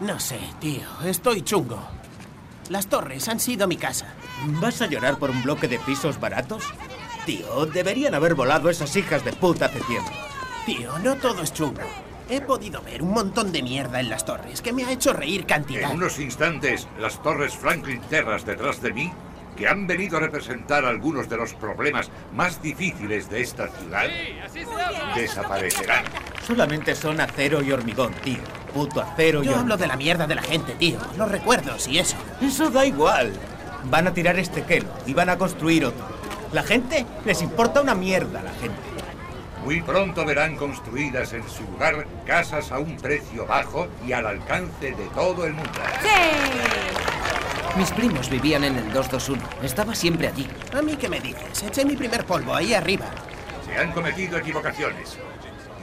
[0.00, 1.78] No sé, tío, estoy chungo.
[2.68, 4.06] Las torres han sido mi casa.
[4.60, 6.64] ¿Vas a llorar por un bloque de pisos baratos?
[7.26, 10.10] Tío, deberían haber volado esas hijas de puta hace tiempo.
[10.66, 11.80] Tío, no todo es chungo.
[12.28, 15.44] He podido ver un montón de mierda en las torres que me ha hecho reír
[15.46, 15.90] cantidad.
[15.90, 19.12] En unos instantes, las torres Franklin Terras detrás de mí,
[19.56, 24.06] que han venido a representar algunos de los problemas más difíciles de esta ciudad,
[25.14, 26.04] desaparecerán.
[26.46, 28.38] Solamente son acero y hormigón, tío.
[28.72, 30.98] Puto acero y Yo hablo de la mierda de la gente, tío.
[31.16, 32.16] Los recuerdos y eso.
[32.40, 33.32] Eso da igual.
[33.84, 36.04] Van a tirar este kelo y van a construir otro.
[36.52, 38.94] La gente les importa una mierda a la gente.
[39.64, 44.90] Muy pronto verán construidas en su lugar casas a un precio bajo y al alcance
[44.90, 45.70] de todo el mundo.
[47.76, 49.42] Mis primos vivían en el 221.
[49.64, 50.48] Estaba siempre allí.
[50.72, 51.60] ¿A mí qué me dices?
[51.64, 53.06] Eché mi primer polvo ahí arriba.
[53.66, 55.18] Se han cometido equivocaciones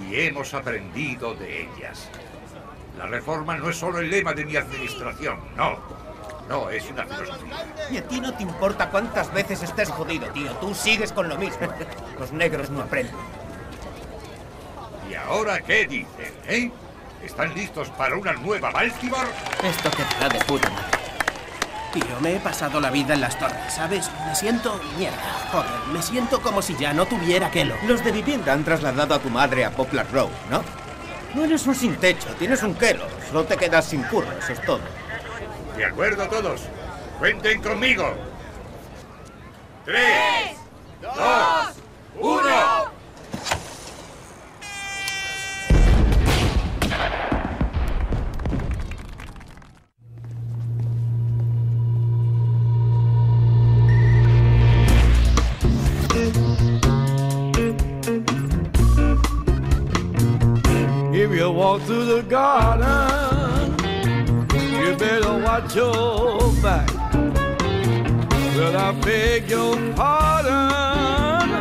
[0.09, 2.07] y hemos aprendido de ellas.
[2.97, 5.79] La reforma no es solo el lema de mi administración, no.
[6.47, 7.65] No, es una filosofía.
[7.91, 10.51] Y a ti no te importa cuántas veces estés jodido, tío.
[10.55, 11.67] Tú sigues con lo mismo.
[12.17, 13.15] Los negros no aprenden.
[15.09, 16.71] ¿Y ahora qué dicen, eh?
[17.21, 19.27] ¿Están listos para una nueva Baltimore?
[19.61, 21.00] Esto quedará de puta madre.
[21.93, 24.09] Tío, me he pasado la vida en las torres, ¿sabes?
[24.25, 25.17] Me siento mierda.
[25.51, 27.75] Joder, me siento como si ya no tuviera Kelo.
[27.85, 30.63] Los de vivienda han trasladado a tu madre a Poplar Road, ¿no?
[31.35, 33.05] No eres un sin techo, tienes un Kelo.
[33.27, 34.79] Solo te quedas sin curro, eso es todo.
[35.75, 36.61] De acuerdo todos.
[37.19, 38.13] Cuenten conmigo.
[39.83, 40.57] Tres,
[41.01, 41.75] dos,
[42.19, 43.01] uno.
[61.53, 63.75] Walk through the garden,
[64.81, 66.89] you better watch your back.
[68.55, 71.51] Well, I beg your pardon,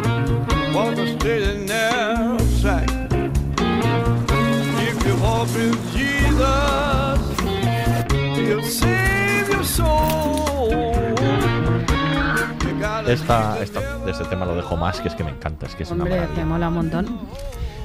[0.72, 2.88] walk a straight and narrow track.
[4.88, 7.20] If you walk with Jesus,
[8.38, 10.70] he'll save your soul.
[12.64, 15.66] You gotta Esta, esta- de este tema lo dejo más, que es que me encanta,
[15.66, 16.40] es que es una Hombre, maravilla.
[16.40, 17.20] que mola un montón.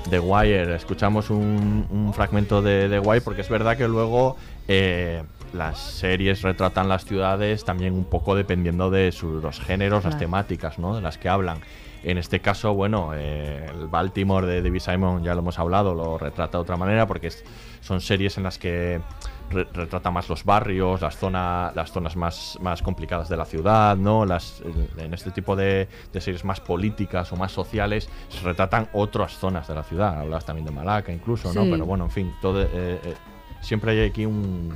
[0.10, 4.38] The Wire, escuchamos un, un fragmento de The Wire porque es verdad que luego
[4.68, 10.18] eh, las series retratan las ciudades también un poco dependiendo de su- los géneros, las
[10.20, 10.96] temáticas, ¿no?
[10.96, 11.58] De las que hablan.
[12.04, 16.20] En este caso, bueno, eh, el Baltimore de David Simon, ya lo hemos hablado, lo
[16.20, 17.44] retrata de otra manera porque es-
[17.82, 19.02] son series en las que
[19.50, 23.96] re- retrata más los barrios, las, zona, las zonas más, más complicadas de la ciudad,
[23.98, 24.26] ¿no?
[24.26, 24.62] Las,
[24.98, 29.68] en este tipo de, de series más políticas o más sociales se retratan otras zonas
[29.68, 30.20] de la ciudad.
[30.20, 31.64] Hablas también de Malaca incluso, ¿no?
[31.64, 31.70] Sí.
[31.72, 33.14] Pero bueno, en fin, todo, eh, eh,
[33.62, 34.74] siempre hay aquí un,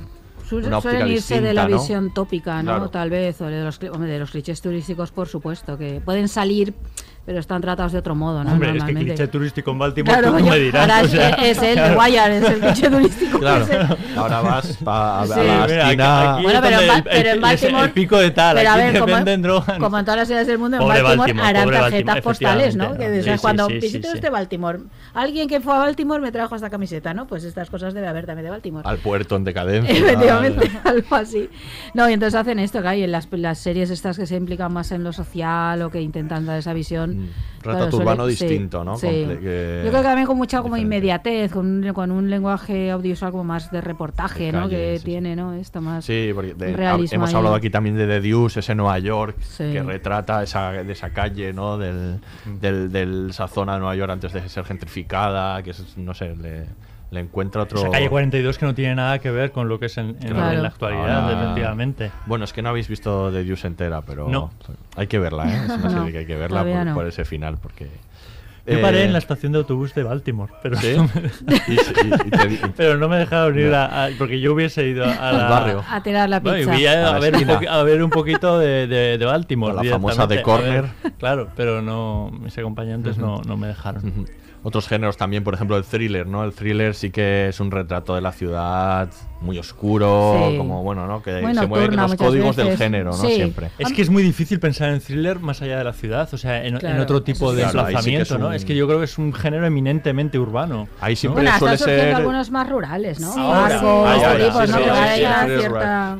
[0.52, 2.72] una Suelen irse de la visión tópica, ¿no?
[2.72, 2.90] Claro.
[2.90, 6.74] Tal vez, o de los, de los clichés turísticos, por supuesto, que pueden salir,
[7.30, 8.50] pero están tratados de otro modo, ¿no?
[8.50, 10.82] Hombre, es que cliché turístico en Baltimore, Claro, tú no me dirás.
[10.82, 12.00] ahora o es, sea, es el de claro.
[12.00, 13.38] Wire, es el cliché turístico.
[13.38, 13.66] Claro,
[14.16, 15.32] ahora vas pa- a, a Sí.
[15.36, 16.34] la Mira, aquí- esquina.
[16.34, 17.88] aquí Bueno, es pero Ba- el- pero en el- es el Baltimore.
[17.90, 19.78] pico de tal, pero a aquí ver, te como, venden droga.
[19.78, 22.96] como en todas las ciudades del mundo, en Baltimore, Baltimore, harán tarjetas Baltimore, postales, ¿no?
[23.40, 24.14] cuando visito sí.
[24.16, 24.80] este Baltimore,
[25.14, 27.28] alguien que fue a Baltimore me trajo esta camiseta, ¿no?
[27.28, 28.82] Pues estas cosas debe haber también de Baltimore.
[28.88, 29.94] Al puerto en decadencia.
[29.96, 31.48] Efectivamente, algo así.
[31.94, 34.72] No, y entonces hacen esto, que hay en las, las series estas que se implican
[34.72, 37.19] más en lo social o que intentan dar esa visión.
[37.62, 38.96] Retrato urbano sí, distinto, ¿no?
[38.96, 39.06] sí.
[39.06, 42.90] Comple- que- Yo creo que también con mucha como inmediatez, con un, con un lenguaje
[42.90, 44.60] audiovisual como más de reportaje, De ¿no?
[44.62, 45.52] calle, que sí, tiene, ¿no?
[45.54, 47.36] Esto más Sí, porque de- un realismo hemos ahí.
[47.36, 49.64] hablado aquí también de The Deuce, ese Nueva York, Sí.
[49.72, 51.76] que retrata esa, de esa calle, ¿no?
[51.78, 52.20] Del,
[52.60, 56.34] del, del- esa zona de Nueva York antes de ser gentrificada, que es, no sé,
[56.36, 56.66] le,
[57.10, 57.78] le encuentra otro...
[57.80, 60.32] Esa calle 42 que no tiene nada que ver con lo que es en, en-
[60.34, 60.52] Claro.
[60.52, 62.10] en la actualidad, Ahora- efectivamente.
[62.26, 64.50] Bueno, es que no habéis visto The Deuce entera, pero No.
[64.96, 65.56] hay que verla, ¿eh?
[65.64, 66.94] Es una No, serie que hay que verla por, no.
[66.94, 67.88] por ese final, porque...
[68.66, 70.92] Yo paré Eh, en la estación de autobús de Baltimore, pero, ¿Sí?
[70.96, 71.10] no, me,
[71.66, 75.04] Y- y- y te pero no me dejaron ir a, a- porque yo hubiese ido
[75.04, 75.84] a, a la- Al barrio.
[75.90, 76.72] A tirar la No, y pizza.
[76.74, 79.74] fui a, A ver un poqui- a ver un poquito de, de, de Baltimore.
[79.74, 80.28] La famosa.
[80.28, 80.82] The Corner.
[81.02, 84.26] Ver, claro, pero no mis acompañantes no, no me dejaron.
[84.62, 86.44] Otros géneros también, por ejemplo, el thriller, ¿no?
[86.44, 90.58] El thriller sí que es un retrato de la ciudad muy oscuro, Sí.
[90.58, 91.22] como bueno, ¿no?
[91.22, 93.16] Que se mueven los códigos del género, ¿no?
[93.16, 93.36] Sí.
[93.36, 93.70] Siempre.
[93.78, 96.64] Es que es muy difícil pensar en thriller más allá de la ciudad, o sea,
[96.64, 97.64] en, otro tipo de.
[97.70, 98.48] Claro, sí es ¿no?
[98.48, 100.88] un- Es que yo creo que es un género eminentemente urbano.
[101.00, 102.14] Ahí siempre Bueno, suele ser...
[102.14, 103.34] algunos más rurales, ¿no?
[103.34, 103.66] ¿no?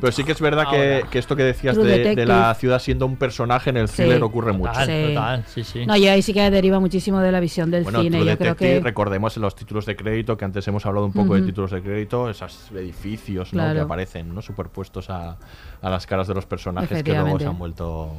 [0.01, 3.69] Pero sí que es verdad que, esto que decías de, la ciudad siendo un personaje
[3.69, 4.23] en el thriller Sí.
[4.23, 4.71] ocurre mucho.
[4.71, 5.13] Total, Sí.
[5.13, 5.85] total, sí, sí.
[5.85, 8.25] No, y ahí sí que deriva muchísimo de la visión del cine.
[8.25, 11.35] Yo creo que recordemos en los títulos de crédito, que antes hemos hablado un poco
[11.35, 14.41] de títulos de crédito, esos edificios que aparecen ¿no?
[14.41, 15.37] superpuestos a,
[15.81, 18.15] a las caras de los personajes que luego se han vuelto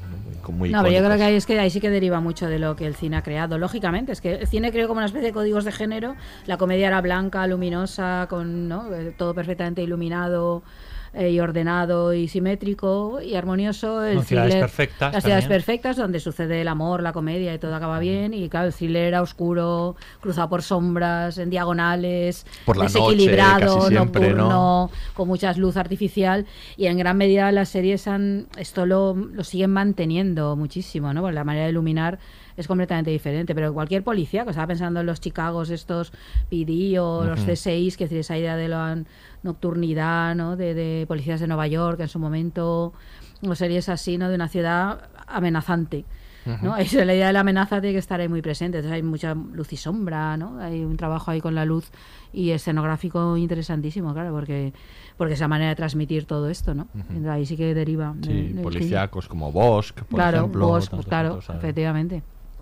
[0.49, 2.59] muy, No, pero yo creo que ahí es que ahí sí que deriva mucho de
[2.59, 3.59] lo que el cine ha creado.
[3.59, 6.17] Lógicamente, es que el cine creó como una especie de códigos de género.
[6.47, 8.93] La comedia era blanca, luminosa, con ¿no?
[8.93, 10.63] Eh, todo perfectamente iluminado
[11.15, 14.03] eh, y ordenado y simétrico y armonioso.
[14.05, 17.59] El Con ciudades thriller- perfectas Las ciudades perfectas, donde sucede el amor, la comedia y
[17.59, 18.33] todo acaba bien.
[18.35, 24.21] Y claro, el thriller era oscuro, cruzado por sombras, en diagonales, Por la desequilibrado, siempre,
[24.29, 24.91] nocturno, ¿no?
[25.15, 26.47] con mucha luz artificial
[26.77, 31.21] y en gran medida las series han esto lo, lo siguen manteniendo muchísimo, ¿no?
[31.21, 32.19] Porque la manera de iluminar
[32.57, 36.13] es completamente diferente, pero cualquier policía, que estaba pensando en los Chicagos estos
[36.51, 37.51] PD o los Ujú.
[37.51, 39.03] C6, que es decir, esa idea de la
[39.43, 40.57] nocturnidad, ¿no?
[40.57, 42.93] De, de policías de Nueva York en su momento,
[43.47, 44.29] o series así, ¿no?
[44.29, 46.05] De una ciudad amenazante.
[46.61, 46.77] ¿no?
[46.77, 48.79] Eso, la idea de la amenaza tiene que estar ahí muy presente.
[48.79, 50.59] Entonces hay mucha luz y sombra, ¿no?
[50.61, 51.91] Hay un trabajo ahí con la luz
[52.33, 54.73] y escenográfico interesantísimo, claro, porque
[55.17, 56.89] porque es la manera de transmitir todo esto, ¿no?
[57.31, 58.15] Ahí sí que deriva.
[58.23, 60.67] Sí, policíacos como Bosch, por claro, ejemplo.
[60.67, 61.75] Bosch, tantos pues claro, ¿sabes?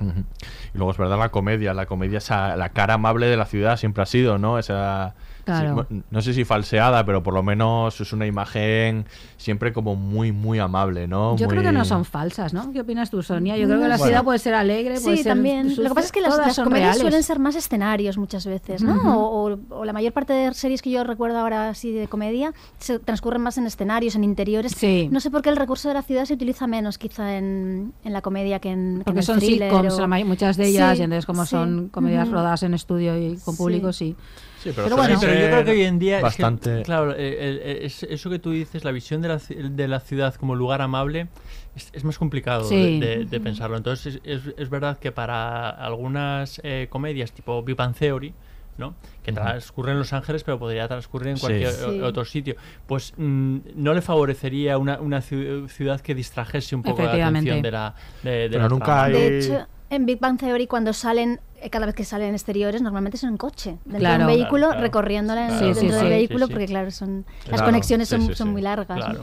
[0.01, 3.77] Y luego es verdad la comedia, la comedia, esa, la cara amable de la ciudad
[3.77, 4.59] siempre ha sido, ¿no?
[4.59, 5.87] Esa, Claro.
[5.89, 10.33] sí, no sé si falseada, pero por lo menos es una imagen siempre como muy,
[10.33, 11.37] muy amable, ¿no?
[11.37, 12.73] Yo creo que no son falsas, ¿no?
[12.73, 13.57] ¿Qué opinas tú, Sonia?
[13.57, 14.05] Yo creo que la Bueno.
[14.11, 15.69] ciudad puede ser alegre, puede Sí, ser también.
[15.77, 17.01] Lo que pasa es que las, las comedias reales.
[17.01, 19.17] suelen ser más escenarios muchas veces, ¿no?
[19.19, 22.53] O, o- o la mayor parte de series que yo recuerdo ahora así de comedia
[22.79, 24.73] se transcurren más en escenarios, en interiores.
[24.77, 25.09] Sí.
[25.11, 28.13] No sé por qué el recurso de la ciudad se utiliza menos quizá en, en
[28.13, 30.57] la comedia que en, que en Porque el son thriller sitcoms, o- la may- muchas
[30.57, 31.51] de ellas, Sí, y entonces como sí.
[31.51, 33.59] son comedias rodadas en estudio y con Sí.
[33.59, 34.17] público, sí.
[34.63, 36.83] Sí, Pero, suele bueno, pero yo creo que hoy en día, es que, bastante...
[36.83, 40.01] claro, eh, el- eh, es- eso que tú dices, la visión de la, de la
[40.01, 41.29] ciudad como lugar amable,
[41.75, 43.01] es, es más complicado Sí.
[43.01, 43.77] de, de- de pensarlo.
[43.79, 48.35] Entonces, es, es- es verdad que para algunas eh, comedias tipo Big Bang Theory,
[48.77, 48.95] ¿no?
[49.23, 52.01] que transcurre en Los Ángeles, pero podría transcurrir en cualquier Sí.
[52.03, 52.57] otro sitio,
[52.87, 57.63] pues mm, no le favorecería una, una ciu- ciudad que distrajese un poco la atención
[57.63, 60.93] de la, de, de Pero la nunca hay- De hecho, en Big Bang Theory cuando
[60.93, 64.27] salen, cada vez que salen exteriores, normalmente son en coche, dentro Claro.
[64.27, 66.09] de un vehículo, Claro, recorriéndola Claro, dentro sí, del sí.
[66.09, 69.17] vehículo, Sí, porque claro, son las conexiones son, muy largas.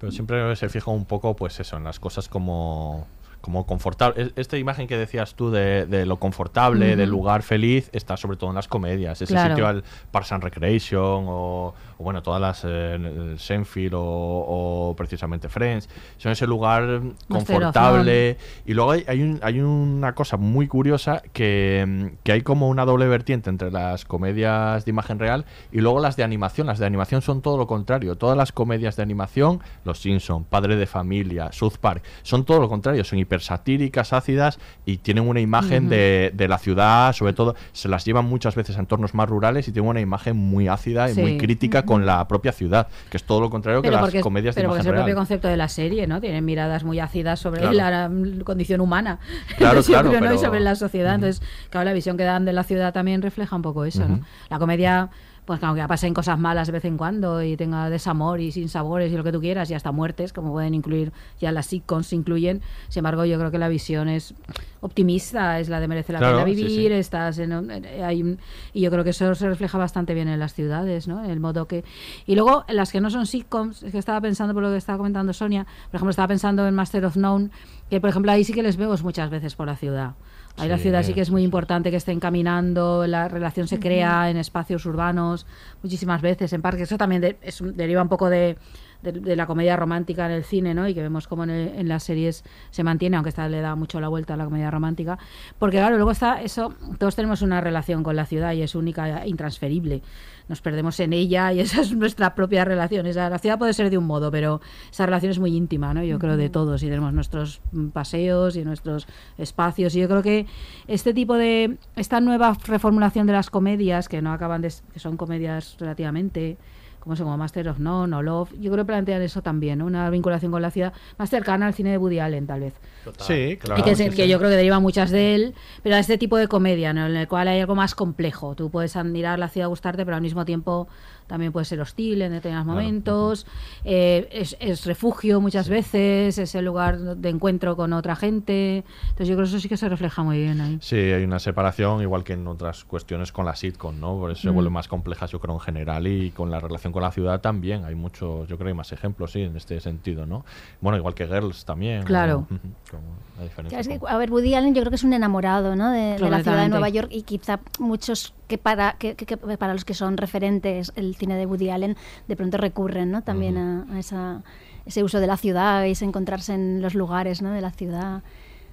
[0.00, 3.06] Pero siempre se fija un poco, pues eso, en las cosas como,
[3.40, 4.22] como confortable.
[4.22, 8.36] Es- Esta imagen que decías tú de, de lo confortable, del lugar feliz, está sobre
[8.36, 9.20] todo en las comedias.
[9.22, 9.50] Ese Claro.
[9.50, 14.94] sitio al Parks and Recreation o, o bueno, todas las eh, el Seinfeld o, o
[14.96, 15.88] precisamente Friends.
[16.18, 18.36] Son ese lugar confortable.
[18.66, 22.68] Y luego hay, hay, un- hay una cosa muy curiosa que, mm, que hay como
[22.68, 26.66] una doble vertiente entre las comedias de imagen real y luego las de animación.
[26.66, 28.16] Las de animación son todo lo contrario.
[28.16, 32.68] Todas las comedias de animación, Los Simpson, Padre de Familia, South Park, son todo lo
[32.68, 33.04] contrario.
[33.04, 38.04] Son hipersatíricas, ácidas y tienen una imagen de, de la ciudad, sobre todo, se las
[38.04, 41.38] llevan muchas veces a entornos más rurales y tienen una imagen muy ácida y muy
[41.38, 44.54] crítica con la propia ciudad, que es todo lo contrario que Pero las es- comedias
[44.54, 46.20] de pero porque es el propio concepto de la serie, ¿no?
[46.20, 48.08] Tienen miradas muy ácidas sobre Claro.
[48.08, 49.18] la condición humana.
[49.58, 50.26] Claro, claro, creo, ¿no?
[50.26, 51.14] Y pero- sobre la sociedad.
[51.14, 54.20] Entonces, claro, la visión que dan de la ciudad también refleja un poco eso, ¿no?
[54.50, 55.10] La comedia,
[55.44, 59.12] pues aunque pasen cosas malas de vez en cuando y tenga desamor y sin sabores
[59.12, 62.60] y lo que tú quieras y hasta muertes, como pueden incluir, ya las sitcoms incluyen,
[62.88, 64.34] sin embargo, yo creo que la visión es
[64.80, 66.96] optimista, es la de merece la Claro, pena vivir, sí.
[66.96, 68.38] estás en, eh, hay
[68.72, 71.24] y yo creo que eso se refleja bastante bien en las ciudades, ¿no?
[71.24, 71.84] El modo que
[72.26, 74.98] y luego las que no son sitcoms, es que estaba pensando por lo que estaba
[74.98, 77.50] comentando Sonia, por ejemplo, estaba pensando en Master of None,
[77.90, 80.14] que por ejemplo ahí sí que les vemos muchas veces por la ciudad.
[80.58, 84.30] Ahí la ciudad sí que es muy importante que estén caminando, la relación se crea
[84.30, 85.46] en espacios urbanos
[85.82, 86.82] muchísimas veces, en parques.
[86.82, 88.58] Eso también de- es deriva un poco de,
[89.02, 90.86] de- de la comedia romántica en el cine, ¿no?
[90.86, 93.74] Y que vemos como en, el- en las series se mantiene, aunque esta le da
[93.76, 95.18] mucho la vuelta a la comedia romántica.
[95.58, 99.24] Porque claro, luego está eso, todos tenemos una relación con la ciudad y es única
[99.24, 100.02] e intransferible.
[100.48, 103.06] Nos perdemos en ella y esa es nuestra propia relación.
[103.06, 104.60] Esa, la ciudad puede ser de un modo, pero
[104.90, 106.02] esa relación es muy íntima, ¿no?
[106.02, 109.06] Yo creo de todos y tenemos nuestros mm, paseos y nuestros
[109.38, 109.94] espacios.
[109.94, 110.46] Y yo creo que
[110.86, 115.16] este tipo de, esta nueva reformulación de las comedias, que no acaban de, que son
[115.16, 116.56] comedias relativamente
[117.02, 119.86] como se como Master of None o Love, yo creo que plantean eso también, ¿no?
[119.86, 122.74] una vinculación con la ciudad más cercana al cine de Woody Allen, tal vez.
[123.18, 123.80] Sí, claro.
[123.80, 126.92] y que, yo creo que deriva muchas de él, pero a este tipo de comedia,
[126.92, 127.06] ¿no?
[127.06, 128.54] en el cual hay algo más complejo.
[128.54, 130.86] Tú puedes admirar la ciudad, gustarte, pero al mismo tiempo
[131.32, 132.78] también puede ser hostil en determinados Claro.
[132.82, 133.46] momentos.
[133.84, 138.84] Eh, es, es refugio muchas veces, es el lugar de encuentro con otra gente.
[139.04, 140.76] Entonces yo creo que eso sí que se refleja muy bien ahí.
[140.82, 144.18] Sí, hay una separación, igual que en otras cuestiones con la sitcom, ¿no?
[144.18, 144.54] Por eso se Mm.
[144.54, 146.06] vuelven más complejas, yo creo, en general.
[146.06, 147.86] Y con la relación con la ciudad también.
[147.86, 150.44] Hay muchos, yo creo, hay más ejemplos, sí, en este sentido, ¿no?
[150.82, 152.02] Bueno, igual que Girls también.
[152.02, 152.46] Claro.
[152.50, 152.56] ¿no?
[152.56, 153.02] Ujú, como
[153.38, 155.74] la diferencia Es que, con- a ver, Woody Allen yo creo que es un enamorado
[155.76, 155.90] ¿no?
[155.92, 156.68] de, de la ciudad de.
[156.68, 160.92] Nueva York y quizá muchos que para, que, que- que para los que son referentes
[160.94, 161.96] el cine de Woody Allen
[162.28, 163.22] de pronto recurren ¿no?
[163.22, 164.42] también a, a esa,
[164.84, 167.50] ese uso de la ciudad y ese encontrarse en los lugares ¿no?
[167.52, 168.22] de la ciudad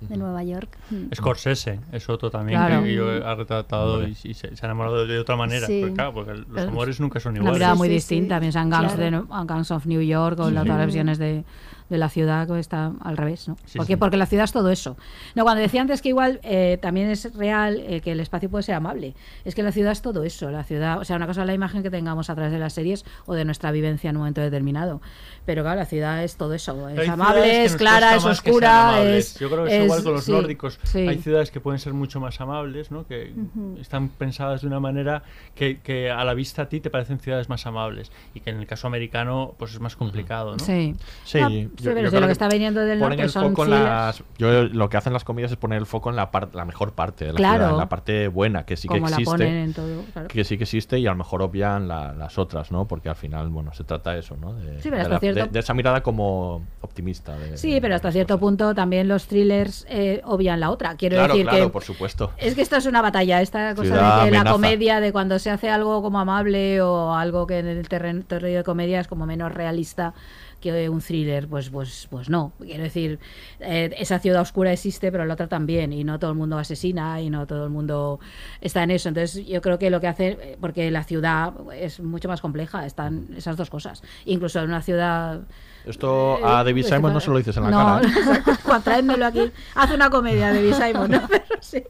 [0.02, 0.78] de Nueva York.
[0.92, 1.14] Mm.
[1.16, 2.84] Scorsese es otro también Claro.
[2.84, 5.66] que yo he retratado y, y se, se ha enamorado de otra manera.
[5.66, 5.80] Sí.
[5.80, 7.58] Porque, claro, porque los Pero amores nunca son Una iguales.
[7.60, 8.36] mirada muy Sí, distinta.
[8.36, 8.40] sí.
[8.42, 9.26] Piensa en Gangs, Claro.
[9.28, 11.44] de of New York o Sí, las otras versiones de,
[11.90, 13.56] de la ciudad que está al revés, ¿no?
[13.66, 13.98] Sí, porque, sí.
[13.98, 14.96] porque la ciudad es todo eso.
[15.36, 18.64] No, cuando decía antes que igual eh, también es real eh, que el espacio puede
[18.64, 19.16] ser amable.
[19.46, 20.52] Es que la ciudad es todo eso.
[20.52, 22.74] La ciudad, o sea, una cosa es la imagen que tengamos a través de las
[22.74, 25.02] series o de nuestra vivencia en un momento determinado.
[25.46, 26.90] Pero claro, la ciudad es todo eso.
[26.90, 29.40] Es amable, es clara, es oscura, es...
[29.40, 30.80] Yo creo que es, es- igual con los sí, nórdicos.
[30.84, 31.00] sí.
[31.00, 33.08] Hay ciudades que pueden ser mucho más amables, ¿no?
[33.08, 33.34] que
[33.80, 35.24] están pensadas de una manera
[35.56, 38.58] que, que a la vista a ti te parecen ciudades más amables y que en
[38.60, 40.52] el caso americano pues es más complicado.
[40.58, 40.60] ¿no?
[40.64, 40.96] Sí.
[41.26, 43.30] Sí, sí, yo pero creo si lo que que está viniendo del ponen norte el
[43.30, 46.16] son foco en las yo lo que hacen las comedias es poner el foco en
[46.16, 47.56] la parte la mejor parte de la Claro.
[47.58, 50.04] ciudad en la parte buena que sí que como la existe ponen en todo.
[50.14, 50.28] claro.
[50.28, 53.16] que sí que existe y a lo mejor obvian la- las otras no porque al
[53.16, 55.48] final bueno se trata de eso no de, Sí, pero de hasta la- cierto- de-
[55.50, 58.40] de esa mirada como optimista de- Sí, pero hasta de cierto cosas.
[58.42, 60.96] punto también los thrillers eh, obvian la otra.
[60.96, 62.32] Quiero claro, decir claro, que por supuesto.
[62.38, 65.40] es que esto es una batalla, esta cosa Ciudad de que la comedia, de cuando
[65.40, 69.08] se hace algo como amable o algo que en el terreno territorio de comedia es
[69.08, 70.14] como menos realista
[70.62, 72.54] que un thriller, pues, pues, pues no.
[72.60, 73.20] Quiero decir,
[73.60, 77.22] eh, esa ciudad oscura existe, pero la otra también, y no todo el mundo asesina
[77.22, 78.20] y no todo el mundo
[78.62, 79.10] está en eso.
[79.10, 82.86] Entonces, yo creo que lo que hace, eh, porque la ciudad es mucho más compleja,
[82.86, 84.04] están esas dos cosas.
[84.26, 85.42] Incluso en una ciudad
[85.90, 88.02] Esto a David Eh, Simon no se lo dices en la no, cara.
[88.08, 88.56] ¿eh?
[88.64, 89.52] Juan, tráemelo aquí.
[89.76, 91.22] Haz una comedia de Simon, ¿no?
[91.30, 91.84] Pero sí,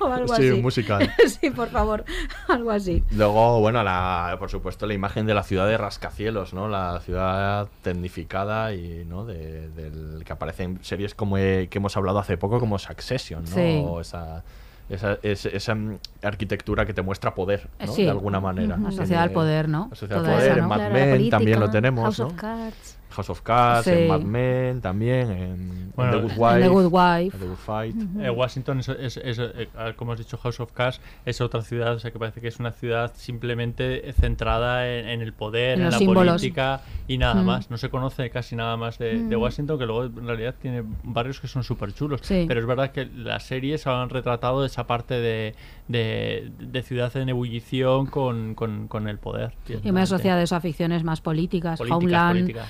[0.00, 0.50] o algo Sí, así.
[0.50, 1.14] un musical.
[1.40, 2.04] sí, por favor,
[2.48, 3.04] algo así.
[3.12, 6.68] Luego, bueno, la, por supuesto, la imagen de la ciudad de rascacielos, ¿no?
[6.68, 9.24] La ciudad tecnificada y, ¿no?
[9.24, 13.44] De, del que aparece en series como he- que hemos hablado hace poco, como Succession,
[13.44, 13.54] ¿no?
[13.54, 13.82] Sí.
[13.86, 14.42] O esa,
[14.88, 15.76] esa, es- esa,
[16.22, 17.92] arquitectura que te muestra poder, ¿no?
[17.92, 18.02] Sí.
[18.02, 18.76] De alguna manera.
[18.76, 19.90] La sociedad del poder, ¿no?
[20.00, 20.68] Del Toda poder, esa, en ¿no?
[20.68, 22.26] Mad Claro, Men política, también lo tenemos, House ¿no?
[22.26, 22.97] of Cards.
[23.18, 23.90] House of Cards, Sí.
[23.90, 26.60] en Mad Men también, en, Bueno, en The Good Wife.
[26.60, 27.38] The Good Wife.
[27.38, 27.96] The Good Fight.
[28.20, 31.94] Eh, Washington es, es- es, eh, como has dicho, House of Cards es otra ciudad,
[31.94, 35.84] o sea que parece que es una ciudad simplemente centrada en, en el poder, En
[35.90, 36.34] la símbolos.
[36.40, 37.46] política y nada Mm.
[37.46, 37.70] más.
[37.70, 39.36] No se conoce casi nada más de, de.
[39.36, 42.20] Washington, que luego en realidad tiene barrios que son súper chulos.
[42.22, 42.44] Sí.
[42.48, 45.54] Pero es verdad que las series han retratado esa parte de,
[45.88, 49.52] de, de ciudad en ebullición con, con, con el poder.
[49.68, 52.64] Y asociado eso a ficciones más políticas, Políticas, Homeland, política.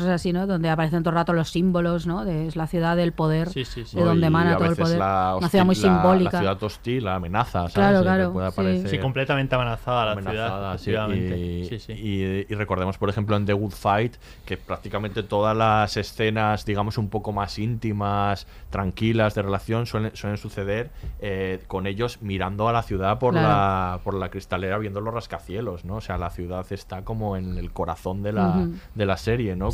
[0.00, 0.46] Cosas así, ¿no?
[0.46, 2.24] Donde aparecen todo el rato los símbolos, ¿no?
[2.24, 3.96] De, es la ciudad del poder, Sí, sí, sí.
[3.96, 4.98] de donde emana todo el poder.
[4.98, 6.32] Una ciudad muy la- simbólica.
[6.32, 7.74] La, ciudad hostil, la amenaza, ¿sabes?
[7.74, 8.54] Claro, claro, puede sí.
[8.60, 11.08] aparecer- Sí, completamente amenazada la amenazada, ciudad.
[11.10, 11.92] Y, Sí, sí.
[11.92, 14.14] y- y recordemos, por ejemplo, en The Good Fight,
[14.44, 20.38] que prácticamente todas las escenas, digamos, un poco más íntimas, tranquilas de relación, suelen, suelen
[20.38, 20.90] suceder
[21.20, 23.48] eh, con ellos mirando a la ciudad por, Claro.
[23.48, 25.96] la, por la cristalera, viendo los rascacielos, ¿no?
[25.96, 29.70] O sea, la ciudad está como en el corazón de la, de la serie, ¿no?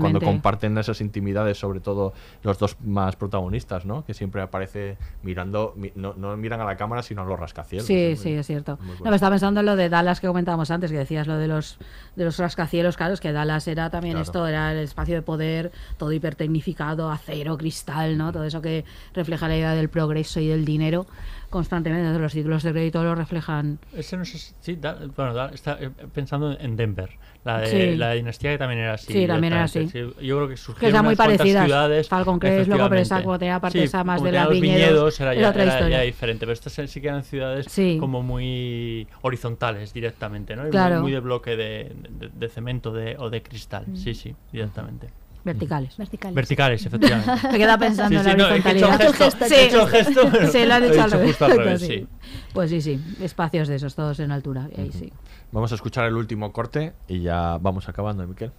[0.00, 2.12] Cuando, comparten esas intimidades, sobre todo
[2.42, 4.04] los dos más protagonistas, ¿no?
[4.04, 7.86] Que siempre aparece mirando, mi- no, no miran a la cámara, sino a los rascacielos.
[7.86, 8.78] Sí, Es sí, muy- es cierto.
[9.02, 11.48] No, me estaba pensando en lo de Dallas que comentábamos antes, que decías lo de
[11.48, 11.78] los
[12.16, 14.22] de los rascacielos, claro, es que Dallas era también Claro.
[14.24, 18.32] esto, era el espacio de poder, todo hipertecnificado, acero, cristal, ¿no?
[18.32, 21.06] Todo eso que refleja la idea del progreso y del dinero
[21.52, 22.18] constantemente.
[22.18, 23.78] Los títulos de crédito lo reflejan.
[23.94, 27.10] Ese no sé si- sí, da- bueno, da- está eh, pensando en Denver,
[27.44, 27.96] la de Sí.
[27.96, 29.12] la dinastía que también era así.
[29.12, 30.14] Sí, también era directamente.
[30.20, 31.64] Sí, yo creo que Que surgieron eran muy parecidas.
[31.66, 32.08] ciudades.
[32.08, 33.24] Falcon Crest, luego, pero esa efectivamente.
[33.24, 35.72] como tenía parte Sí, esa más de las los viñedos, era, era ya, otra era
[35.74, 35.98] historia.
[35.98, 37.66] ya diferente, pero estas sí que eran ciudades
[38.00, 40.62] como muy horizontales directamente, ¿no?
[40.62, 41.00] Muy- Claro.
[41.02, 45.08] Muy, de bloque de, de- de cemento de, o de cristal, sí, sí, directamente.
[45.44, 45.96] Verticales.
[45.96, 46.34] Verticales.
[46.34, 47.48] Verticales, efectivamente.
[47.50, 49.12] Me queda pensando en la no, he hecho horizontalidad.
[49.12, 49.54] gesto, Sí.
[49.54, 51.28] he hecho gesto, pero Sí, lo han he hecho al dicho revés.
[51.30, 51.86] justo al revés, Sí.
[51.88, 52.06] sí.
[52.52, 54.68] Pues sí, sí, espacios de esos, todos en altura.
[54.76, 55.12] y ahí sí.
[55.50, 58.52] Vamos a escuchar el último corte y ya vamos acabando, Miquel.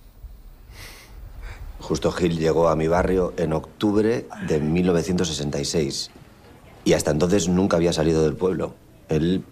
[1.80, 6.12] Justo Gil llegó a mi barrio en octubre de 1966
[6.86, 8.74] y hasta entonces nunca había salido del pueblo.
[9.10, 9.44] Él,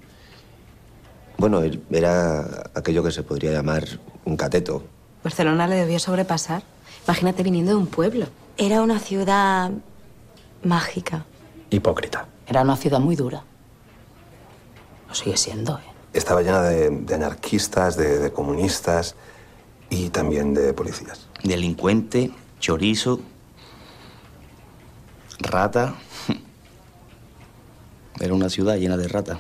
[1.38, 3.84] bueno, él era aquello que se podría llamar
[4.26, 4.84] un cateto.
[5.24, 6.64] Barcelona le debió sobrepasar.
[7.06, 8.28] Imagínate viniendo de un pueblo.
[8.58, 9.72] Era una ciudad
[10.64, 11.26] mágica.
[11.70, 12.28] Hipócrita.
[12.48, 13.44] Era una ciudad muy dura.
[15.08, 15.84] Lo sigue siendo, ¿eh?
[16.14, 19.16] Estaba llena de, de anarquistas, de, de comunistas
[19.90, 21.28] y también de policías.
[21.44, 23.22] Delincuente, chorizo,
[25.40, 25.96] rata.
[28.20, 29.40] Era una ciudad llena de rata.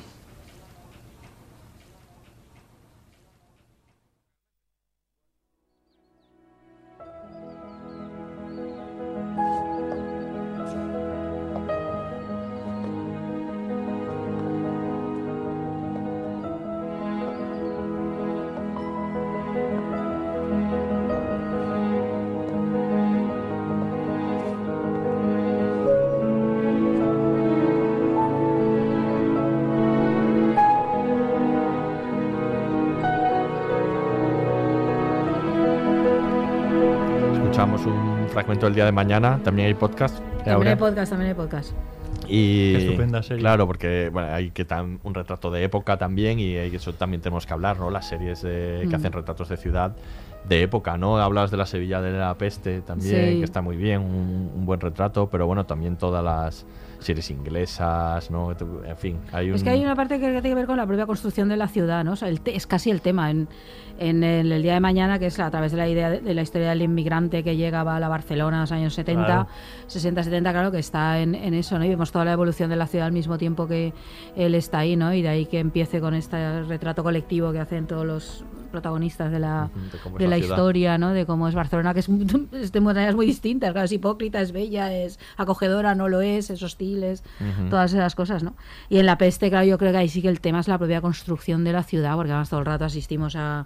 [38.42, 40.18] Fragmento del día de mañana, también hay podcast.
[40.20, 40.72] ¿eh, También Aurea?
[40.74, 41.74] hay podcast, también hay podcast.
[42.28, 43.42] Y Qué estupenda serie.
[43.42, 47.46] claro, porque bueno, hay que tan, un retrato de época también y eso también tenemos
[47.46, 47.90] que hablar, ¿no?
[47.92, 48.96] Las series de- que Mm.
[48.96, 49.96] hacen retratos de ciudad
[50.48, 51.18] de época, ¿no?
[51.20, 53.38] Hablas de la Sevilla de la peste también, Sí.
[53.40, 56.66] que está muy bien, un, un buen retrato, pero bueno, también todas las
[57.02, 58.52] series inglesas, ¿no?
[58.52, 59.56] En fin, hay un...
[59.56, 61.68] Es que hay una parte que tiene que ver con la propia construcción de la
[61.68, 62.14] ciudad, ¿no?
[62.14, 63.48] O sea, el es casi el tema en,
[64.00, 66.34] en el, el día de mañana, que es a través de la idea de, de
[66.34, 69.48] la historia del inmigrante que llega va a la Barcelona en los años 70, Claro.
[69.88, 71.86] 60, 70, claro, que está en, en eso, ¿no?
[71.86, 73.94] Y vemos toda la evolución de la ciudad al mismo tiempo que
[74.36, 75.14] él está ahí, ¿no?
[75.14, 79.40] Y de ahí que empiece con este retrato colectivo que hacen todos los protagonistas de
[79.40, 81.12] la, de de la la, historia, ¿no?
[81.12, 82.10] De cómo es Barcelona, que es,
[82.54, 83.72] es de maneras muy distintas.
[83.72, 86.91] Claro, es hipócrita, es bella, es acogedora, no lo es, es hostil,
[87.70, 88.56] todas esas cosas, ¿no?
[88.90, 90.78] Y en La Peste, claro, yo creo que ahí sí que el tema es la
[90.78, 93.66] propia construcción de la ciudad, porque además todo el rato asistimos a,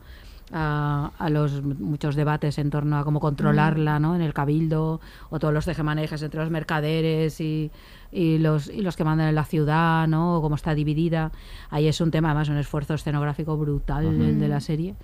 [0.52, 4.16] a, a los muchos debates en torno a cómo controlarla, ¿no?
[4.16, 7.72] En el cabildo, o todos los tejemanejes entre los mercaderes y,
[8.12, 10.38] y los, y los que mandan en la ciudad, ¿no?
[10.38, 11.32] O cómo está dividida.
[11.70, 14.96] Ahí es un tema, además, un esfuerzo escenográfico brutal el de la serie,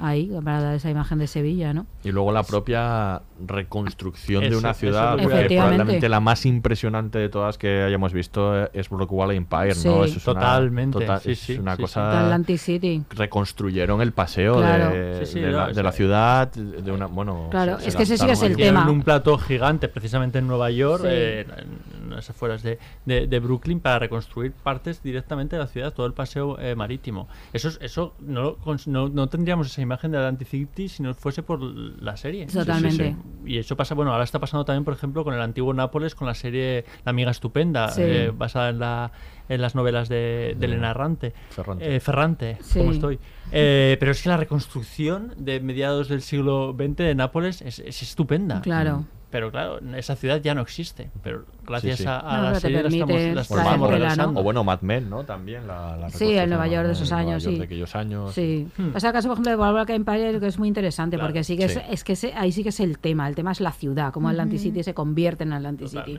[0.00, 1.86] ahí, para dar esa imagen de Sevilla, ¿no?
[2.04, 7.28] Y luego la propia reconstrucción de una ciudad, es porque probablemente la más impresionante de
[7.28, 9.88] todas que hayamos visto es Brookwall Empire, Sí.
[9.88, 10.04] ¿no?
[10.04, 11.82] Eso es una- Totalmente, total- sí, es sí, una sí, sí.
[11.82, 12.20] cosa...
[12.24, 13.02] Atlantic City.
[13.10, 14.90] Reconstruyeron el paseo Claro.
[14.90, 17.06] de, Sí, sí, de no, la, es de la que- ciudad, de una...
[17.06, 18.88] Bueno, Claro, se- es se que ese sí es el tema.
[18.90, 21.08] un plato gigante precisamente en Nueva York, Sí.
[21.10, 25.92] eh, en las afueras de, de- de Brooklyn, para reconstruir partes directamente de la ciudad,
[25.92, 27.28] todo el paseo eh, marítimo.
[27.52, 28.56] Eso, es- eso no,
[28.86, 32.46] no, no tendríamos esa imagen de Atlantic City si no fuese por la serie.
[32.46, 33.16] Totalmente.
[33.46, 36.26] Y eso pasa, bueno, ahora está pasando también, por ejemplo, con el antiguo Nápoles, con
[36.26, 38.02] la serie La amiga estupenda, Sí.
[38.04, 39.12] eh, basada en, la,
[39.48, 41.32] en las novelas de, del De Enarrante.
[41.50, 41.96] Ferrante.
[41.96, 42.78] Eh, Ferrante, Sí.
[42.78, 43.18] como estoy.
[43.52, 48.02] Eh, pero es que la reconstrucción de mediados del siglo XX de Nápoles es, es
[48.02, 48.60] estupenda.
[48.62, 49.04] Claro.
[49.30, 51.08] Pero claro, esa ciudad ya no existe.
[51.22, 52.08] Pero gracias Sí, sí.
[52.08, 54.40] a, a No, la serie la estamos, la estamos regresando.
[54.40, 55.22] O bueno, Mad Men, ¿no?
[55.24, 57.56] También la, la Sí, el Nueva York de esos años, sí.
[57.56, 58.34] de aquellos años.
[58.34, 58.66] Sí.
[58.76, 58.88] Hmm.
[58.90, 61.56] Pasa el caso, por ejemplo, de Boardwalk Empire, que es muy interesante, Claro, porque sí
[61.56, 61.78] que, sí.
[61.78, 63.28] Es, es que ese- ahí sí que es el tema.
[63.28, 66.18] El tema es la ciudad, cómo Atlantic City se convierte en Atlantic City.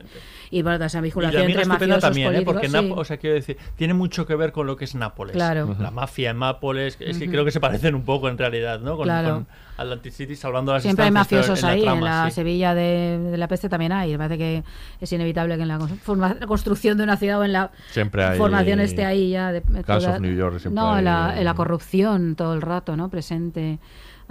[0.50, 2.42] Y bueno, toda esa Y vinculación entre estupenda mafiosos también, ¿eh?
[2.42, 5.34] porque o sea, quiero decir, tiene mucho que ver con lo que es Nápoles.
[5.34, 5.76] Claro.
[5.78, 8.96] La mafia en Nápoles, es que creo que se parecen un poco en realidad, ¿no?
[8.96, 9.34] Con, Claro.
[9.34, 9.46] con
[9.82, 12.34] Atlantic City salvando las Siempre hay mafiosos en la ahí, en trama, la sí.
[12.36, 14.12] Sevilla de, de la peste también hay.
[14.12, 14.64] Me parece que
[15.00, 18.24] es inevitable que en la forma- la construcción de una ciudad o en la Siempre
[18.24, 19.52] hay formación esté ahí ya.
[19.52, 22.96] De, toda- of New York siempre no, hay- la, en la corrupción todo el rato,
[22.96, 23.08] ¿no?
[23.10, 23.78] Presente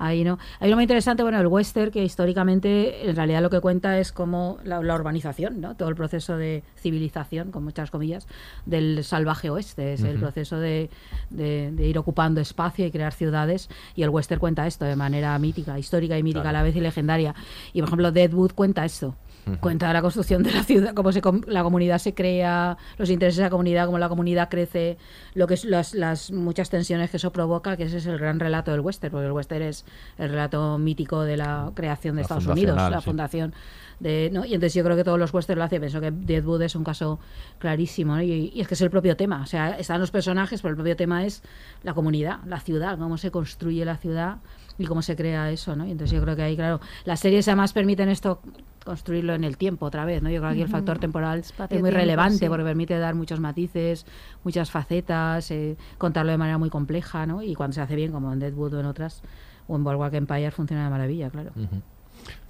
[0.03, 0.39] ahí, ¿no?
[0.59, 4.11] Hay algo muy interesante, bueno, el western, que históricamente en realidad lo que cuenta es
[4.11, 5.75] como la, la urbanización, ¿no?
[5.75, 8.27] Todo el proceso de civilización, con muchas comillas,
[8.65, 9.93] del salvaje oeste.
[9.93, 10.89] Es el proceso de,
[11.29, 13.69] de- de ir ocupando espacio y crear ciudades.
[13.95, 16.81] Y el western cuenta esto de manera mítica, histórica y mítica a la vez y
[16.81, 17.35] legendaria.
[17.73, 19.15] Y por ejemplo, Deadwood cuenta esto.
[19.59, 23.43] Cuenta la construcción de la ciudad, cómo se la comunidad se crea, los intereses de
[23.43, 24.97] la comunidad, cómo la comunidad crece,
[25.33, 28.39] lo que es las, las muchas tensiones que eso provoca, que ese es el gran
[28.39, 29.85] relato del western, porque el western es
[30.17, 33.05] el relato mítico de la creación de La Estados Unidos, la sí.
[33.05, 33.53] fundación
[33.99, 34.45] de, ¿no?
[34.45, 36.83] Y entonces yo creo que todos los westerns lo hacen, pienso que Deadwood es un
[36.83, 37.19] caso
[37.59, 38.21] clarísimo, ¿no?
[38.21, 40.75] y, y es que es el propio tema, o sea, están los personajes, pero el
[40.75, 41.43] propio tema es
[41.83, 44.37] la comunidad, la ciudad, cómo se construye la ciudad
[44.77, 45.85] y cómo se crea eso, ¿no?
[45.85, 48.41] Y entonces yo creo que ahí, claro, las series además permiten esto
[48.83, 50.29] construirlo en el tiempo otra vez, ¿no?
[50.29, 52.47] Yo creo que aquí el factor temporal es muy relevante sí.
[52.47, 54.05] porque permite dar muchos matices,
[54.43, 57.41] muchas facetas, eh, contarlo de manera muy compleja, ¿no?
[57.43, 59.21] Y cuando se hace bien, como en Deadwood o en otras,
[59.67, 61.51] o en Boardwalk Empire, funciona de maravilla, claro.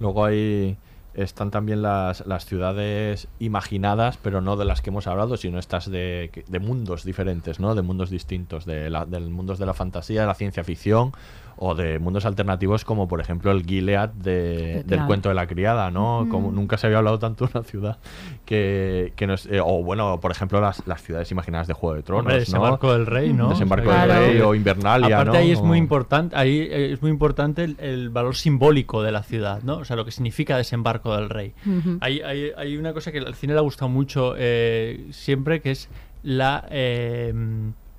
[0.00, 0.76] Luego hay
[1.14, 5.90] están también las, las ciudades imaginadas, pero no de las que hemos hablado, sino estas
[5.90, 7.74] de, que- de mundos diferentes, ¿no?
[7.74, 11.12] De mundos distintos, de la, del mundos de la fantasía, de la ciencia ficción
[11.64, 15.90] o de mundos alternativos como por ejemplo el Gilead de- del cuento de la criada,
[15.92, 16.26] ¿no?
[16.28, 17.98] Como nunca se había hablado tanto de una ciudad
[18.44, 22.02] que, que nos, eh, o bueno, por ejemplo las, las ciudades imaginadas de Juego de
[22.02, 22.40] Tronos, Hombre, ¿no?
[22.40, 23.48] Desembarco del Rey, ¿no?
[23.50, 24.12] Desembarco Claro.
[24.14, 25.44] del Rey o Invernalia, Aparte ¿no?
[25.44, 29.22] ahí es muy importante, ahí eh, es muy importante el, el valor simbólico de la
[29.22, 29.76] ciudad, ¿no?
[29.76, 31.52] O sea, lo que significa desembarco del rey.
[32.00, 35.70] Hay, hay, hay una cosa que al cine le ha gustado mucho eh, siempre, que
[35.70, 35.88] es
[36.24, 37.32] la eh,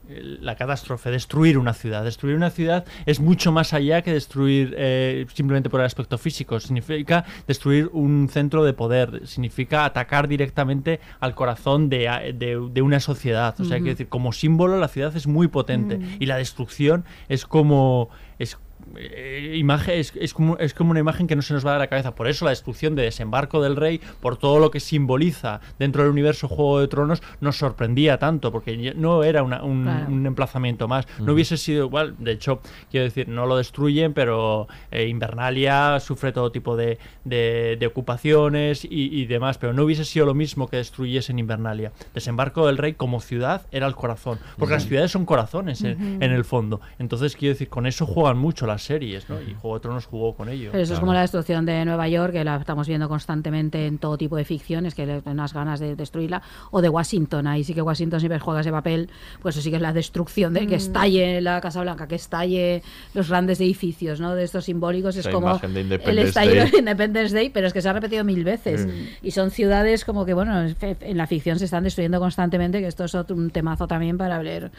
[0.09, 2.03] la catástrofe, destruir una ciudad.
[2.03, 6.59] Destruir una ciudad es mucho más allá que destruir eh, simplemente por el aspecto físico.
[6.59, 9.25] Significa destruir un centro de poder.
[9.27, 13.53] Significa atacar directamente al corazón de, de- de una sociedad.
[13.59, 13.83] O sea, Ujú.
[13.83, 15.99] quiero decir, como símbolo la ciudad es muy potente.
[16.19, 18.09] Y la destrucción es como...
[18.39, 18.57] Es,
[18.97, 21.73] eh, imagen es, es como, es como una imagen que no se nos va a
[21.73, 22.15] dar a la cabeza.
[22.15, 26.11] Por eso la destrucción de Desembarco del Rey, por todo lo que simboliza dentro del
[26.11, 30.07] universo Juego de Tronos, nos sorprendía tanto, porque no era una- un, Claro.
[30.07, 31.07] un emplazamiento más.
[31.19, 32.15] No hubiese sido igual.
[32.19, 32.61] De hecho,
[32.91, 38.85] quiero decir, no lo destruyen, pero eh, Invernalia sufre todo tipo de, de- de ocupaciones
[38.85, 38.89] y,
[39.21, 41.91] y demás, pero no hubiese sido lo mismo que destruyesen Invernalia.
[42.13, 46.23] Desembarco del Rey como ciudad era el corazón, porque las ciudades son corazones en, Ujú.
[46.23, 46.81] en el fondo.
[46.99, 49.41] Entonces, quiero decir, con eso juegan mucho las series, ¿no?
[49.41, 50.69] Y Juego de Tronos jugó con ello.
[50.71, 53.97] Pero eso es como la destrucción de Nueva York, que la estamos viendo constantemente en
[53.97, 56.41] todo tipo de ficciones, que le dan unas ganas de destruirla,
[56.71, 57.47] o de Washington.
[57.47, 59.09] Ahí sí que Washington siempre juega ese papel,
[59.41, 60.83] pues eso sí que es la destrucción de que Mm.
[60.83, 62.81] estalle la Casa Blanca, que estalle
[63.13, 64.35] los grandes edificios, ¿no?
[64.35, 65.15] De estos simbólicos.
[65.15, 66.71] Es Esa como el estallido Day.
[66.71, 68.85] de Independence Day, pero es que se ha repetido mil veces.
[68.87, 69.25] Mm.
[69.27, 73.03] Y son ciudades como que, bueno, en la ficción se están destruyendo constantemente, que esto
[73.05, 74.71] es otro, un temazo también para ver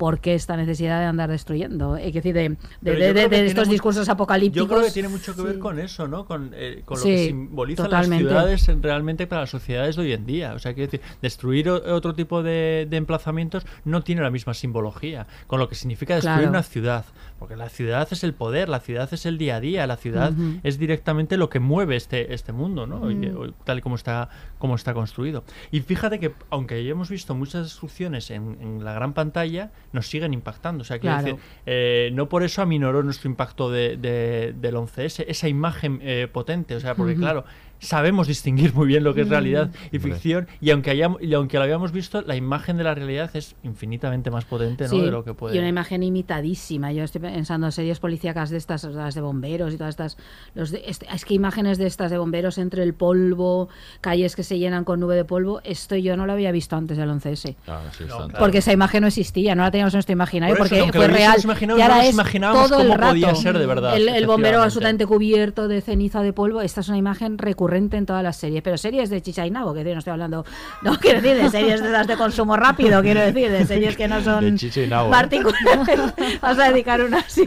[0.00, 1.98] por qué esta necesidad de andar destruyendo.
[1.98, 4.66] Es decir, de, de, de- de- que estos mu- discursos apocalípticos.
[4.66, 5.60] Yo creo que tiene mucho que ver Sí.
[5.60, 6.24] con eso, ¿no?
[6.24, 8.24] Con, eh, con lo Sí, que simbolizan totalmente.
[8.24, 10.54] las ciudades en- realmente para las sociedades de hoy en día.
[10.54, 15.26] O sea, quiero decir, destruir otro tipo de, de emplazamientos no tiene la misma simbología
[15.46, 16.48] con lo que significa destruir Claro.
[16.50, 17.04] una ciudad.
[17.40, 20.32] Porque la ciudad es el poder, la ciudad es el día a día, la ciudad
[20.62, 22.98] es directamente lo que mueve este, este mundo, ¿no?
[23.00, 23.54] Mm.
[23.64, 25.42] tal y como está, como está construido.
[25.70, 30.34] Y fíjate que, aunque hayamos visto muchas destrucciones en, en la gran pantalla, nos siguen
[30.34, 30.82] impactando.
[30.82, 31.24] O sea, Claro.
[31.24, 36.28] decir, eh, no por eso aminoró nuestro impacto de, de- del 11S, esa imagen eh,
[36.30, 37.44] potente, o sea, porque claro,
[37.80, 39.30] sabemos distinguir muy bien lo que es Mm.
[39.30, 42.94] realidad y ficción, y aunque, hayamos, y aunque lo habíamos visto, la imagen de la
[42.94, 44.90] realidad es infinitamente más potente ¿no?
[44.90, 45.56] Sí, de lo que puede...
[45.56, 46.92] Y una imagen imitadísima.
[46.92, 50.16] Yo estoy pensando en series policíacas de estas, las de bomberos y todas estas.
[50.54, 53.68] Los de- este- es que imágenes de estas de bomberos entre el polvo,
[54.00, 56.98] calles que se llenan con nube de polvo, esto yo no lo había visto antes
[56.98, 57.56] del 11S.
[57.64, 60.66] Claro, sí, está- Porque esa imagen no existía, no la teníamos en nuestro imaginario, Por
[60.66, 61.36] eso, porque fue real.
[61.42, 63.12] y ahora nos es imaginábamos todo el cómo rato.
[63.12, 66.88] podía ser de verdad, El, el bombero absolutamente cubierto de ceniza de polvo, esta es
[66.88, 68.62] una imagen recurrente en todas las series.
[68.62, 70.44] Pero series de chicha y nabo, que no estoy hablando,
[70.82, 74.08] no quiero decir de series de las de consumo rápido, quiero decir, de series que
[74.08, 74.88] no son ¿eh?
[75.10, 76.14] particulares.
[76.42, 77.46] Vamos a dedicar una así.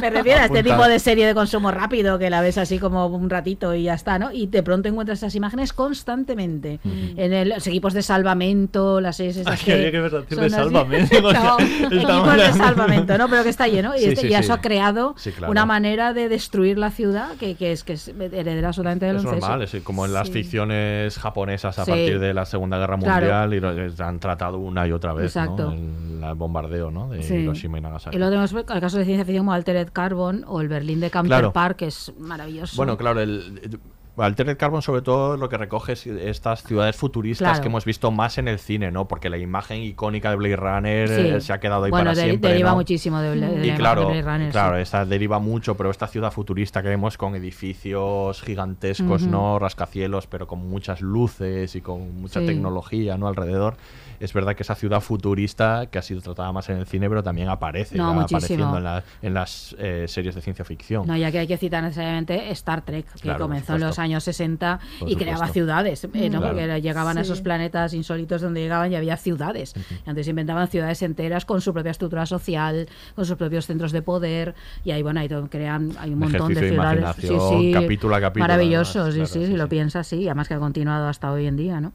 [0.00, 3.06] Me refiero a este tipo de serie de consumo rápido que la ves así como
[3.06, 4.32] un ratito y ya está, ¿no?
[4.32, 6.80] Y de pronto encuentras esas imágenes constantemente.
[7.16, 10.40] En el, los equipos de salvamento, las series esas Ay, que había que ver son
[10.42, 13.28] de salvamento, o sea, No, estamos equipos de salvamento, ¿no?
[13.28, 13.94] Pero que está lleno.
[13.96, 14.52] Y, Sí, este- sí, y eso sí.
[14.52, 15.50] ha creado Sí, claro.
[15.50, 19.24] una manera de destruir la ciudad que, que es que es heredera absolutamente del Es
[19.24, 19.40] 11S.
[19.40, 20.32] normal, es como en las Sí.
[20.34, 21.90] ficciones japonesas a Sí.
[21.90, 23.20] partir de la Segunda Guerra Claro.
[23.26, 25.70] Mundial y lo- han tratado una y otra vez Exacto.
[25.70, 25.72] ¿no?
[25.72, 27.08] el, el bombardeo ¿no?
[27.08, 27.34] de Sí.
[27.34, 28.16] Hiroshima y Nagasaki.
[28.16, 31.10] Y luego tenemos el caso de ciencia ficción como Altered Carbon o el Berlín de
[31.10, 31.52] Claro.
[31.52, 32.76] Park, que es maravilloso.
[32.76, 33.78] Bueno, claro, el,
[34.22, 37.62] Altered Carbon sobre todo lo que recoge es estas ciudades futuristas Claro.
[37.62, 39.08] que hemos visto más en el cine, ¿no?
[39.08, 41.14] Porque la imagen icónica de Blade Runner Sí.
[41.36, 42.76] eh, se ha quedado ahí Bueno, para de- siempre, deriva ¿no?
[42.76, 44.82] muchísimo de, y claro, de Blade Runner, claro, sí.
[44.82, 49.22] esta deriva mucho, pero esta ciudad futurista que vemos con edificios gigantescos.
[49.22, 49.58] ¿no?
[49.58, 52.46] Rascacielos, pero con muchas luces y con mucha Sí.
[52.46, 53.28] tecnología, ¿no?
[53.28, 53.76] Alrededor.
[54.20, 57.22] Es verdad que esa ciudad futurista, que ha sido tratada más en el cine, pero
[57.22, 61.06] también aparece, No, va apareciendo en, la- en las eh, series de ciencia ficción.
[61.06, 64.22] No, ya que hay que citar necesariamente Star Trek, que Claro, comenzó en los años
[64.24, 66.38] 60 Por y creaba ciudades, eh, ¿no?
[66.40, 66.54] Claro.
[66.54, 67.30] porque llegaban a Sí.
[67.30, 69.72] esos planetas insólitos donde llegaban y había ciudades.
[70.04, 74.54] Antes inventaban ciudades enteras con su propia estructura social, con sus propios centros de poder,
[74.84, 77.00] y ahí, bueno, ahí todo- crean, hay un montón de ejercicio de ciudades.
[77.24, 79.70] imaginación, capítulo a capítulo, Maravilloso, además, sí, claro, sí, sí, si lo sí.
[79.70, 81.94] piensas, sí, además que ha continuado hasta hoy en día, ¿no?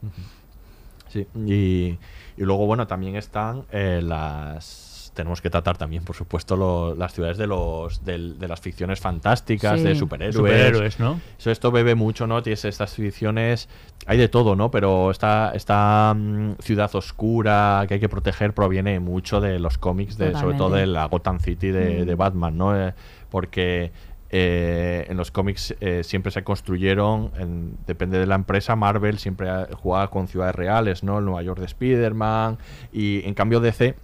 [1.08, 1.98] Sí, y,
[2.36, 4.94] y luego, bueno, también están eh, las...
[5.14, 9.80] Tenemos que tratar también, por supuesto, lo- las ciudades de los de las ficciones fantásticas,
[9.80, 9.86] Sí.
[9.86, 10.36] de superhéroes.
[10.36, 11.18] Superhéroes, ¿no?
[11.38, 12.42] Eso, esto bebe mucho, ¿no?
[12.42, 13.70] Tienes estas ficciones...
[14.06, 14.70] Hay de todo, ¿no?
[14.70, 20.18] Pero esta, esta mm, ciudad oscura que hay que proteger proviene mucho de los cómics,
[20.18, 22.06] de, sobre todo de la Gotham City de, Mm.
[22.06, 22.76] de Batman, ¿no?
[22.88, 22.92] Eh,
[23.30, 23.92] porque...
[24.38, 29.48] eh, en los cómics eh, siempre se construyeron, en- depende de la empresa, Marvel siempre
[29.74, 31.18] jugaba con ciudades reales, ¿no?
[31.20, 32.58] El Nueva York de Spider-Man,
[32.92, 33.94] y en cambio DC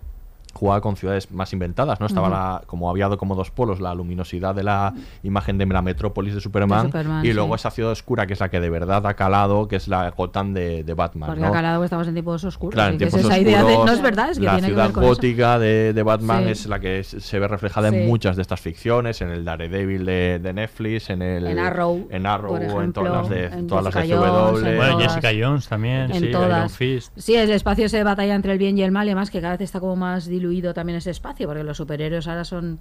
[0.63, 2.07] jugaba con ciudades más inventadas, ¿no?
[2.07, 4.95] Estaba la, como había como dos polos, la luminosidad de la
[5.25, 7.63] imagen de la metrópolis de Superman, De Superman, y luego sí.
[7.63, 10.55] esa ciudad oscura que es la que de verdad ha calado, que es la Gotham
[10.55, 11.49] de, de Batman, Porque ¿no?
[11.49, 12.75] ha calado que estamos en tiempos oscuros.
[12.75, 14.93] Claro, en es idea de, no es verdad, es que la tiene que ciudad ver
[14.93, 15.13] con eso.
[15.15, 16.51] gótica de, de Batman Sí.
[16.53, 20.05] es la que es- se ve reflejada en muchas de estas ficciones, en el Daredevil
[20.05, 23.67] de, de Netflix, en el En Arrow, en Arrow, por en todas las de, en
[23.67, 24.67] todas las de Jessica Jones, CW.
[24.69, 25.09] en Bueno, todas.
[25.15, 26.77] Jessica Jones también, en sí, Iron todas.
[26.77, 27.13] Fist.
[27.19, 29.41] Sí, el espacio ese de batalla entre el bien y el mal, y además que
[29.41, 32.81] cada vez está como más diluido también ese espacio, porque los superhéroes ahora son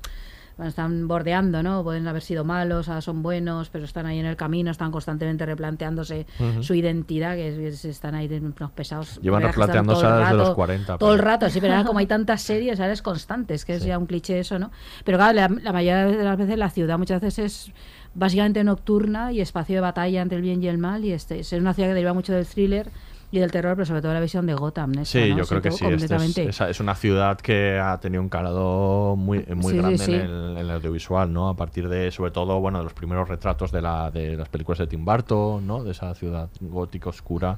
[0.57, 1.81] bueno, están bordeando, ¿no?
[1.81, 5.45] Pueden haber sido malos, ahora son buenos, pero están ahí en el camino, están constantemente
[5.45, 6.27] replanteándose
[6.61, 9.18] su identidad, que es- es- están ahí de unos pesados.
[9.22, 11.99] Llevan replanteándose todo el desde los rato- 40, Todo el rato, sí, pero ahora como
[11.99, 14.72] hay tantas series, ahora es constante, es que es ya un cliché eso, ¿no?
[15.06, 17.73] Pero claro, la, la mayoría de las veces la ciudad muchas veces es
[18.14, 21.53] básicamente nocturna y espacio de batalla entre el bien y el mal, y este es
[21.53, 22.89] una ciudad que deriva mucho del thriller
[23.32, 24.91] y del terror, pero sobre todo la visión de Gotham.
[24.99, 25.38] esa, Sí, ¿no?
[25.38, 25.76] yo creo que sí.
[25.76, 26.44] este es, completamente.
[26.49, 30.14] esa- es una ciudad que ha tenido un calado muy, muy Sí, sí, grande sí.
[30.14, 31.49] En, el, en el audiovisual, ¿no?
[31.49, 34.80] A partir de, sobre todo, bueno, de los primeros retratos de, la, de las películas
[34.80, 35.84] de Tim Burton, ¿no?
[35.84, 37.58] De esa ciudad gótica oscura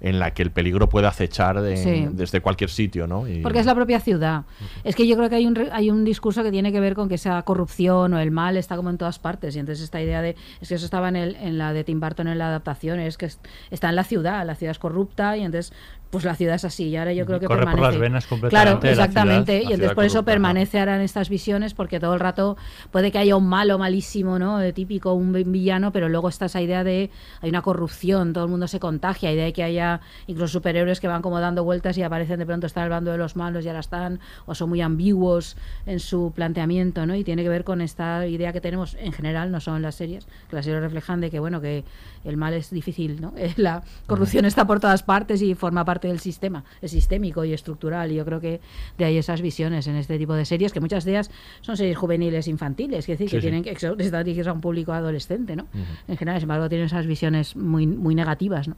[0.00, 2.06] en la que el peligro puede acechar de- Sí.
[2.12, 3.26] desde cualquier sitio, ¿no?
[3.26, 4.44] Y- Porque es la propia ciudad.
[4.84, 7.08] Es que yo creo que hay un, hay un discurso que tiene que ver con
[7.08, 9.56] que esa corrupción o el mal está como en todas partes.
[9.56, 10.36] Y entonces esta idea de...
[10.60, 13.18] Es que eso estaba en, el, en la de Tim Burton en la adaptación, es
[13.18, 13.40] que es-
[13.72, 15.07] está en la ciudad, la ciudad es corrupta.
[15.08, 15.72] Corrupta y entonces
[16.10, 17.92] pues la ciudad es así y ahora yo creo que Corre por permanece.
[17.92, 21.74] las venas completamente claro la exactamente y entonces por eso permanece ahora en estas visiones
[21.74, 22.56] porque todo el rato
[22.90, 26.62] puede que haya un malo malísimo no típico un vi- villano pero luego está esa
[26.62, 27.10] idea de
[27.42, 31.08] hay una corrupción todo el mundo se contagia y de que haya incluso superhéroes que
[31.08, 33.68] van como dando vueltas y aparecen de pronto están al bando de los malos y
[33.68, 37.82] ahora están o son muy ambiguos en su planteamiento no y tiene que ver con
[37.82, 41.20] esta idea que tenemos en general no solo en las series que las series reflejan
[41.20, 41.84] de que bueno que
[42.24, 46.20] el mal es difícil no la corrupción está por todas partes y forma parte del
[46.20, 48.60] sistema es sistémico y estructural y yo creo que
[48.96, 51.30] de ahí esas visiones en este tipo de series que muchas de ellas
[51.62, 53.46] son series juveniles infantiles es decir Sí, que sí.
[53.48, 55.66] tienen que están dirigidas a un público adolescente no
[56.06, 58.76] en general sin embargo tienen esas visiones muy muy negativas no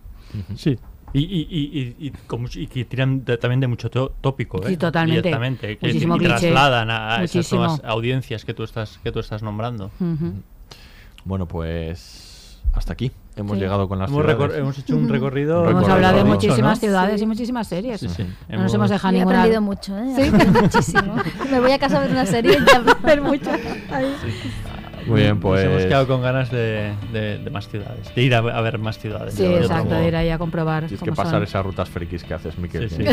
[0.56, 0.78] Sí.
[1.12, 4.14] Y, y, y, y, y con mucho- y que tiran de- también de mucho tó-
[4.20, 4.68] tópico, ¿eh?
[4.68, 5.22] Sí, totalmente.
[5.22, 7.60] Directamente, que Muchísimo y trasladan a, a esas Muchísimo.
[7.62, 9.90] nuevas audiencias que tú estás, que tú estás nombrando.
[9.98, 10.34] Ujú.
[11.24, 13.10] Bueno, pues hasta aquí.
[13.40, 13.60] Hemos Sí.
[13.62, 14.58] llegado con las Hemos ciudades.
[14.58, 16.76] hemos hecho un recorrido- hemos hablado de muchísimas ¿no?
[16.76, 18.26] ciudades y muchísimas series Sí, sí.
[18.48, 20.14] no nos Hemos- dejado he aprendido mucho, ¿eh?
[20.16, 20.30] Sí.
[20.62, 21.14] muchísimo.
[21.50, 23.50] Me voy a casa a ver una serie y ya a ver mucho.
[23.90, 24.14] Ahí.
[25.10, 25.64] Muy bien, Nos pues.
[25.64, 28.98] hemos quedado con ganas de, de- de más ciudades, de ir a, a ver más
[28.98, 29.34] ciudades.
[29.34, 31.42] Sí, exacto, de ir ahí a comprobar Tienes que pasar son.
[31.42, 32.88] esas rutas frikis que haces, Miquel.
[32.90, 33.04] Sí,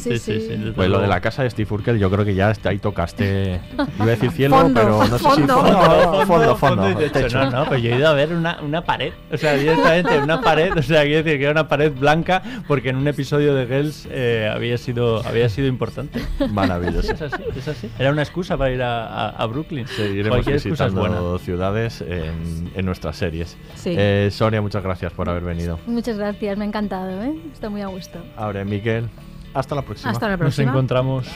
[0.00, 2.78] Sí, sí, Pues lo de la casa de Steve Urkel, yo creo que ya ahí
[2.78, 3.60] tocaste.
[3.96, 5.54] Iba a decir cielo, Fondo, pero no sé si fondo.
[5.54, 5.72] fondo.
[5.72, 6.90] No, Fondo, fondo.
[6.90, 7.12] y techo.
[7.12, 7.38] techo.
[7.44, 10.40] No, no, pero yo he ido a ver una, una pared, o sea, directamente una
[10.40, 13.66] pared, o sea, quiero decir que era una pared blanca porque en un episodio de
[13.66, 16.20] Girls eh, había sido había sido importante.
[16.50, 17.12] Maravilloso.
[17.12, 17.90] Es así, es así.
[17.98, 19.86] Era una excusa para ir a, a- a Brooklyn.
[19.86, 21.08] Seguiremos Cualquier excusa es buena.
[21.16, 23.56] visitando ciudades en, en nuestras series.
[23.74, 23.94] Sí.
[23.96, 25.78] Eh, Sonia, muchas gracias por haber venido.
[25.86, 27.34] Muchas gracias, me ha encantado, ¿eh?
[27.52, 28.18] Está muy a gusto.
[28.36, 29.08] Ahora, Miquel,
[29.54, 30.10] hasta la próxima.
[30.12, 30.70] Hasta la Nos próxima.
[30.70, 31.26] encontramos.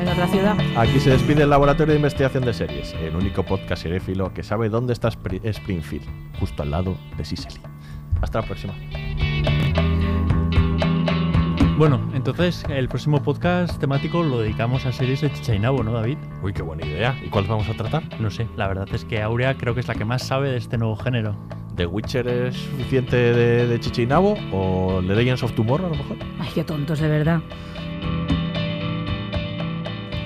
[0.00, 3.82] en otra ciudad Aquí se despide el Laboratorio de Investigación de Series, el único podcast
[3.82, 6.06] seréfilo que sabe dónde está Spri- Springfield,
[6.40, 7.60] justo al lado de Sicily.
[8.20, 8.74] Hasta la próxima.
[11.76, 16.18] Bueno, entonces el próximo podcast temático lo dedicamos a series de Chichainabo, ¿no, David?
[16.40, 17.18] Uy, qué buena idea.
[17.24, 18.04] ¿Y cuál vamos a tratar?
[18.20, 20.58] No sé, la verdad es que Aurea creo que es la que más sabe de
[20.58, 21.36] este nuevo género.
[21.74, 24.36] ¿The Witcher es suficiente de, de Chichinabo?
[24.52, 26.16] ¿O The Legends of Tomorrow a lo mejor?
[26.38, 27.40] ay qué tontos de verdad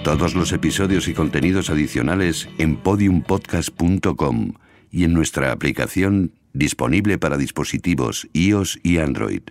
[0.04, 4.52] Todos los episodios y contenidos adicionales en podiumpodcast.com
[4.90, 9.42] y en nuestra aplicación disponible para dispositivos iOS y Android.